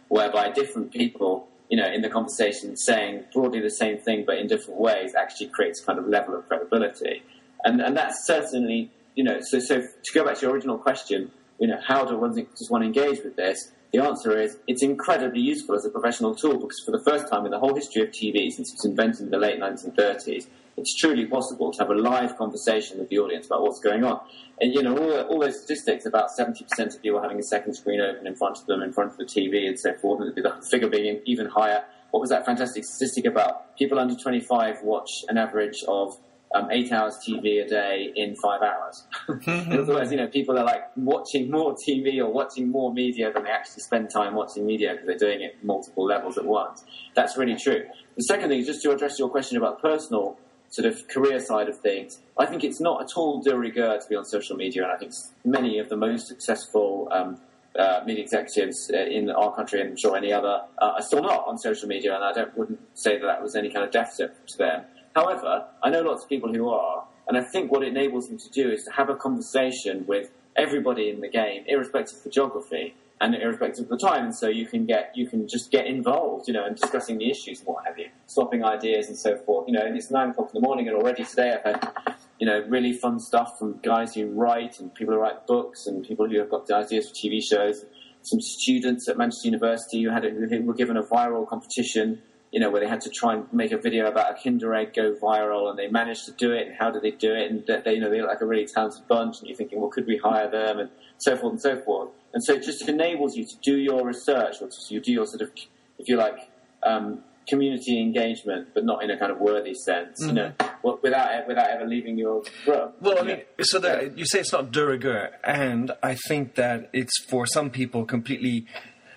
whereby 0.09 0.51
different 0.51 0.93
people 0.93 1.47
you 1.71 1.77
know, 1.77 1.91
in 1.91 2.03
the 2.03 2.09
conversation 2.09 2.77
saying 2.77 3.23
broadly 3.33 3.59
the 3.59 3.71
same 3.71 3.97
thing 3.97 4.25
but 4.27 4.37
in 4.37 4.45
different 4.45 4.79
ways 4.79 5.15
actually 5.15 5.47
creates 5.47 5.79
kind 5.79 5.97
of 5.97 6.05
level 6.07 6.35
of 6.35 6.47
credibility. 6.47 7.23
And, 7.63 7.81
and 7.81 7.97
that's 7.97 8.27
certainly, 8.27 8.91
you 9.15 9.23
know, 9.23 9.39
so, 9.41 9.57
so 9.57 9.81
to 9.81 10.13
go 10.13 10.23
back 10.23 10.35
to 10.35 10.41
your 10.43 10.51
original 10.51 10.77
question, 10.77 11.31
you 11.57 11.65
know, 11.65 11.79
how 11.83 12.05
do 12.05 12.15
one, 12.15 12.35
does 12.35 12.69
one 12.69 12.83
engage 12.83 13.23
with 13.23 13.37
this? 13.37 13.71
The 13.93 14.03
answer 14.03 14.39
is 14.39 14.57
it's 14.67 14.81
incredibly 14.81 15.39
useful 15.39 15.75
as 15.75 15.85
a 15.85 15.89
professional 15.89 16.33
tool 16.33 16.57
because 16.57 16.79
for 16.79 16.89
the 16.89 17.03
first 17.03 17.29
time 17.29 17.45
in 17.45 17.51
the 17.51 17.59
whole 17.59 17.75
history 17.75 18.01
of 18.01 18.09
TV, 18.09 18.51
since 18.51 18.71
it 18.71 18.77
was 18.77 18.85
invented 18.85 19.21
in 19.21 19.29
the 19.29 19.37
late 19.37 19.59
1930s, 19.59 20.47
it's 20.77 20.95
truly 20.95 21.27
possible 21.27 21.71
to 21.71 21.77
have 21.77 21.91
a 21.91 21.93
live 21.93 22.35
conversation 22.35 22.97
with 22.97 23.09
the 23.09 23.19
audience 23.19 23.45
about 23.45 23.61
what's 23.61 23.79
going 23.79 24.03
on. 24.03 24.19
And, 24.59 24.73
you 24.73 24.81
know, 24.81 24.97
all, 24.97 25.21
all 25.25 25.39
those 25.39 25.59
statistics 25.59 26.07
about 26.07 26.29
70% 26.37 26.63
of 26.79 27.03
people 27.03 27.21
having 27.21 27.37
a 27.37 27.43
second 27.43 27.75
screen 27.75 28.01
open 28.01 28.25
in 28.25 28.33
front 28.35 28.57
of 28.57 28.65
them, 28.65 28.81
in 28.81 28.91
front 28.91 29.11
of 29.11 29.17
the 29.17 29.25
TV, 29.25 29.67
and 29.67 29.79
so 29.79 29.93
forth, 29.93 30.21
and 30.21 30.35
the 30.35 30.67
figure 30.71 30.89
being 30.89 31.21
even 31.25 31.45
higher. 31.45 31.83
What 32.09 32.19
was 32.19 32.31
that 32.31 32.47
fantastic 32.47 32.85
statistic 32.85 33.25
about? 33.25 33.77
People 33.77 33.99
under 33.99 34.15
25 34.15 34.81
watch 34.81 35.23
an 35.29 35.37
average 35.37 35.83
of 35.87 36.17
um, 36.53 36.69
eight 36.71 36.91
hours 36.91 37.17
TV 37.27 37.65
a 37.65 37.67
day 37.67 38.11
in 38.15 38.35
five 38.35 38.61
hours. 38.61 39.03
in 39.47 39.79
other 39.79 39.93
words, 39.93 40.11
you 40.11 40.17
know, 40.17 40.27
people 40.27 40.57
are 40.57 40.65
like 40.65 40.83
watching 40.95 41.49
more 41.49 41.75
TV 41.75 42.19
or 42.19 42.31
watching 42.31 42.69
more 42.69 42.93
media 42.93 43.31
than 43.31 43.43
they 43.43 43.49
actually 43.49 43.81
spend 43.81 44.09
time 44.09 44.35
watching 44.35 44.65
media 44.65 44.91
because 44.91 45.07
they're 45.07 45.29
doing 45.29 45.41
it 45.41 45.63
multiple 45.63 46.05
levels 46.05 46.37
at 46.37 46.45
once. 46.45 46.83
That's 47.15 47.37
really 47.37 47.55
true. 47.55 47.85
The 48.15 48.23
second 48.23 48.49
thing 48.49 48.59
is 48.59 48.67
just 48.67 48.83
to 48.83 48.91
address 48.91 49.17
your 49.17 49.29
question 49.29 49.57
about 49.57 49.81
personal 49.81 50.37
sort 50.69 50.87
of 50.87 51.07
career 51.07 51.39
side 51.39 51.69
of 51.69 51.79
things. 51.79 52.19
I 52.37 52.45
think 52.45 52.63
it's 52.63 52.81
not 52.81 53.01
at 53.01 53.09
all 53.15 53.41
de 53.41 53.55
rigueur 53.55 53.99
to 53.99 54.09
be 54.09 54.15
on 54.15 54.25
social 54.25 54.55
media, 54.55 54.83
and 54.83 54.91
I 54.91 54.97
think 54.97 55.13
many 55.45 55.77
of 55.77 55.89
the 55.89 55.97
most 55.97 56.27
successful 56.27 57.07
um, 57.11 57.39
uh, 57.77 58.01
media 58.05 58.23
executives 58.23 58.91
uh, 58.93 58.97
in 58.97 59.29
our 59.29 59.55
country 59.55 59.81
and 59.81 59.91
I'm 59.91 59.97
sure 59.97 60.15
any 60.15 60.31
other 60.31 60.61
uh, 60.79 60.93
are 60.95 61.01
still 61.01 61.21
not 61.21 61.45
on 61.47 61.57
social 61.57 61.87
media, 61.87 62.15
and 62.15 62.23
I 62.23 62.33
don't 62.33 62.57
wouldn't 62.57 62.79
say 62.95 63.19
that 63.19 63.25
that 63.25 63.41
was 63.41 63.55
any 63.55 63.69
kind 63.71 63.85
of 63.85 63.91
deficit 63.91 64.47
to 64.47 64.57
them. 64.57 64.83
However, 65.15 65.67
I 65.83 65.89
know 65.89 66.01
lots 66.01 66.23
of 66.23 66.29
people 66.29 66.51
who 66.53 66.69
are, 66.69 67.05
and 67.27 67.37
I 67.37 67.41
think 67.41 67.71
what 67.71 67.83
it 67.83 67.89
enables 67.89 68.27
them 68.27 68.37
to 68.37 68.49
do 68.49 68.71
is 68.71 68.83
to 68.85 68.91
have 68.91 69.09
a 69.09 69.15
conversation 69.15 70.05
with 70.07 70.31
everybody 70.55 71.09
in 71.09 71.21
the 71.21 71.29
game, 71.29 71.63
irrespective 71.67 72.25
of 72.25 72.31
geography 72.31 72.95
and 73.21 73.35
irrespective 73.35 73.85
of 73.85 73.89
the 73.89 73.97
time. 73.97 74.25
And 74.25 74.35
so 74.35 74.47
you 74.47 74.65
can 74.65 74.85
get, 74.85 75.11
you 75.15 75.27
can 75.27 75.47
just 75.47 75.71
get 75.71 75.85
involved, 75.85 76.47
you 76.47 76.53
know, 76.53 76.65
in 76.65 76.73
discussing 76.73 77.19
the 77.19 77.29
issues 77.29 77.59
and 77.59 77.67
what 77.67 77.85
have 77.85 77.97
you, 77.97 78.09
swapping 78.25 78.63
ideas 78.63 79.07
and 79.07 79.17
so 79.17 79.37
forth. 79.37 79.67
You 79.67 79.73
know, 79.73 79.81
it's 79.85 80.11
nine 80.11 80.31
o'clock 80.31 80.49
in 80.53 80.61
the 80.61 80.67
morning, 80.67 80.87
and 80.87 80.97
already 80.97 81.23
today 81.23 81.53
I've 81.53 81.63
had, 81.63 82.15
you 82.39 82.47
know, 82.47 82.65
really 82.67 82.91
fun 82.91 83.19
stuff 83.19 83.57
from 83.57 83.79
guys 83.83 84.15
who 84.15 84.27
write 84.27 84.79
and 84.79 84.93
people 84.93 85.13
who 85.13 85.19
write 85.19 85.47
books 85.47 85.85
and 85.87 86.05
people 86.05 86.27
who 86.27 86.39
have 86.39 86.49
got 86.49 86.69
ideas 86.71 87.09
for 87.09 87.15
TV 87.15 87.41
shows. 87.41 87.85
Some 88.23 88.41
students 88.41 89.07
at 89.07 89.17
Manchester 89.17 89.47
University 89.47 90.03
who 90.03 90.09
had 90.09 90.25
a, 90.25 90.29
who 90.29 90.63
were 90.63 90.73
given 90.73 90.97
a 90.97 91.03
viral 91.03 91.47
competition 91.47 92.21
you 92.53 92.59
know, 92.59 92.69
where 92.69 92.79
they 92.79 92.87
had 92.87 93.01
to 93.01 93.09
try 93.09 93.33
and 93.33 93.51
make 93.51 93.71
a 93.71 93.79
video 93.79 94.05
about 94.05 94.29
a 94.29 94.41
Kinder 94.41 94.75
Egg 94.75 94.93
go 94.93 95.15
viral, 95.15 95.71
and 95.71 95.79
they 95.79 95.87
managed 95.87 96.25
to 96.25 96.31
do 96.33 96.51
it. 96.51 96.67
And 96.67 96.75
how 96.77 96.91
did 96.91 97.01
they 97.01 97.09
do 97.09 97.33
it? 97.33 97.49
And 97.49 97.83
they, 97.83 97.95
you 97.95 97.99
know, 97.99 98.11
they 98.11 98.21
look 98.21 98.29
like 98.29 98.41
a 98.41 98.45
really 98.45 98.67
talented 98.67 99.07
bunch. 99.07 99.39
And 99.39 99.47
you're 99.47 99.57
thinking, 99.57 99.81
well, 99.81 99.89
could 99.89 100.05
we 100.05 100.17
hire 100.17 100.51
them? 100.51 100.77
And 100.77 100.89
so 101.17 101.35
forth 101.35 101.53
and 101.53 101.61
so 101.61 101.81
forth. 101.81 102.11
And 102.31 102.43
so 102.43 102.53
it 102.53 102.61
just 102.61 102.87
enables 102.87 103.35
you 103.35 103.43
to 103.43 103.55
do 103.63 103.77
your 103.77 104.05
research, 104.05 104.57
or 104.61 104.67
to 104.67 104.75
you 104.89 104.99
do 105.01 105.11
your 105.11 105.25
sort 105.25 105.41
of, 105.41 105.49
if 105.97 106.07
you 106.07 106.15
like, 106.15 106.47
um, 106.83 107.23
community 107.49 107.99
engagement, 107.99 108.67
but 108.75 108.85
not 108.85 109.03
in 109.03 109.09
a 109.09 109.17
kind 109.17 109.31
of 109.31 109.39
worthy 109.39 109.73
sense. 109.73 110.19
You 110.21 110.33
know, 110.33 110.53
well, 110.83 110.99
without 111.01 111.47
without 111.47 111.71
ever 111.71 111.87
leaving 111.87 112.19
your 112.19 112.43
room. 112.67 112.91
Well, 113.01 113.17
I 113.19 113.23
know. 113.23 113.41
so 113.61 113.79
that 113.79 114.15
you 114.15 114.25
say 114.27 114.41
it's 114.41 114.53
not 114.53 114.71
de 114.71 114.85
rigueur, 114.85 115.31
and 115.43 115.91
I 116.03 116.15
think 116.27 116.53
that 116.53 116.91
it's 116.93 117.25
for 117.27 117.47
some 117.47 117.71
people 117.71 118.05
completely 118.05 118.67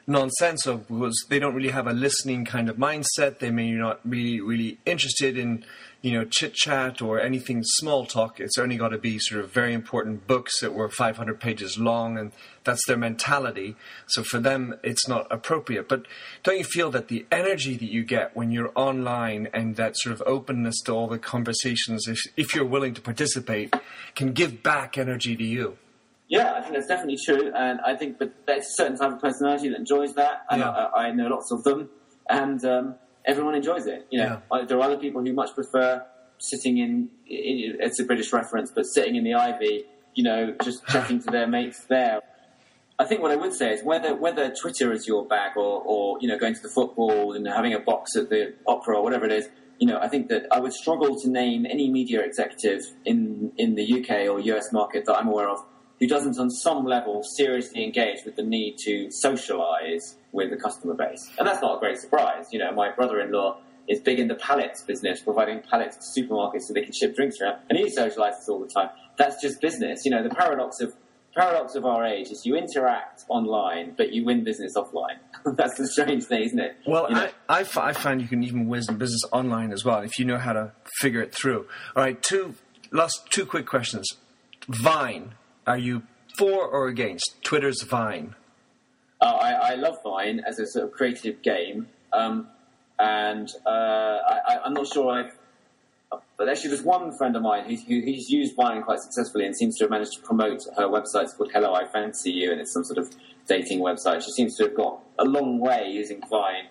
nonsense 0.07 0.67
of 0.67 0.89
because 0.89 1.27
they 1.29 1.39
don't 1.39 1.55
really 1.55 1.71
have 1.71 1.87
a 1.87 1.93
listening 1.93 2.45
kind 2.45 2.69
of 2.69 2.77
mindset. 2.77 3.39
They 3.39 3.51
may 3.51 3.73
not 3.73 4.09
be 4.09 4.41
really 4.41 4.79
interested 4.87 5.37
in 5.37 5.65
you 6.07 6.13
know, 6.13 6.25
chit 6.25 6.55
chat 6.55 7.03
or 7.03 7.21
anything 7.21 7.65
small 7.65 8.07
talk. 8.07 8.39
It's 8.39 8.59
only 8.59 8.77
got 8.77 8.91
to 8.91 8.99
be 8.99 9.19
sort 9.19 9.43
of 9.43 9.51
very 9.51 9.75
important 9.75 10.29
books 10.29 10.61
that 10.61 10.73
were 10.73 10.89
500 10.89 11.41
pages 11.41 11.79
long, 11.79 12.17
and 12.17 12.31
that's 12.63 12.87
their 12.87 12.97
mentality. 12.97 13.75
So 14.07 14.23
for 14.23 14.39
them, 14.39 14.77
it's 14.85 15.09
not 15.09 15.27
appropriate. 15.33 15.89
But 15.89 16.07
don't 16.45 16.59
you 16.59 16.65
feel 16.65 16.93
that 16.93 17.09
the 17.09 17.27
energy 17.33 17.77
that 17.77 17.91
you 17.91 18.05
get 18.05 18.37
when 18.37 18.53
you're 18.53 18.71
online 18.77 19.49
and 19.53 19.75
that 19.77 19.97
sort 19.97 20.13
of 20.13 20.23
openness 20.27 20.81
to 20.83 20.93
all 20.93 21.09
the 21.09 21.19
conversations, 21.19 22.07
if, 22.07 22.21
if 22.37 22.55
you're 22.55 22.65
willing 22.65 22.95
to 22.95 23.01
participate, 23.01 23.75
can 24.15 24.33
give 24.33 24.63
back 24.63 24.97
energy 24.97 25.35
to 25.35 25.45
you? 25.45 25.77
Yeah, 26.29 26.55
I 26.55 26.61
think 26.61 26.75
that's 26.75 26.89
definitely 26.89 27.19
true, 27.25 27.53
and 27.55 27.81
I 27.87 27.95
think 27.95 28.19
that 28.19 28.47
there's 28.47 28.65
a 28.65 28.73
certain 28.75 28.97
type 28.97 29.13
of 29.13 29.21
personality 29.21 29.69
that 29.69 29.79
enjoys 29.79 30.15
that, 30.15 30.45
and 30.51 30.61
yeah. 30.61 30.71
I, 30.71 31.07
I, 31.07 31.13
know 31.13 31.29
lots 31.29 31.53
of 31.53 31.63
them, 31.63 31.89
and 32.29 32.65
um, 32.65 32.97
everyone 33.25 33.55
enjoys 33.55 33.87
it. 33.87 34.09
You 34.11 34.21
know, 34.21 34.43
yeah. 34.53 34.65
there 34.65 34.77
are 34.79 34.83
other 34.83 34.97
people 34.97 35.23
who 35.23 35.33
much 35.33 35.55
prefer 35.55 36.05
sitting 36.39 36.79
in, 36.79 37.11
in, 37.29 37.77
It's 37.81 38.01
a 38.01 38.05
British 38.05 38.33
reference, 38.33 38.73
but 38.75 38.85
sitting 38.85 39.17
in 39.17 39.25
the 39.25 39.35
ivy. 39.35 39.85
You 40.15 40.25
know, 40.25 40.57
just 40.63 40.85
chatting 40.89 41.21
to 41.23 41.31
their 41.31 41.47
mates 41.47 41.85
there. 41.89 42.21
I 42.99 43.05
think 43.05 43.21
what 43.21 43.31
I 43.31 43.37
would 43.37 43.53
say 43.53 43.73
is 43.73 43.85
whether 43.85 44.15
whether 44.15 44.53
Twitter 44.61 44.93
is 44.93 45.07
your 45.07 45.27
bag 45.27 45.57
or, 45.57 45.83
or 45.85 46.19
you 46.21 46.29
know 46.29 46.39
going 46.39 46.55
to 46.55 46.61
the 46.61 46.71
football 46.75 47.35
and 47.35 47.47
having 47.47 47.75
a 47.75 47.79
box 47.79 48.17
at 48.17 48.31
the 48.31 48.55
opera 48.67 48.97
or 48.97 49.03
whatever 49.03 49.27
it 49.27 49.33
is. 49.33 49.49
You 49.79 49.87
know, 49.87 50.01
I 50.01 50.09
think 50.09 50.29
that 50.29 50.47
I 50.51 50.59
would 50.59 50.73
struggle 50.73 51.21
to 51.21 51.29
name 51.29 51.67
any 51.67 51.91
media 51.91 52.23
executive 52.23 52.81
in 53.05 53.53
in 53.59 53.75
the 53.75 54.01
UK 54.01 54.29
or 54.29 54.41
US 54.41 54.73
market 54.73 55.05
that 55.07 55.17
I'm 55.17 55.29
aware 55.29 55.51
of 55.51 55.63
who 56.01 56.07
doesn't 56.07 56.39
on 56.39 56.51
some 56.51 56.85
level 56.85 57.23
seriously 57.23 57.85
engage 57.85 58.25
with 58.25 58.37
the 58.37 58.43
need 58.43 58.77
to 58.79 59.11
socialize 59.11 60.17
with 60.33 60.51
the 60.51 60.57
customer 60.57 60.95
base. 60.95 61.31
And 61.39 61.47
that's 61.47 61.63
not 61.63 61.77
a 61.77 61.81
great 61.81 61.99
surprise. 61.99 62.47
You 62.53 62.59
know, 62.59 62.73
my 62.73 62.91
brother-in-law 62.91 63.59
is 63.89 64.01
big 64.01 64.19
in 64.19 64.29
the 64.29 64.35
pallets 64.35 64.83
business, 64.83 65.21
providing 65.21 65.63
pallets 65.63 65.97
to 66.15 66.21
supermarkets 66.21 66.63
so 66.63 66.75
they 66.75 66.83
can 66.83 66.93
ship 66.93 67.15
drinks 67.15 67.41
around, 67.41 67.59
and 67.71 67.79
he 67.79 67.87
socializes 67.87 68.49
all 68.49 68.61
the 68.61 68.69
time. 68.69 68.91
That's 69.17 69.41
just 69.41 69.61
business. 69.61 70.05
You 70.05 70.11
know, 70.11 70.23
the 70.23 70.35
paradox 70.35 70.81
of 70.81 70.93
paradox 71.35 71.75
of 71.75 71.85
our 71.85 72.05
age 72.05 72.31
is 72.31 72.47
you 72.47 72.57
interact 72.57 73.25
online, 73.29 73.95
but 73.97 74.13
you 74.13 74.25
win 74.25 74.43
business 74.43 74.73
offline. 74.75 75.19
That's 75.57 75.77
the 75.77 75.87
strange 75.87 76.25
thing, 76.25 76.43
isn't 76.43 76.59
it? 76.59 76.77
Well, 76.87 77.09
you 77.09 77.15
know? 77.15 77.29
I, 77.49 77.59
I, 77.59 77.61
f- 77.61 77.77
I 77.77 77.93
find 77.93 78.23
you 78.23 78.29
can 78.29 78.43
even 78.43 78.69
win 78.69 78.83
business 78.97 79.23
online 79.33 79.71
as 79.71 79.85
well 79.85 80.01
if 80.01 80.19
you 80.19 80.25
know 80.25 80.39
how 80.39 80.55
to 80.55 80.73
figure 81.01 81.21
it 81.21 81.35
through. 81.35 81.67
All 81.95 82.03
right, 82.03 82.21
two 82.23 82.55
last 82.91 83.27
two 83.31 83.47
quick 83.47 83.67
questions. 83.67 84.09
Vine 84.69 85.35
are 85.67 85.79
you 85.79 86.03
for 86.39 86.67
or 86.67 86.89
against 86.89 87.37
Twitter's 87.43 87.83
Vine? 87.83 88.35
Uh, 89.21 89.25
I, 89.25 89.53
I, 89.73 89.75
love 89.77 89.97
Vine 90.05 90.41
as 90.47 90.59
a 90.59 90.67
sort 90.67 90.85
of 90.85 90.93
creative 90.93 91.41
game, 91.43 91.89
um, 92.13 92.49
and 92.99 93.49
uh, 93.65 93.71
I, 93.71 94.61
am 94.67 94.75
not 94.75 94.87
sure 94.87 95.11
I've. 95.11 95.33
But 96.39 96.51
actually, 96.51 96.71
there's 96.71 96.83
one 96.83 97.17
friend 97.17 97.35
of 97.35 97.43
mine 97.43 97.65
who's, 97.65 97.83
who's 97.83 98.29
used 98.31 98.55
Vine 98.57 98.83
quite 98.83 99.01
successfully 99.01 99.47
and 99.47 99.57
seems 99.57 99.77
to 99.79 99.85
have 99.85 99.91
managed 99.91 100.13
to 100.17 100.21
promote 100.21 100.63
her 100.77 100.87
website. 100.87 101.25
It's 101.25 101.33
called 101.33 101.51
Hello, 101.53 101.75
I 101.75 101.87
Fancy 101.87 102.31
You, 102.31 102.53
and 102.53 102.61
it's 102.61 102.73
some 102.73 102.85
sort 102.85 102.99
of 102.99 103.11
dating 103.49 103.81
website. 103.81 104.23
She 104.23 104.31
seems 104.33 104.57
to 104.59 104.65
have 104.65 104.75
got 104.75 105.01
a 105.19 105.25
long 105.25 105.59
way 105.59 105.89
using 105.91 106.23
Vine. 106.29 106.67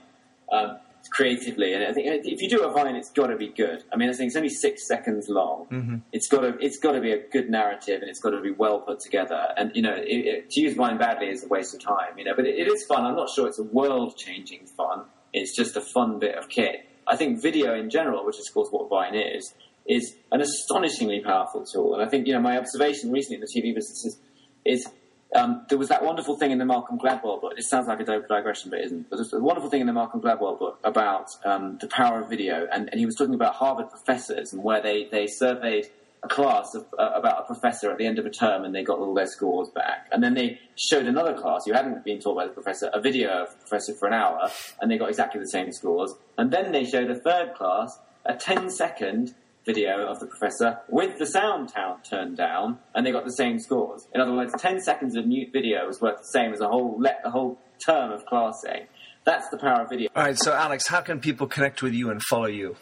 Um, 0.51 0.77
creatively. 1.10 1.74
And 1.74 1.84
I 1.84 1.94
think 1.94 2.08
if 2.26 2.41
you 2.41 2.50
do 2.50 2.63
a 2.63 2.72
Vine, 2.72 2.96
it's 2.96 3.12
got 3.12 3.28
to 3.28 3.38
be 3.38 3.50
good. 3.50 3.84
I 3.91 3.96
mean, 3.96 4.10
I 4.10 4.13
think 4.13 4.28
it's 4.28 4.36
only 4.36 4.50
six 4.50 4.88
seconds 4.88 5.28
long. 5.30 5.68
Mm-hmm. 5.72 5.96
It's 6.12 6.28
got 6.28 6.41
to 6.41 6.58
it's 6.60 6.78
got 6.78 6.94
to 6.94 7.02
be 7.02 7.12
a 7.12 7.28
good 7.30 7.50
narrative, 7.50 8.02
and 8.02 8.10
it's 8.10 8.20
got 8.20 8.32
to 8.32 8.41
be 8.41 8.52
well 8.52 8.80
put 8.80 9.00
together. 9.00 9.48
And 9.58 9.72
you 9.76 9.82
know, 9.82 9.96
it, 9.96 10.06
it, 10.06 10.50
to 10.52 10.62
use 10.62 10.76
Vine 10.76 10.98
badly 10.98 11.28
is 11.28 11.44
a 11.44 11.48
waste 11.48 11.74
of 11.74 11.82
time. 11.82 12.18
You 12.18 12.26
know, 12.26 12.34
but 12.36 12.46
it, 12.46 12.56
it 12.56 12.68
is 12.68 12.86
fun. 12.86 13.06
I'm 13.06 13.15
not 13.15 13.30
sure 13.30 13.48
it's 13.48 13.60
a 13.60 13.63
world 13.63 14.18
changing 14.18 14.68
fun. 14.78 15.06
It's 15.34 15.56
just 15.56 15.76
a 15.76 15.82
fun 15.82 16.20
bit 16.20 16.36
of 16.36 16.50
kit. 16.50 16.88
I 17.08 17.15
think 17.15 17.41
video 17.41 17.76
in 17.76 17.89
general, 17.89 18.26
which 18.26 18.39
is 18.39 18.48
of 18.48 18.54
course 18.54 18.70
what 18.72 18.89
Vine 18.89 19.15
is, 19.15 19.54
is 19.88 20.15
an 20.32 20.41
astonishingly 20.41 21.22
powerful 21.22 21.65
tool. 21.65 21.94
And 21.94 22.04
I 22.04 22.10
think 22.10 22.28
you 22.28 22.34
know 22.34 22.41
my 22.41 22.58
observation 22.58 23.12
recently 23.12 23.36
in 23.36 23.41
the 23.41 23.48
TV 23.48 23.76
business 23.76 24.06
is, 24.06 24.20
is 24.65 24.88
um, 25.36 25.65
there 25.69 25.78
was 25.78 25.89
that 25.89 26.04
wonderful 26.04 26.38
thing 26.38 26.52
in 26.52 26.58
the 26.58 26.65
Malcolm 26.65 26.98
Gladwell 26.98 27.41
book. 27.41 27.54
It 27.58 27.63
sounds 27.63 27.88
like 27.88 28.00
a 28.00 28.06
dope 28.06 28.28
digression, 28.28 28.69
but 28.69 28.80
it 28.80 28.86
isn't. 28.86 29.10
But 29.10 29.17
there's 29.17 29.34
a 29.34 29.39
wonderful 29.39 29.69
thing 29.69 29.82
in 29.82 29.88
the 29.88 29.93
Malcolm 29.93 30.21
Gladwell 30.21 30.58
book 30.58 30.80
about 30.84 31.30
um, 31.45 31.78
the 31.80 31.88
power 31.88 32.21
of 32.21 32.30
video, 32.30 32.67
and, 32.71 32.89
and, 32.89 33.00
he 33.00 33.06
was 33.06 33.15
talking 33.15 33.36
about 33.36 33.56
Harvard 33.56 33.89
professors 33.89 34.54
and 34.54 34.63
where 34.63 34.82
they, 34.82 35.08
they 35.12 35.28
surveyed 35.28 35.88
a 36.24 36.28
class 36.28 36.74
of, 36.74 36.86
uh, 36.98 37.12
about 37.13 37.41
a 37.41 37.43
professor 37.43 37.91
at 37.91 37.98
the 37.98 38.06
end 38.06 38.17
of 38.17 38.26
a 38.26 38.30
term, 38.30 38.63
and 38.63 38.74
they 38.74 38.84
got 38.84 38.98
all 38.98 39.13
their 39.13 39.28
scores 39.28 39.69
back. 39.69 40.08
And 40.12 40.24
then 40.24 40.34
they 40.34 40.60
showed 40.76 41.06
another 41.06 41.34
class 41.34 41.65
who 41.65 41.74
hadn't 41.74 42.04
been 42.04 42.19
taught 42.19 42.36
by 42.36 42.48
the 42.48 42.54
professor 42.54 42.89
a 42.93 43.02
video 43.02 43.43
of 43.43 43.52
the 43.52 43.58
professor 43.58 43.93
for 43.93 44.08
an 44.08 44.13
hour, 44.13 44.50
and 44.82 44.89
they 44.89 44.98
got 44.98 45.10
exactly 45.10 45.39
the 45.39 45.48
same 45.48 45.71
scores. 45.71 46.13
And 46.38 46.52
then 46.52 46.71
they 46.71 46.86
showed 46.86 47.12
a 47.12 47.15
third 47.15 47.54
class 47.54 48.00
a 48.26 48.36
10 48.36 48.69
second 48.71 49.36
video 49.65 50.06
of 50.06 50.19
the 50.19 50.28
professor 50.28 50.80
with 50.89 51.17
the 51.17 51.25
sound 51.25 51.73
turned 52.10 52.38
down, 52.38 52.80
and 52.93 53.06
they 53.06 53.12
got 53.12 53.25
the 53.25 53.32
same 53.32 53.60
scores. 53.60 54.08
In 54.13 54.21
other 54.21 54.34
words, 54.34 54.54
10 54.58 54.80
seconds 54.82 55.15
of 55.15 55.25
mute 55.25 55.49
video 55.51 55.86
was 55.88 55.99
worth 55.99 56.17
the 56.19 56.28
same 56.28 56.54
as 56.54 56.62
a 56.62 56.67
whole, 56.67 56.97
le- 56.99 57.15
a 57.23 57.32
whole 57.32 57.60
term 57.86 58.12
of 58.12 58.25
classing. 58.25 58.88
That's 59.25 59.49
the 59.49 59.58
power 59.58 59.82
of 59.82 59.89
video. 59.89 60.10
All 60.15 60.23
right, 60.23 60.38
so 60.38 60.54
Alex, 60.54 60.88
how 60.88 61.01
can 61.01 61.19
people 61.19 61.47
connect 61.47 61.82
with 61.82 61.93
you 61.93 62.12
and 62.12 62.21
follow 62.21 62.45
you? 62.47 62.75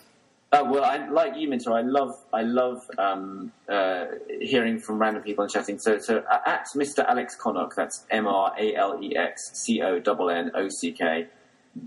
Uh, 0.51 0.63
well, 0.69 0.83
I, 0.83 1.09
like 1.09 1.35
you, 1.35 1.49
Minter, 1.49 1.73
I 1.73 1.81
love 1.81 2.11
I 2.31 2.43
love 2.43 2.77
um, 2.99 3.51
uh, 3.67 4.05
hearing 4.39 4.77
from 4.79 4.99
random 4.99 5.23
people 5.23 5.43
and 5.43 5.51
chatting. 5.51 5.79
So, 5.79 5.97
so 5.97 6.19
uh, 6.19 6.39
at 6.45 6.67
Mr. 6.75 7.03
Alex 7.03 7.35
Connock, 7.35 7.71
that's 7.75 8.05
M 8.11 8.27
R 8.27 8.53
A 8.59 8.75
L 8.75 8.99
E 9.01 9.17
X 9.17 9.41
C 9.53 9.81
O 9.81 9.95
N 9.95 10.29
N 10.29 10.51
O 10.53 10.69
C 10.69 10.91
K. 10.91 11.27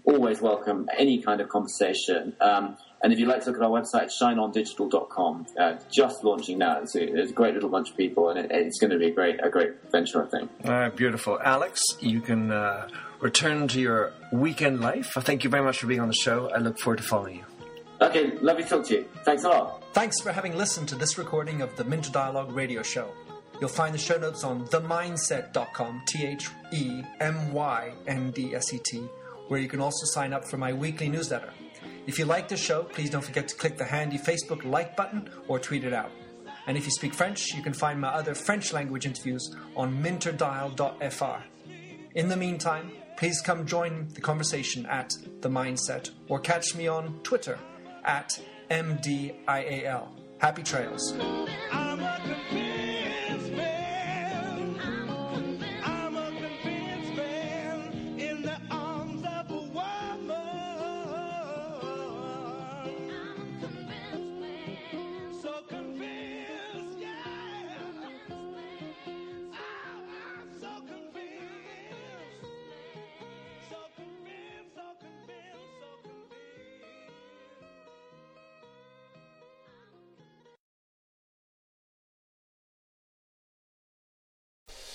Always 0.05 0.41
welcome 0.41 0.89
any 0.99 1.23
kind 1.23 1.41
of 1.41 1.49
conversation. 1.49 2.35
Um, 2.41 2.77
and 3.03 3.13
if 3.13 3.19
you'd 3.19 3.29
like 3.29 3.43
to 3.45 3.51
look 3.51 3.59
at 3.59 3.63
our 3.63 3.71
website, 3.71 4.11
shineondigital.com, 4.21 5.47
uh, 5.59 5.75
just 5.91 6.25
launching 6.25 6.59
now. 6.59 6.81
It's 6.81 6.95
a, 6.95 7.03
it's 7.03 7.31
a, 7.31 7.35
great 7.35 7.55
little 7.55 7.69
bunch 7.69 7.91
of 7.91 7.97
people, 7.97 8.31
and 8.31 8.39
it, 8.39 8.51
it's 8.51 8.79
going 8.79 8.91
to 8.91 8.99
be 8.99 9.09
a 9.09 9.11
great, 9.11 9.39
a 9.45 9.51
great 9.51 9.91
venture, 9.93 10.25
I 10.25 10.29
think. 10.29 10.51
All 10.65 10.73
right, 10.73 10.97
beautiful. 10.97 11.39
Alex, 11.45 11.83
you 12.01 12.21
can 12.21 12.51
uh, 12.51 12.89
return 13.21 13.69
to 13.69 13.81
your 13.81 14.13
weekend 14.33 14.81
life. 14.81 15.13
Thank 15.21 15.45
you 15.45 15.51
very 15.51 15.63
much 15.63 15.79
for 15.79 15.87
being 15.87 16.01
on 16.01 16.09
the 16.09 16.15
show. 16.15 16.51
I 16.51 16.59
look 16.59 16.79
forward 16.79 16.99
to 16.99 17.03
following 17.03 17.37
you. 17.37 17.45
Okay, 18.01 18.33
lovely 18.39 18.63
to 18.63 18.69
talk 18.69 18.87
to 18.87 18.95
you. 18.95 19.09
Thanks 19.25 19.45
a 19.45 19.49
lot. 19.49 19.83
Thanks 19.95 20.21
for 20.21 20.33
having 20.33 20.57
listened 20.57 20.89
to 20.89 20.95
this 20.95 21.17
recording 21.17 21.63
of 21.63 21.75
the 21.77 21.85
Minter 21.85 22.13
Dialogue 22.13 22.53
radio 22.53 22.83
show. 22.83 23.11
You'll 23.61 23.71
find 23.71 23.95
the 23.95 23.99
show 23.99 24.19
notes 24.19 24.45
on 24.45 24.67
themyndset.com, 24.67 26.03
T 26.07 26.27
H 26.27 26.49
E 26.73 27.03
M 27.21 27.53
Y 27.53 27.93
N 28.07 28.31
D 28.33 28.55
S 28.55 28.75
E 28.75 28.81
T, 28.85 28.99
where 29.49 29.59
you 29.59 29.69
can 29.69 29.81
also 29.81 30.05
sign 30.05 30.35
up 30.35 30.47
for 30.47 30.59
my 30.59 30.75
weekly 30.75 31.09
newsletter. 31.09 31.51
If 32.07 32.19
you 32.19 32.25
like 32.25 32.49
the 32.49 32.57
show, 32.57 32.85
please 32.85 33.11
don't 33.11 33.25
forget 33.25 33.49
to 33.49 33.57
click 33.57 33.77
the 33.77 33.85
handy 33.85 34.19
Facebook 34.19 34.65
like 34.65 34.97
button 34.97 35.29
or 35.49 35.59
tweet 35.59 35.85
it 35.85 35.93
out. 35.93 36.11
And 36.67 36.77
if 36.77 36.85
you 36.85 36.91
speak 36.91 37.15
French, 37.15 37.53
you 37.55 37.63
can 37.63 37.73
find 37.73 38.01
my 38.01 38.09
other 38.09 38.35
French 38.35 38.73
language 38.73 39.07
interviews 39.07 39.55
on 39.77 40.03
minterdial.fr. 40.03 41.43
In 42.15 42.29
the 42.29 42.37
meantime, 42.37 42.93
please 43.17 43.41
come 43.41 43.67
join 43.67 44.09
the 44.15 44.21
conversation 44.21 44.87
at 44.87 45.13
The 45.41 45.49
Myndset 45.49 46.11
or 46.29 46.41
catch 46.41 46.75
me 46.75 46.89
on 46.89 47.21
Twitter 47.23 47.59
at 48.05 48.41
MDIAL. 48.71 50.09
Happy 50.39 50.63
trails. 50.63 51.15